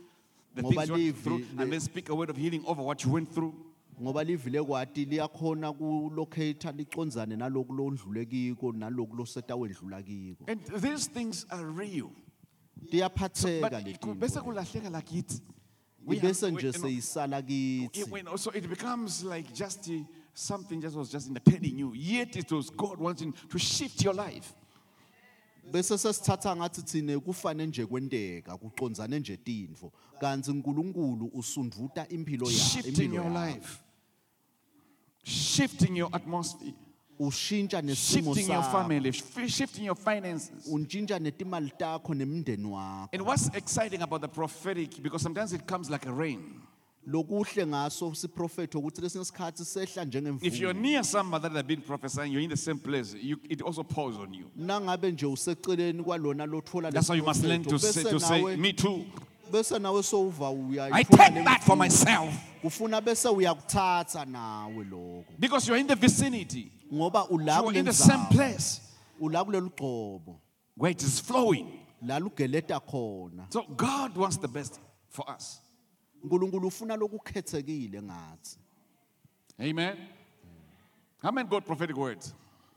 the 0.56 0.64
things 0.64 0.88
you 0.90 0.94
went 0.96 1.18
through 1.24 1.46
and 1.58 1.72
then 1.72 1.80
speak 1.80 2.10
a 2.10 2.16
word 2.16 2.30
of 2.30 2.38
healing 2.38 2.64
over 2.66 2.82
what 2.82 3.04
you 3.06 3.12
went 3.12 3.32
through. 3.34 3.54
Ngoba 4.02 4.24
livi 4.24 4.50
lekwati 4.50 5.06
liyakhona 5.06 5.74
kulocata 5.74 6.72
licondzane 6.72 7.36
naloku 7.36 7.74
londlule 7.74 8.26
kiko 8.26 8.72
naloku 8.72 9.16
kiko. 10.06 10.48
And 10.48 10.60
these 10.82 11.08
things 11.08 11.46
are 11.52 11.66
real. 11.66 12.12
Tiyaphatheka 12.92 13.62
but 13.62 13.72
leti 13.74 14.00
ku- 14.02 14.16
bese 14.16 14.40
kulahleka 14.42 14.90
lakithi 14.90 15.42
We 16.06 16.16
are- 16.18 16.20
ibese 16.30 16.44
we- 16.46 16.52
nje 16.52 16.72
seyisala 16.74 17.42
kithi 17.42 18.38
so 18.40 18.52
it 18.52 18.70
becomes 18.70 19.24
like 19.24 19.54
just 19.54 19.90
uh, 19.90 19.96
something 20.34 20.82
just 20.82 20.96
was 20.96 21.10
just 21.10 21.28
entertaining 21.28 21.78
you. 21.78 21.94
Yet 21.94 22.36
it 22.36 22.52
was 22.52 22.70
god 22.70 22.98
wanting 22.98 23.34
to 23.50 23.60
shift 23.60 24.04
your 24.04 24.14
life. 24.14 24.54
Bese 25.72 25.98
sesithatha 25.98 26.56
ngathi 26.56 26.82
thine 26.82 27.20
kufane 27.20 27.66
nje 27.68 27.86
kwenteka 27.86 28.58
kucondzane 28.58 29.20
nje 29.20 29.38
tintfo. 29.38 29.92
Kanti 30.20 30.52
uNkulunkulu 30.52 31.32
usundvuta 31.34 32.08
impilo 32.08 32.50
shifting 32.50 33.14
your 33.14 33.30
life. 33.30 33.80
Shifting 35.24 35.98
your 35.98 36.10
atmosphere. 36.12 36.74
Ushintsha 37.20 37.82
nesimo 37.82 38.34
shifting 38.34 38.54
your 38.54 38.64
sakho. 38.64 38.72
family. 38.72 39.12
Sh- 39.12 39.48
shifting 39.48 39.86
your 39.86 39.96
finances. 39.96 40.68
Untshintsha 40.72 41.20
netimali 41.20 41.72
takho 41.78 42.14
nemndeni 42.14 42.66
wakho. 42.66 43.10
And 43.14 43.26
what's 43.26 43.50
exciting 43.50 44.02
about 44.02 44.22
the 44.22 44.28
prophetic, 44.28 45.04
because 45.04 45.22
sometimes 45.22 45.54
it 45.54 45.68
comes 45.68 45.90
like 45.90 46.06
a 46.06 46.12
rain. 46.12 46.62
Lokuhle 47.12 47.66
ngaso 47.68 48.14
siprofethi 48.16 48.78
ukuthi 48.78 49.02
lesinye 49.02 49.22
isikhathi 49.22 49.66
sehla 49.66 50.06
If 50.42 50.60
you're 50.60 50.74
near 50.80 51.04
somebody 51.04 51.44
that 51.44 51.56
have 51.56 51.68
been 51.68 51.82
prophesying, 51.82 52.32
you're 52.32 52.44
in 52.44 52.50
the 52.50 52.58
same 52.58 52.78
place, 52.78 53.14
you, 53.16 53.38
it 53.50 53.62
also 53.62 53.84
pours 53.84 54.16
on 54.18 54.34
you. 54.34 54.46
nangabe 54.56 55.12
nje 55.12 55.26
useceleni 55.26 56.04
kwalona 56.04 56.46
lotfola 56.46 56.92
That's 56.92 57.10
why 57.10 57.16
you 57.16 57.24
must 57.24 57.44
learn 57.44 57.64
to 57.64 57.80
say, 57.80 58.04
bese 58.04 58.10
to 58.10 58.20
say 58.20 58.42
nawe 58.42 58.58
me 58.58 58.74
too. 58.74 59.06
bese 59.52 59.80
nawe 59.80 60.04
sowuva 60.04 60.52
I 60.94 61.04
take 61.04 61.44
that 61.44 61.64
for 61.64 61.76
myself. 61.76 62.34
ufuna 62.64 63.02
bese 63.02 63.28
uyakuthatha 63.30 64.26
nawe 64.26 64.84
lokho 64.84 65.26
Because 65.40 65.68
you're 65.68 65.78
in 65.80 65.88
the 65.88 65.96
vicinity. 65.96 66.72
ngoba 66.94 67.28
ula 67.32 67.62
You're 67.64 67.74
in 67.80 67.86
the 67.86 67.94
same 67.94 68.26
place 68.30 68.82
ula 69.20 69.44
kulelu 69.44 69.70
gcobo 69.72 70.36
where 70.78 70.92
it 70.92 71.02
is 71.04 71.20
flowing. 71.20 71.68
la 72.06 72.20
lugeleta 72.20 72.80
khona 72.80 73.46
So 73.52 73.64
God 73.76 74.16
wants 74.16 74.38
the 74.38 74.48
best 74.48 74.80
for 75.10 75.26
us. 75.30 75.60
uNkulunkulu 76.24 76.68
ufuna 76.68 76.96
lokukhethekile 76.96 78.02
ngathi 78.02 78.58
Amen. 79.60 79.98
How 81.22 81.32
many 81.32 81.50
got 81.50 81.66
prophetic 81.66 81.98
words? 81.98 82.34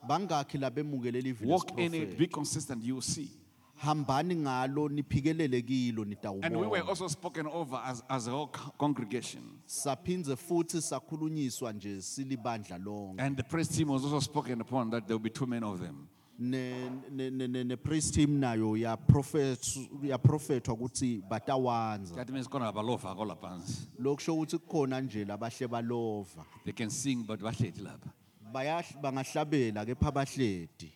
bangakhi 0.09 0.59
labemukele 0.59 1.21
livini 1.21 1.53
Walk 1.53 1.79
in 1.79 1.95
it, 1.95 2.19
be 2.19 2.27
consistent, 2.27 2.83
you 2.85 2.95
will 2.95 3.03
see. 3.03 3.31
hambani 3.77 4.37
ngalo 4.37 4.89
niphikelele 4.89 5.63
kilo 5.63 6.03
And 6.03 6.57
we 6.57 6.67
were 6.67 6.79
nitawubona 6.81 6.89
also 6.89 7.09
spoken 7.09 7.47
over 7.47 7.81
as, 7.85 8.03
as 8.09 8.27
a 8.27 8.31
whole 8.31 8.47
co- 8.49 8.73
congregation. 8.79 9.43
saphindze 9.67 10.37
futhi 10.37 10.81
sakhulunyiswa 10.83 11.73
nje 11.73 12.03
silibandla 12.03 12.79
lonke 12.79 13.21
And 13.23 13.37
the 13.37 13.43
praise 13.45 13.69
team 13.77 13.89
was 13.89 14.05
also 14.05 14.21
spoken 14.21 14.61
upon 14.61 14.91
that 14.91 15.07
there 15.07 15.17
will 15.17 15.23
be 15.25 15.31
too 15.31 15.47
many 15.47 15.67
of 15.67 15.81
them. 15.81 16.09
nepriest 16.43 18.15
team 18.15 18.39
nayo 18.41 18.77
yaprofethwa 18.77 20.75
ukuthi 20.75 21.23
batawanza 21.29 22.15
That 22.15 22.31
means 22.31 22.49
khona 22.49 22.67
labalova 22.73 23.15
kola 23.15 23.35
phansi. 23.37 23.87
lokusho 23.99 24.35
ukuthi 24.35 24.59
kukhona 24.59 25.01
nje 25.01 25.25
labahle 25.25 25.69
balova 25.69 26.45
They 26.65 26.73
can 26.73 26.91
sing 26.91 27.25
but 27.27 27.41
bahleti 27.41 27.81
lapha. 27.83 28.11
Bayahl- 28.53 29.01
bangahlabela 29.01 29.85
kepha 29.87 30.09
abahledi 30.09 30.93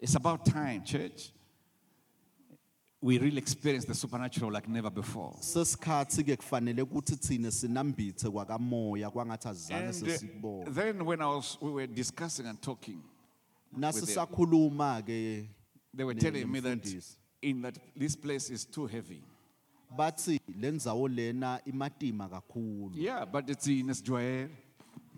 It's 0.00 0.14
about 0.14 0.44
time, 0.44 0.84
church. 0.84 1.32
We 3.00 3.18
really 3.18 3.38
experience 3.38 3.84
the 3.84 3.94
supernatural 3.94 4.50
like 4.50 4.68
never 4.68 4.90
before. 4.90 5.32
sesikhathi 5.40 6.24
ke 6.24 6.36
kufanele 6.36 6.82
ukuthi 6.82 7.16
thina 7.16 7.50
sinambithe 7.50 8.28
kwakamoya 8.30 9.10
kwangathi 9.10 9.48
azange 9.48 9.72
And 9.74 9.88
uh, 9.88 9.92
sesikubona 10.08 10.74
then 10.74 11.04
when 11.04 11.22
I 11.22 11.26
was, 11.26 11.56
we 11.60 11.70
were 11.70 11.86
discussing 11.86 12.46
and 12.46 12.60
talking, 12.60 13.00
nasisakhuluma 13.78 15.02
ke 15.02 15.46
they 15.94 16.04
were 16.04 16.14
telling 16.14 16.50
me 16.50 16.60
that 16.60 16.78
nemfundisi. 16.82 17.16
in 17.42 17.62
that 17.62 17.78
this 17.96 18.16
place 18.16 18.50
is 18.50 18.64
too 18.64 18.86
heavy. 18.86 19.22
bathi 19.96 20.40
lena 21.14 21.60
imatima 21.66 22.28
kakhulu 22.28 22.90
Yeah, 22.94 23.24
but 23.24 23.48
it's 23.48 23.68
in 23.68 23.90
Israel. 23.90 24.48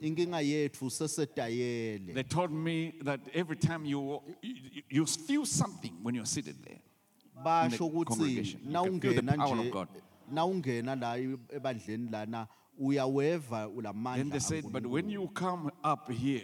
inkinga 0.02 0.42
yethu 0.42 0.90
sesetayele 0.90 2.12
They 2.14 2.24
told 2.24 2.52
me 2.52 2.92
that 3.04 3.20
every 3.32 3.56
time 3.56 3.86
you, 3.86 4.20
you 4.42 4.82
you 4.90 5.06
feel 5.06 5.46
something 5.46 5.94
when 6.02 6.14
you're 6.14 6.26
seated 6.26 6.56
there. 6.62 6.78
Basho 7.44 7.86
ukuthi 7.86 8.06
congregation. 8.06 8.60
You 8.64 8.72
can 8.72 9.00
feel 9.00 9.14
the 9.14 9.22
nawungena 9.22 9.36
power 9.36 9.58
of 9.58 9.64
nje 9.66 9.70
God. 9.72 9.88
nawungena 10.32 10.96
la 11.00 11.16
ebandleni 11.56 12.10
lana 12.10 12.46
uyaweva 12.80 14.16
Then 14.16 14.30
they 14.30 14.38
said, 14.38 14.64
but 14.72 14.86
when 14.86 15.08
you 15.08 15.28
come 15.34 15.70
up 15.84 16.10
here 16.10 16.42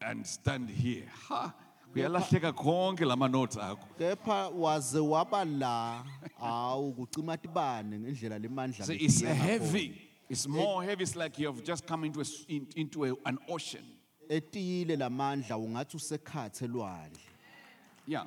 and 0.00 0.26
stand 0.26 0.68
here, 0.70 1.04
ha, 1.28 1.54
uyalahleka 1.94 2.52
konke 2.54 3.06
lama 3.06 3.28
notes 3.28 3.56
akho. 3.56 3.78
kepha 3.98 4.50
waze 4.52 4.98
waba 4.98 5.44
la 5.44 6.02
hawu 6.40 6.92
kucima 6.92 7.36
tibane 7.36 7.98
ngendlela 7.98 8.38
lemandla 8.38 8.84
So 8.84 8.92
it's 8.92 9.22
ngakhona. 9.22 9.34
heavy. 9.34 10.00
It's 10.28 10.48
more 10.48 10.82
heavy. 10.82 11.02
It's 11.02 11.14
like 11.16 11.38
you 11.38 11.46
have 11.46 11.62
just 11.62 11.86
come 11.86 12.04
into, 12.04 12.20
a, 12.20 12.22
s- 12.24 12.44
in- 12.48 12.66
into 12.76 13.04
a, 13.04 13.12
an 13.26 13.38
ocean. 13.48 13.84
etiyile 14.28 14.96
lamandla 14.96 15.56
ungathi 15.58 15.96
usekhathe 15.96 16.66
lwandle 16.66 17.20
Yeah. 18.06 18.24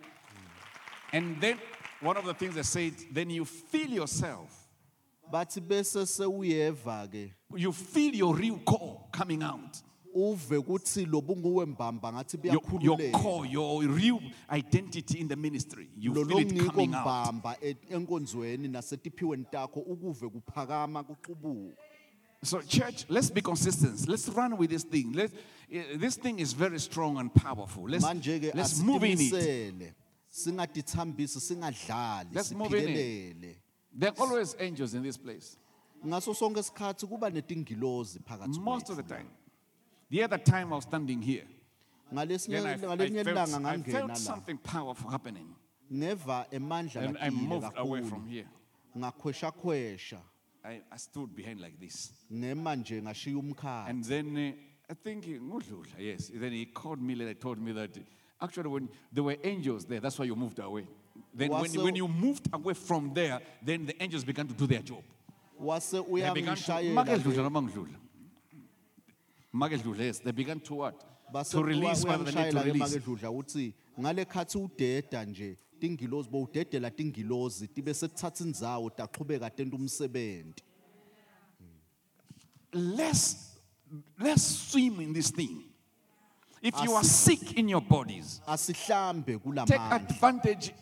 And 1.14 1.40
then 1.42 1.58
one 2.02 2.18
of 2.18 2.26
the 2.26 2.34
things 2.34 2.56
they 2.56 2.64
said, 2.64 2.94
then 3.12 3.30
you 3.30 3.46
feel 3.46 3.90
yourself. 3.90 4.68
bathi 5.32 5.60
bese 5.62 6.06
sewuyeva 6.06 7.08
ke 7.12 7.34
You 7.56 7.72
feel 7.72 8.16
your 8.16 8.36
real 8.36 8.60
core 8.60 9.04
coming 9.12 9.44
out. 9.44 9.82
uve 10.16 10.58
ukuthi 10.58 11.06
lobunguwe 11.06 11.66
mbamba 11.66 12.14
ngathi 12.14 12.38
Your, 12.44 12.62
your 12.82 13.12
core, 13.12 13.46
your 13.46 13.84
real 13.84 14.20
identity 14.50 15.20
in 15.20 15.28
the 15.28 15.36
ministry. 15.36 15.90
You 15.98 16.14
feel 16.14 16.40
it 16.40 16.72
coming 16.72 16.96
out. 16.96 17.06
mbamba 17.06 17.58
enkonzweni 17.90 18.68
nasetiphiweni 18.68 19.46
takho 19.52 19.80
ukuve 19.80 20.30
kuphakama 20.30 21.04
kuqubuka 21.04 21.76
So, 22.44 22.62
church, 22.62 23.06
let's 23.10 23.32
be 23.32 23.42
consistent. 23.42 24.08
Let's 24.08 24.30
run 24.30 24.58
with 24.58 24.70
this 24.70 24.84
thing. 24.84 25.12
Let, 25.12 25.32
uh, 25.34 25.98
this 25.98 26.18
thing 26.18 26.38
is 26.38 26.54
very 26.54 26.80
strong 26.80 27.18
and 27.18 27.34
powerful. 27.34 27.86
Let's, 27.90 28.06
let's 28.54 28.80
move 28.80 29.04
in 29.04 29.18
it. 29.20 29.94
Singadithambisi 30.44 31.40
singadlali 31.40 32.30
Let's 32.34 32.52
move 32.52 32.74
in 32.76 33.56
There 34.00 34.12
are 34.12 34.20
always 34.20 34.56
angels 34.60 34.94
in 34.94 35.04
this 35.04 35.18
place. 35.18 35.58
ngaso 36.06 36.34
sonke 36.34 36.60
isikhathi 36.60 37.08
kuba 37.08 37.30
netingilozi 37.30 38.20
phakathi 38.20 38.60
Most 38.60 38.90
of 38.90 38.96
kwethu. 38.98 39.08
the 39.08 39.16
time. 39.16 39.28
The 40.10 40.24
other 40.24 40.38
time 40.38 40.72
I 40.74 40.76
was 40.76 40.84
standing 40.84 41.22
here, 41.22 41.48
ngalesinye 42.14 42.52
then 42.62 42.66
I, 42.68 42.74
I, 42.74 42.78
felt, 42.78 43.00
ilanga 43.00 43.56
I 43.58 43.78
ngangena 43.78 43.92
felt 43.92 44.08
la 44.10 44.16
something 44.16 44.58
powerful 44.58 45.10
happening. 45.10 45.48
ngeva 45.92 46.46
emandla 46.52 47.02
And 47.02 47.18
I 47.20 47.30
moved 47.30 47.72
away 47.76 48.02
from 48.04 48.22
kakhulu 48.22 48.30
here. 49.98 50.22
I, 50.64 50.82
I 50.92 50.98
stood 50.98 51.36
behind 51.36 51.60
like 51.62 51.80
this. 51.80 52.12
ngema 52.32 52.76
nje 52.76 53.02
ngashiya 53.02 53.38
umkhathi 53.38 53.90
And 53.90 54.04
then 54.06 54.38
uh, 54.38 54.54
I 54.90 54.94
think, 54.94 55.26
Ngudlula, 55.26 56.00
yes. 56.00 56.32
Then 56.34 56.54
he 56.54 56.66
called 56.66 57.02
me 57.02 57.14
later, 57.16 57.34
told 57.34 57.60
me 57.60 57.74
that 57.74 57.98
actually 58.42 58.70
when 58.70 58.90
there 59.12 59.24
were 59.24 59.38
angels 59.44 59.86
there, 59.86 60.00
that's 60.00 60.18
why 60.18 60.26
you 60.26 60.36
moved 60.36 60.60
away. 60.60 60.88
Then 61.34 61.50
when, 61.50 61.72
when 61.84 61.96
you 61.96 62.08
moved 62.08 62.48
away 62.54 62.74
from 62.74 63.14
there, 63.14 63.40
then 63.64 63.86
the 63.86 64.02
angels 64.02 64.24
began 64.24 64.48
to 64.48 64.54
do 64.54 64.68
their 64.68 64.82
job. 64.82 65.04
wase 65.62 65.92
They 65.92 66.34
began 66.34 66.56
to, 66.56 66.62
uyangishayela 66.62 67.06
Makedlula 67.06 67.44
noma 67.44 67.62
ngidlula? 67.62 67.96
Makedlula, 69.54 70.00
yes. 70.00 70.20
They 70.20 70.32
began 70.32 70.60
to 70.60 70.76
what? 70.76 71.04
To 71.52 71.64
release 71.64 72.06
what 72.06 72.26
they 72.26 72.44
need 72.44 72.52
to 72.52 72.60
release. 72.60 72.96
makedludla 72.96 73.30
uthi 73.30 73.74
ngale 74.00 74.26
khathi 74.26 74.58
udeda 74.58 75.26
nje 75.26 75.58
tingilozi 75.80 76.30
bowudedela 76.30 76.92
tingilozi 76.92 77.68
tibe 77.68 77.94
sethatha 77.94 78.44
indzawo 78.44 78.90
taqhubeka 78.90 79.50
tenta 79.50 79.76
umsebenzi 79.76 80.64
Let's, 82.74 83.58
let's 84.20 84.44
swim 84.44 85.00
in 85.00 85.14
this 85.14 85.32
thing. 85.32 85.64
If 86.62 86.74
you 86.84 86.94
are 86.96 87.04
sick 87.04 87.54
in 87.58 87.70
your 87.70 87.82
bodies, 87.82 88.42
asihlambe 88.48 89.26
take 89.26 89.40
kulamandla 89.44 89.92
advantage 89.92 90.74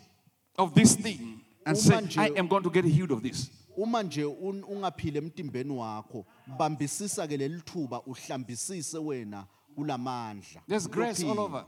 of 0.58 0.74
this 0.74 0.94
thing 0.96 1.40
and 1.66 1.76
Uma 1.76 1.76
say, 1.76 1.94
nje- 2.00 2.18
I 2.18 2.38
am 2.38 2.48
going 2.48 2.62
to 2.62 2.70
get 2.70 2.84
healed 2.84 3.10
of 3.12 3.22
this. 3.22 3.50
uma 3.76 4.02
nje 4.02 4.24
un- 4.24 4.64
ungaphile 4.68 5.18
emtimbeni 5.20 5.70
wakho 5.70 6.24
bambisisa 6.58 7.26
ke 7.28 7.36
leli 7.36 7.60
thuba 7.62 8.00
uhlambisise 8.06 8.98
wena 8.98 9.46
kulamandla 9.74 10.62
There's 10.66 10.86
grace 10.88 11.22
all 11.22 11.38
over. 11.40 11.64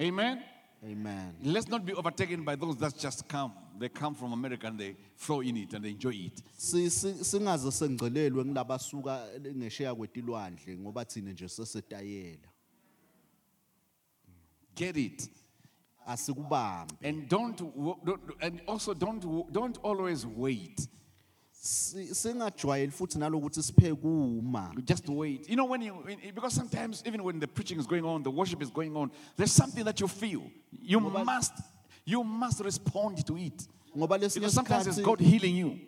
Amen. 0.00 0.42
amen 0.84 1.34
Let's 1.42 1.68
not 1.68 1.84
be 1.84 1.92
overtaken 1.94 2.44
by 2.44 2.56
those 2.56 2.76
that 2.78 2.96
just 2.98 3.28
come. 3.28 3.52
They 3.78 3.88
come 3.88 4.14
from 4.14 4.32
America 4.32 4.66
and 4.68 4.78
they 4.78 4.96
flow 5.16 5.40
in 5.42 5.56
it 5.56 5.74
and 5.74 5.84
they 5.84 5.90
enjoy 5.90 6.14
it. 6.14 6.42
Si- 6.56 6.90
si- 6.90 7.24
singaze 7.24 7.70
sengcelelwe 7.72 8.44
ngilabasuka 8.44 9.26
ngesheya 9.56 9.94
kwetilwandle 9.94 10.76
ngoba 10.78 11.04
thina 11.04 11.32
nje 11.32 11.48
sesetayela 11.48 12.48
Get 14.74 14.96
it. 14.96 15.28
asikubambe 16.06 16.94
And 17.02 17.28
don't, 17.28 17.60
wo- 17.60 17.98
don't 18.04 18.20
and 18.40 18.60
also 18.68 18.92
don't 18.94 19.24
wo- 19.24 19.48
don't 19.50 19.78
always 19.82 20.26
wait. 20.26 20.88
Si- 21.52 22.14
singajwayeli 22.14 22.92
futhi 22.92 23.18
nalokuthi 23.18 23.62
sipheke 23.62 24.04
uma 24.04 24.74
Just 24.84 25.08
wait. 25.08 25.48
You 25.48 25.56
know 25.56 25.64
when 25.64 25.80
you 25.82 25.94
when- 25.94 26.18
because 26.34 26.54
sometimes 26.54 27.02
even 27.06 27.22
when 27.24 27.40
the 27.40 27.46
preaching 27.48 27.78
is 27.80 27.86
going 27.86 28.04
on, 28.04 28.22
the 28.22 28.30
worship 28.30 28.60
is 28.62 28.70
going 28.70 28.94
on, 28.96 29.10
there's 29.36 29.52
something 29.52 29.84
that 29.84 29.98
you 30.00 30.08
feel. 30.08 30.42
You 30.82 31.00
must 31.00 31.52
you 32.06 32.24
must 32.24 32.60
respond 32.60 33.24
to 33.26 33.36
it. 33.38 33.68
ngoba 33.96 34.18
lesinye 34.18 34.40
Because 34.46 34.54
sometimes 34.54 34.86
it's 34.86 34.98
isikhathi 34.98 35.24
God 35.24 35.30
healing 35.30 35.56
you. 35.58 35.78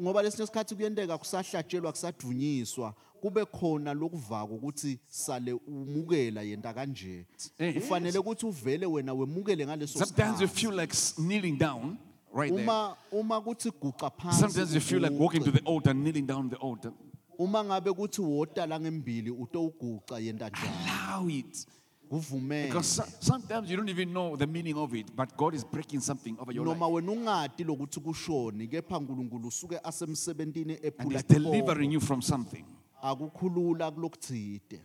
ngoba 0.00 0.22
lesinye 0.22 0.44
isikhathi 0.44 0.74
kuyenteka 0.74 1.18
kusahlatshelwa 1.18 1.92
kusadunyiswa 1.92 2.94
kube 3.20 3.44
khona 3.44 3.94
lokuvaka 3.94 4.52
ukuthi 4.54 4.98
sale 5.08 5.52
umukela 5.52 6.42
yenta 6.42 6.74
kanje 6.74 7.26
Eh, 7.58 7.74
kufanele 7.74 8.18
ukuthi 8.18 8.46
uvele 8.46 8.86
wena 8.86 9.14
wemukele 9.14 9.66
ngaleso 9.66 9.98
Sometimes 9.98 10.40
you 10.40 10.46
sikhathi. 10.48 10.60
feel 10.60 10.80
like 10.80 10.92
s- 10.92 11.14
kneeling 11.16 11.58
down 11.58 11.96
right 12.34 12.50
there. 12.52 12.64
uma 12.64 12.96
uma 13.12 13.40
kuthi 13.40 13.70
guqa 13.70 14.10
phansi 14.10 14.40
Sometimes 14.40 14.74
you 14.74 14.80
feel 14.80 15.00
like 15.02 15.14
walking 15.18 15.44
to 15.44 15.50
uguqe. 15.50 15.60
the 15.64 15.70
altar, 15.70 15.94
kneeling 15.94 16.26
down 16.26 16.48
the 16.50 16.56
altar. 16.56 16.92
uma 17.38 17.64
ngabe 17.64 17.92
kuthi 17.92 18.20
wotala 18.22 18.80
ngembili 18.80 19.30
utowuguqa 19.30 20.18
yenta 20.20 20.48
njani 20.48 20.70
Allow 20.88 21.28
it. 21.30 21.66
Because 22.12 22.86
so- 22.96 23.04
sometimes 23.20 23.70
you 23.70 23.76
don't 23.76 23.88
even 23.88 24.12
know 24.12 24.36
the 24.36 24.46
meaning 24.46 24.76
of 24.76 24.94
it, 24.94 25.06
but 25.16 25.34
God 25.36 25.54
is 25.54 25.64
breaking 25.64 26.00
something 26.00 26.36
over 26.38 26.52
your 26.52 26.64
noma 26.66 26.86
life. 26.86 26.94
wena 26.94 27.12
ungati 27.12 27.64
lokuthi 27.64 28.00
kushoni 28.00 28.68
kepha 28.68 28.98
nkulunkulu 29.00 29.48
usuke 29.48 29.78
asemsebentini 29.82 30.74
And 30.76 30.84
ephula 30.84 31.18
He's 31.18 31.24
delivering 31.26 31.92
you 31.92 32.00
from 32.00 32.20
something. 32.22 32.64
akukhulula 33.02 33.90
kulokutsite 33.90 34.80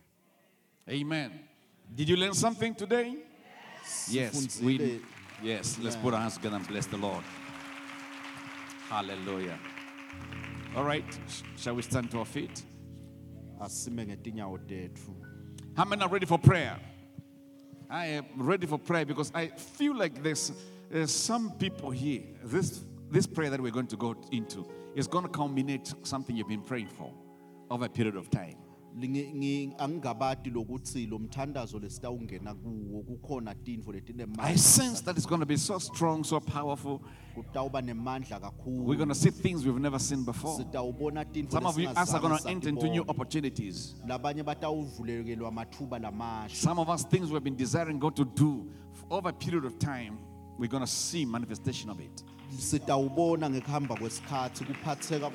Amen. 0.89 1.31
Did 1.95 2.09
you 2.09 2.15
learn 2.15 2.33
something 2.33 2.73
today? 2.75 3.13
Yes. 4.09 4.33
We, 4.63 4.77
Sifundzile 4.77 4.99
Yes, 5.43 5.77
let's 5.79 5.95
put 5.97 6.13
our 6.13 6.19
hands 6.21 6.35
together 6.35 6.55
and 6.55 6.67
bless 6.67 6.87
the 6.87 6.97
Lord. 6.97 7.23
Hallelujah. 8.89 9.59
All 10.75 10.83
right, 10.85 11.03
sh- 11.27 11.41
shall 11.57 11.75
we 11.75 11.81
stand 11.81 12.09
to 12.11 12.19
our 12.19 12.25
feet? 12.25 12.63
asime 13.61 14.05
ngetinyawo 14.05 14.57
tethu 14.57 15.11
How 15.75 15.85
many 15.85 16.01
are 16.03 16.09
ready 16.09 16.25
for 16.25 16.39
prayer? 16.39 16.79
I 17.89 18.07
am 18.07 18.25
ready 18.35 18.67
for 18.67 18.77
prayer 18.77 19.05
because 19.05 19.31
I 19.33 19.47
feel 19.47 19.95
like 19.95 20.21
there's, 20.21 20.51
there's 20.89 21.11
some 21.11 21.51
people 21.51 21.89
here. 21.89 22.23
This, 22.43 22.83
this 23.09 23.25
prayer 23.25 23.49
that 23.49 23.61
we're 23.61 23.71
going 23.71 23.87
to 23.87 23.97
go 23.97 24.15
into 24.31 24.67
is 24.95 25.07
going 25.07 25.23
to 25.23 25.29
culminate 25.29 25.93
something 26.03 26.35
you've 26.35 26.49
been 26.49 26.61
praying 26.61 26.87
for 26.87 27.13
over 27.69 27.85
a 27.85 27.89
period 27.89 28.17
of 28.17 28.29
time. 28.29 28.57
Angingabati 29.77 30.49
lokuthi 30.49 31.05
lo 31.05 31.19
mthandazo 31.19 31.79
lesitawungena 31.79 32.55
kuwo 32.55 33.03
kukhona 33.03 33.55
tintfo 33.55 33.93
I 34.39 34.55
sense 34.57 35.01
that 35.03 35.17
it's 35.17 35.27
going 35.27 35.39
to 35.39 35.45
be 35.45 35.57
so 35.57 35.77
strong, 35.77 36.23
so 36.23 36.39
powerful. 36.39 37.01
kutawuba 37.35 37.81
nemandla 37.81 38.51
We're 38.65 38.97
going 38.97 39.09
to 39.09 39.15
see 39.15 39.29
things 39.29 39.63
we've 39.65 39.79
never 39.79 39.99
seen 39.99 40.23
before. 40.25 40.57
sitawubona 40.57 41.25
tintfo 41.25 41.51
Some 41.51 41.67
of 41.67 41.77
you 41.77 41.89
us 41.89 42.13
are 42.13 42.19
going 42.19 42.37
to 42.37 42.49
enter 42.49 42.69
into 42.69 42.87
new 42.87 43.03
opportunities. 43.07 43.95
labanye 44.07 44.43
batawuvulekelwa 44.43 45.51
lamasha 46.01 46.55
Some 46.55 46.79
of 46.79 46.89
us, 46.89 47.03
things 47.05 47.31
we've 47.31 47.43
been 47.43 47.55
desiring 47.55 47.99
God 47.99 48.15
to 48.15 48.25
do 48.25 48.65
for 48.93 49.05
over 49.17 49.29
a 49.29 49.33
period 49.33 49.65
of 49.65 49.77
time, 49.77 50.17
we're 50.57 50.67
going 50.69 50.83
to 50.83 50.87
see 50.91 51.23
manifestation 51.25 51.89
of 51.91 51.99
it. 51.99 52.23
Sitawubona 52.59 53.49
ngekuhamba 53.49 53.95
kwesikhathi 53.95 54.65
kuphatheka 54.65 55.29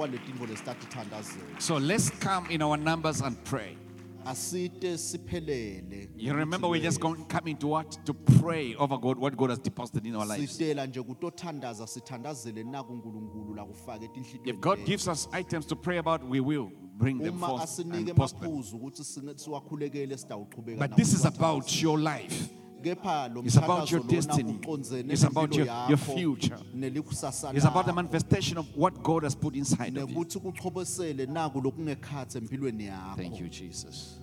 lesitatithandazela 0.47 1.61
So 1.61 1.79
let's 1.79 2.11
come 2.11 2.47
in 2.51 2.63
our 2.63 2.77
numbers 2.79 3.21
and 3.23 3.37
pray. 3.45 3.77
asite 4.25 4.99
siphelele 4.99 6.09
You 6.17 6.33
remember 6.35 6.69
we're 6.69 6.83
just 6.83 7.01
going, 7.01 7.25
coming 7.25 7.57
to 7.57 7.67
what? 7.69 7.99
To 8.07 8.15
pray 8.15 8.75
over 8.77 8.97
God, 8.99 9.19
what 9.19 9.37
God 9.37 9.51
has 9.51 9.59
deposited 9.59 10.07
in 10.07 10.15
our 10.17 10.27
lives. 10.27 10.53
sitela 10.59 10.87
nje 10.87 11.03
kutothandaza 11.03 11.87
sithandazele 11.87 12.65
naku 12.65 12.95
nkulunkulu 12.95 13.55
lakufake 13.55 14.11
If 14.45 14.61
God 14.61 14.85
gives 14.85 15.09
us 15.09 15.29
items 15.41 15.67
to 15.67 15.77
pray 15.77 15.99
about, 15.99 16.23
we 16.25 16.41
will 16.41 16.71
bring 16.99 17.19
them 17.19 17.35
uma 17.37 17.47
forth 17.49 17.63
asinike 17.63 18.11
and 18.11 18.17
post 18.17 18.35
them. 18.41 18.45
emaphuzu 18.51 18.77
ukuthi 18.77 19.03
singe- 19.05 19.39
siwakhulekele 19.39 20.17
sitawuqhubeka 20.19 20.89
But 20.89 20.97
this 20.97 21.13
is 21.15 21.25
about 21.27 21.83
your 21.83 21.99
life. 21.99 22.49
It's 23.45 23.57
about 23.57 23.91
your 23.91 24.01
destiny. 24.27 24.59
It's 25.13 25.23
about 25.25 25.55
your- 25.55 25.67
your 25.89 25.99
future. 25.99 26.59
It's 27.55 27.65
about 27.65 27.87
the 27.87 27.93
manifestation 27.93 28.59
of 28.59 28.67
what 28.77 29.03
God 29.03 29.23
has 29.25 29.35
put 29.35 29.55
inside 29.57 29.97
of 29.97 30.11
you. 30.11 30.17
nekuthi 30.17 30.39
kuchobosele 30.41 31.27
naku 31.27 31.61
lokungekhatsi 31.61 32.39
empilweni 32.39 32.91
Thank 33.17 33.41
you, 33.41 33.49
Jesus. 33.49 34.19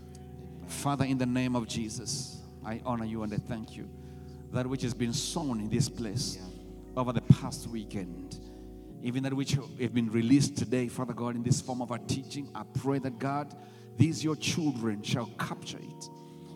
Father, 0.68 1.06
in 1.06 1.18
the 1.18 1.26
name 1.26 1.56
of 1.56 1.68
Jesus, 1.68 2.38
I 2.66 2.82
honor 2.86 3.06
you 3.06 3.24
and 3.24 3.34
I 3.34 3.38
thank 3.38 3.76
you. 3.76 3.88
That 4.54 4.68
which 4.68 4.82
has 4.84 4.94
been 4.94 5.14
sown 5.14 5.60
in 5.60 5.70
this 5.70 5.90
place 5.90 6.38
over 6.96 7.14
the 7.14 7.22
past 7.22 7.68
weekend, 7.68 8.38
even 9.02 9.24
that 9.24 9.34
which 9.34 9.52
have 9.80 9.94
been 9.94 10.10
released 10.12 10.58
today, 10.58 10.88
Father 10.90 11.14
God, 11.14 11.36
in 11.36 11.44
this 11.44 11.62
form 11.62 11.82
of 11.82 11.92
our 11.92 12.00
teaching, 12.00 12.50
I 12.54 12.64
pray 12.64 13.00
that 13.00 13.18
God, 13.20 13.56
these 13.98 14.24
your 14.24 14.36
children 14.36 15.02
shall 15.04 15.28
capture 15.38 15.78
it. 15.80 16.10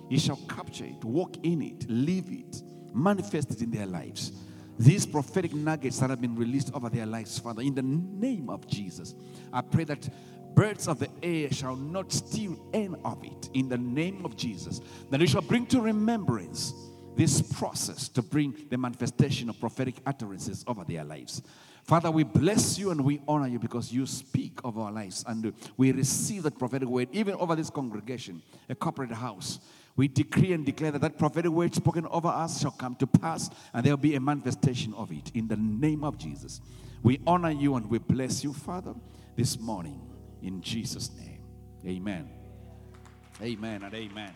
He 0.10 0.20
shall 0.20 0.40
capture 0.48 0.86
it, 0.86 1.04
walk 1.04 1.38
in 1.44 1.62
it, 1.62 1.90
live 1.90 2.30
it, 2.30 2.62
manifest 2.94 3.52
it 3.52 3.62
in 3.62 3.72
their 3.72 3.86
lives. 3.86 4.32
These 4.78 5.06
prophetic 5.06 5.54
nuggets 5.54 6.00
that 6.00 6.10
have 6.10 6.22
been 6.22 6.36
released 6.36 6.72
over 6.74 6.90
their 6.90 7.06
lives, 7.06 7.38
Father, 7.38 7.62
in 7.62 7.76
the 7.76 7.84
name 7.84 8.50
of 8.50 8.68
Jesus, 8.68 9.14
I 9.52 9.62
pray 9.62 9.84
that 9.86 10.10
birds 10.56 10.88
of 10.88 11.00
the 11.00 11.10
air 11.22 11.52
shall 11.52 11.76
not 11.76 12.12
steal 12.12 12.58
any 12.74 12.96
of 13.06 13.24
it 13.24 13.50
in 13.54 13.70
the 13.70 13.78
name 13.78 14.26
of 14.26 14.36
Jesus. 14.36 14.82
That 15.10 15.20
you 15.20 15.28
shall 15.28 15.42
bring 15.42 15.66
to 15.68 15.82
remembrance 15.82 16.74
this 17.16 17.42
process 17.42 18.08
to 18.10 18.22
bring 18.22 18.56
the 18.70 18.78
manifestation 18.78 19.50
of 19.50 19.60
prophetic 19.60 19.96
utterances 20.06 20.64
over 20.68 20.84
their 20.84 21.04
lives. 21.04 21.42
Father, 21.84 22.10
we 22.10 22.24
bless 22.24 22.80
you 22.80 22.92
and 22.92 23.04
we 23.04 23.22
honor 23.28 23.48
you 23.48 23.60
because 23.60 23.92
you 23.92 24.06
speak 24.06 24.60
of 24.64 24.78
our 24.78 24.92
lives 24.92 25.24
and 25.28 25.54
we 25.76 25.92
receive 25.92 26.44
that 26.44 26.58
prophetic 26.58 26.88
word 26.88 27.10
even 27.12 27.36
over 27.36 27.56
this 27.56 27.70
congregation, 27.70 28.42
a 28.70 28.76
corporate 28.76 29.12
house. 29.12 29.60
We 29.96 30.08
decree 30.08 30.54
and 30.54 30.66
declare 30.66 30.92
that 30.92 31.02
that 31.02 31.18
prophetic 31.18 31.52
word 31.52 31.76
spoken 31.76 32.08
over 32.08 32.28
us 32.28 32.62
shall 32.62 32.72
come 32.72 32.96
to 32.96 33.08
pass 33.08 33.50
and 33.74 33.86
there 33.86 33.94
will 33.94 33.98
be 33.98 34.16
a 34.16 34.20
manifestation 34.20 34.94
of 34.96 35.12
it 35.12 35.32
in 35.36 35.48
the 35.48 35.58
name 35.58 36.04
of 36.04 36.18
Jesus. 36.18 36.62
We 37.04 37.20
honor 37.28 37.52
you 37.52 37.76
and 37.76 37.90
we 37.90 38.00
bless 38.00 38.44
you, 38.44 38.54
Father, 38.54 38.96
this 39.36 39.60
morning 39.60 40.02
in 40.42 40.62
Jesus' 40.62 41.12
name. 41.18 41.44
Amen. 41.86 42.30
Amen 43.42 43.84
and 43.84 43.94
amen. 43.94 44.32